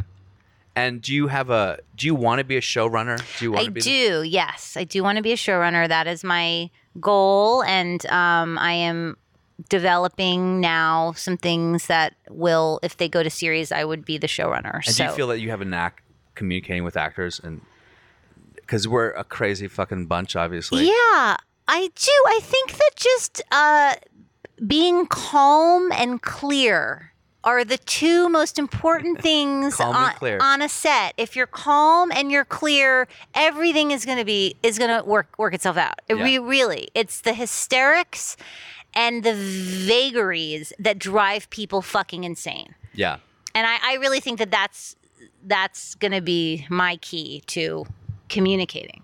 [0.77, 1.79] And do you have a?
[1.95, 3.17] Do you want to be a showrunner?
[3.39, 3.79] Do you want I to be?
[3.79, 5.87] the- do, yes, I do want to be a showrunner.
[5.87, 9.15] That is my goal, and um, I am
[9.69, 14.27] developing now some things that will, if they go to series, I would be the
[14.27, 14.75] showrunner.
[14.75, 16.03] And so do you feel that you have a knack
[16.35, 17.61] communicating with actors and?
[18.55, 20.85] Because we're a crazy fucking bunch, obviously.
[20.87, 21.37] Yeah,
[21.67, 22.11] I do.
[22.27, 23.93] I think that just uh,
[24.65, 27.11] being calm and clear
[27.43, 29.93] are the two most important things on,
[30.41, 31.13] on a set.
[31.15, 35.37] If you're calm and you're clear, everything is going to be is going to work
[35.37, 35.99] work itself out.
[36.09, 36.23] It Yeah.
[36.23, 38.35] re- really, it's the hysterics
[38.95, 42.75] and the vagaries that drive people fucking insane.
[42.93, 43.17] Yeah.
[43.53, 44.95] And I, I really think that that's
[45.45, 47.85] that's going to be my key to
[48.29, 49.03] communicating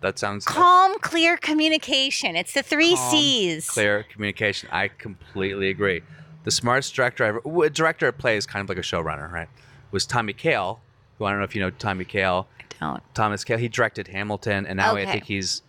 [0.00, 2.36] That sounds calm, clear communication.
[2.36, 3.68] It's the three calm, C's.
[3.70, 4.68] Clear communication.
[4.70, 6.02] I completely agree.
[6.44, 7.40] The smartest director ever.
[7.40, 9.48] w- A director of play is kind of like a showrunner, right?
[9.90, 10.80] Was Tommy Kail,
[11.18, 12.46] who I don't know if you know Tommy Kail.
[12.80, 13.02] I don't.
[13.14, 13.58] Thomas Kail.
[13.58, 15.62] He directed Hamilton, and now I think he's,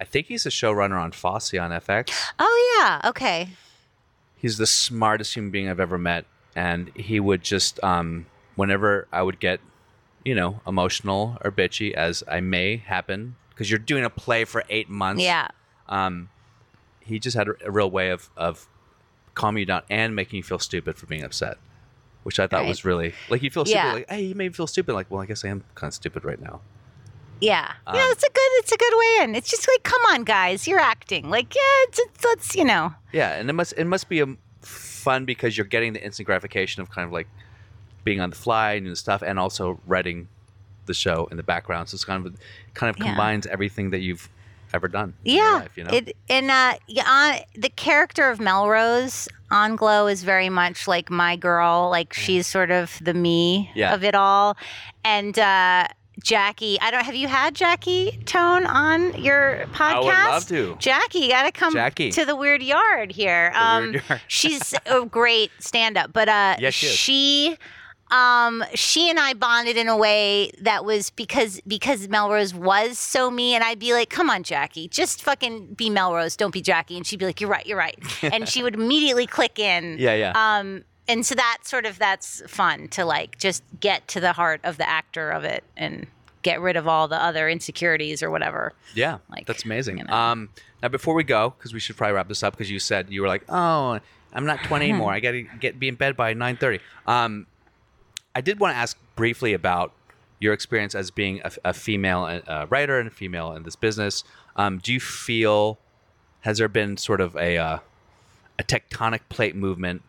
[0.00, 2.12] I think he's a showrunner on Fosse on FX.
[2.38, 3.08] Oh yeah.
[3.10, 3.50] Okay.
[4.36, 8.26] He's the smartest human being I've ever met, and he would just, um,
[8.56, 9.60] whenever I would get,
[10.24, 14.62] you know, emotional or bitchy, as I may happen, because you're doing a play for
[14.68, 15.22] eight months.
[15.22, 15.48] Yeah.
[15.88, 16.28] um,
[17.00, 18.66] he just had a, a real way of, of
[19.34, 21.56] calming you down and making you feel stupid for being upset,
[22.22, 22.68] which I thought Right.
[22.68, 23.78] was really like you feel stupid.
[23.84, 23.92] Yeah.
[23.92, 24.94] Like, hey, you made me feel stupid.
[24.94, 26.60] Like, well, I guess I am kind of stupid right now.
[27.40, 27.72] Yeah.
[27.86, 28.02] Um, yeah.
[28.10, 28.50] It's a good.
[28.60, 29.34] It's a good way in.
[29.34, 31.28] It's just like, come on, guys, you're acting.
[31.30, 32.94] Like, yeah, it's, it's let's you know.
[33.12, 36.80] Yeah, and it must it must be um fun because you're getting the instant gratification
[36.82, 37.28] of kind of like
[38.04, 40.28] being on the fly and stuff, and also writing
[40.86, 41.88] the show in the background.
[41.88, 42.34] So it's kind of
[42.74, 43.08] kind of Yeah.
[43.10, 44.28] combines everything that you've
[44.72, 45.14] ever done.
[45.24, 45.52] in your Yeah.
[45.60, 45.90] life, you know.
[45.92, 51.10] It and uh, yeah, uh, the character of Melrose on Glow is very much like
[51.10, 51.88] my girl.
[51.90, 53.92] Like she's sort of the me Yeah.
[53.94, 54.56] of it all,
[55.04, 55.38] and.
[55.38, 55.88] uh
[56.22, 57.04] Jackie, I don't.
[57.04, 59.80] Have you had Jackie Tohn on your podcast?
[59.80, 60.76] I would love to.
[60.78, 62.10] Jackie, you got to come Jackie.
[62.12, 63.52] to the Weird Yard here.
[63.54, 64.20] um, Weird Yard.
[64.28, 67.58] she's a great stand-up, but uh, Yes, she she,
[68.10, 73.30] um, she and I bonded in a way that was because because Melrose was so
[73.30, 76.96] me, and I'd be like, "Come on, Jackie, just fucking be Melrose, don't be Jackie,"
[76.96, 79.96] and she'd be like, "You're right, you're right," and she would immediately click in.
[79.98, 80.32] Yeah, yeah.
[80.36, 84.60] Um, and so that sort of that's fun to like just get to the heart
[84.64, 86.06] of the actor of it and
[86.42, 88.72] get rid of all the other insecurities or whatever.
[88.94, 89.98] Yeah, Like, that's amazing.
[89.98, 90.12] you know.
[90.12, 90.50] Um,
[90.82, 93.22] now before we go, because we should probably wrap this up, because you said you
[93.22, 93.98] were like, "Oh,
[94.32, 95.12] I'm not 20 anymore.
[95.12, 97.46] I got to get be in bed by 9:30." Um,
[98.34, 99.92] I did want to ask briefly about
[100.40, 104.24] your experience as being a, a female uh, writer and a female in this business.
[104.56, 105.78] Um, do you feel
[106.40, 107.78] has there been sort of a uh,
[108.58, 110.02] a tectonic plate movement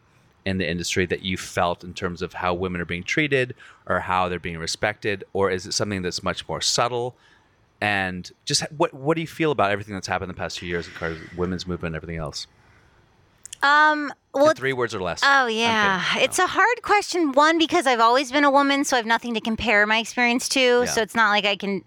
[0.45, 3.55] in the industry that you felt in terms of how women are being treated
[3.87, 7.15] or how they're being respected, or is it something that's much more subtle?
[7.81, 10.69] And just what what do you feel about everything that's happened in the past few
[10.69, 12.47] years in regards women's movement and everything else?
[13.63, 15.21] Um, well, In three words or less.
[15.23, 17.31] Oh yeah, it's a hard question.
[17.31, 20.47] One because I've always been a woman, so I have nothing to compare my experience
[20.49, 20.59] to.
[20.59, 20.85] Yeah.
[20.85, 21.83] So it's not like I can.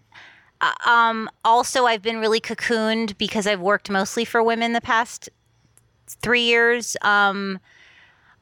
[0.60, 5.28] uh, Um, also, I've been really cocooned because I've worked mostly for women the past
[6.08, 6.96] three years.
[7.02, 7.60] Um,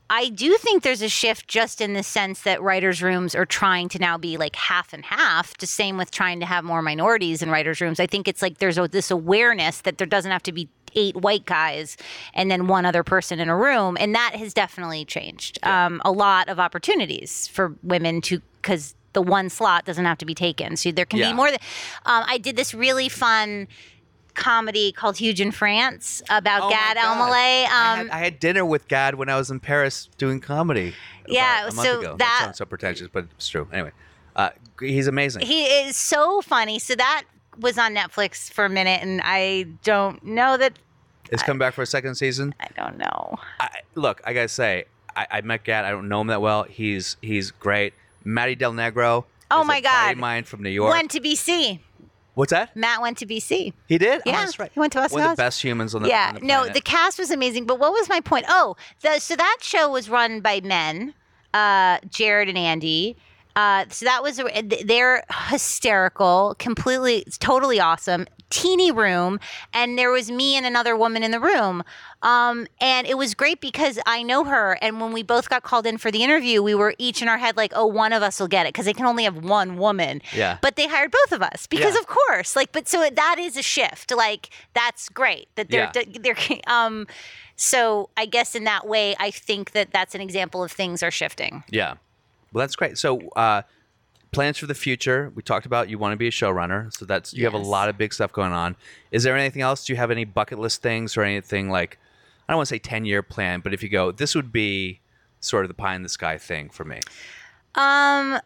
[0.08, 3.88] I do think there's a shift just in the sense that writers' rooms are trying
[3.90, 5.56] to now be like half and half.
[5.58, 7.98] The same with trying to have more minorities in writers' rooms.
[7.98, 11.16] I think it's like there's a, this awareness that there doesn't have to be eight
[11.16, 11.96] white guys
[12.34, 15.58] and then one other person in a room, and that has definitely changed.
[15.64, 20.26] Um, a lot of opportunities for women to because the one slot doesn't have to
[20.26, 21.30] be taken, so there can Yeah.
[21.30, 21.50] be more.
[21.50, 21.58] Than,
[22.04, 23.66] um, I did this really fun
[24.36, 26.96] comedy called Huge in France about Oh Gad.
[26.96, 27.66] Elmaleh.
[27.66, 30.94] I, Um, had, I had dinner with Gad when I was in Paris doing comedy.
[31.26, 32.16] Yeah, about a month so ago.
[32.18, 33.68] that- sounds so pretentious, but it's true.
[33.72, 33.90] Anyway,
[34.36, 34.50] uh,
[34.80, 35.42] he's amazing.
[35.42, 36.78] He is so funny.
[36.78, 37.24] So that
[37.58, 40.74] was on Netflix for a minute, and I don't know that.
[41.32, 42.54] It's come back for a second season.
[42.60, 43.36] I don't know.
[43.58, 44.84] I, look, I gotta say,
[45.16, 45.84] I, I met Gad.
[45.84, 46.62] I don't know him that well.
[46.62, 47.94] He's he's great.
[48.22, 49.24] Matty Del Negro.
[49.50, 50.16] Oh my a buddy of God.
[50.18, 50.92] mine from New York.
[50.92, 51.80] Went to BC.
[52.36, 52.76] What's that?
[52.76, 53.72] Matt went to BC.
[53.88, 54.20] He did.
[54.20, 54.70] Oh, Yeah, that's right.
[54.72, 56.68] he went to West One of the best humans on the yeah, on the no,
[56.68, 57.64] the cast was amazing.
[57.64, 58.44] But what was my point?
[58.46, 61.14] Oh, the, so that show was run by men,
[61.54, 63.16] uh, Jared and Andy.
[63.56, 64.38] Uh, so that was
[64.84, 68.26] they're hysterical, completely, totally awesome.
[68.48, 69.40] Teeny room,
[69.74, 71.82] and there was me and another woman in the room.
[72.22, 75.84] Um, and it was great because I know her, and when we both got called
[75.84, 78.38] in for the interview, we were each in our head like, "Oh, one of us
[78.38, 80.22] will get it," because they can only have one woman.
[80.32, 80.58] Yeah.
[80.62, 82.00] But they hired both of us because, Yeah.
[82.00, 84.12] of course, like, but so that is a shift.
[84.12, 86.02] Like, that's great that they're Yeah.
[86.20, 86.36] they're
[86.68, 87.06] um
[87.58, 91.10] so i guess in that way i think that that's an example of things are
[91.10, 91.94] shifting Yeah.
[92.52, 92.96] Well, that's great.
[92.96, 93.62] So, uh,
[94.36, 95.32] plans for the future.
[95.34, 97.88] We talked about you want to be a showrunner, so that's you have a lot
[97.88, 98.76] of big stuff going on.
[99.10, 99.84] Is there anything else?
[99.84, 101.98] Do you have any bucket list things or anything like?
[102.48, 105.00] I don't want to say ten year plan, but if you go, this would be
[105.40, 107.00] sort of the pie in the sky thing for me.
[107.74, 108.38] um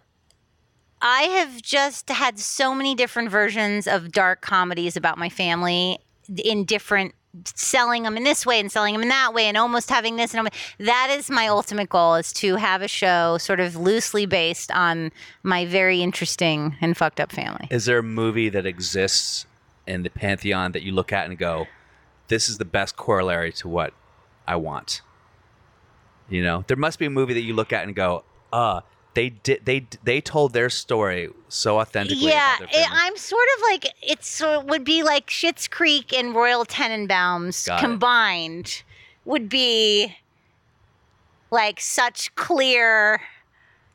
[1.02, 5.98] i have just had so many different versions of dark comedies about my family
[6.44, 9.88] in different selling them in this way and selling them in that way and almost
[9.88, 10.48] having this and
[10.78, 15.12] that is my ultimate goal is to have a show sort of loosely based on
[15.44, 19.46] my very interesting and fucked up family Is there a movie that exists
[19.86, 21.66] in the pantheon that you look at and go,
[22.28, 23.92] this is the best corollary to what
[24.46, 25.02] I want?
[26.28, 28.80] You know, there must be a movie that you look at and go, uh,
[29.14, 32.28] they did they they told their story so authentically.
[32.28, 32.88] Yeah, it.
[32.90, 37.82] I'm sort of like it would be like Schitt's Creek and Royal Tenenbaums Got it.
[37.82, 38.82] combined
[39.24, 40.16] would be
[41.50, 43.20] like such clear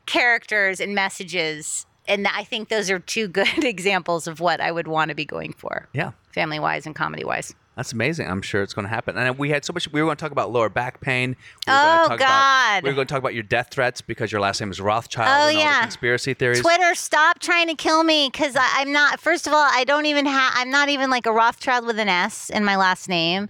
[0.04, 4.86] characters and messages, and I think those are two good examples of what I would
[4.86, 6.12] want to be going for, yeah.
[6.32, 7.54] family wise and comedy wise.
[7.76, 8.26] That's amazing.
[8.26, 9.18] I'm sure it's going to happen.
[9.18, 9.90] And we had so much.
[9.92, 11.36] We were going to talk about lower back pain.
[11.66, 12.82] We Oh, to About, God.
[12.82, 15.28] we were going to talk about your death threats because your last name is Rothchild.
[15.28, 15.82] Oh, and all the yeah.
[15.82, 16.62] conspiracy theories.
[16.62, 19.20] Twitter, stop trying to kill me because I'm not.
[19.20, 20.52] First of all, I don't even have.
[20.56, 23.48] I'm not even like a Rothschild with an S in my last name.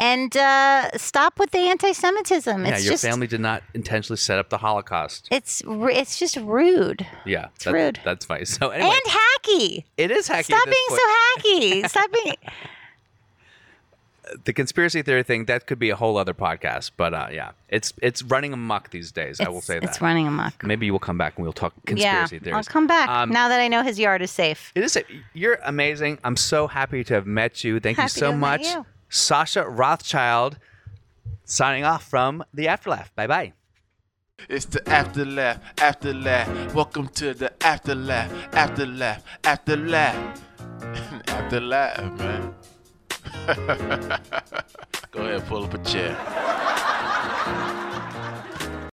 [0.00, 2.64] And uh, stop with the anti-Semitism.
[2.64, 5.26] Yeah, It's your just, family did not intentionally set up the Holocaust.
[5.30, 8.00] It's it's just rude Yeah, It's that- rude.
[8.04, 8.44] That's funny.
[8.44, 9.84] So anyway, and hacky.
[9.96, 10.44] it is hacky.
[10.44, 11.00] Stop being point.
[11.00, 11.08] so
[11.42, 11.88] hacky.
[11.88, 12.34] Stop being.
[14.44, 17.92] the conspiracy theory thing that could be a whole other podcast but uh, yeah it's
[18.02, 20.62] it's running amok these days i will say that It's running amok.
[20.64, 23.30] maybe you will come back and we'll talk Yeah, conspiracy theories I'll come back Um,
[23.30, 24.72] now that I know his yard is safe.
[24.74, 24.98] it is
[25.34, 28.64] you're amazing i'm so happy to have met you thank Happy you so to much
[28.66, 28.84] you.
[29.10, 30.58] sascha rothchild
[31.44, 33.52] signing off from the afterlife bye bye
[34.48, 36.46] It's the afterlaugh, afterlaugh.
[36.72, 38.28] Welcome to the afterlaugh,
[38.62, 40.14] afterlaugh, afterlaugh.
[41.26, 42.54] afterlaugh, man.
[45.10, 46.16] Go ahead, pull up a chair.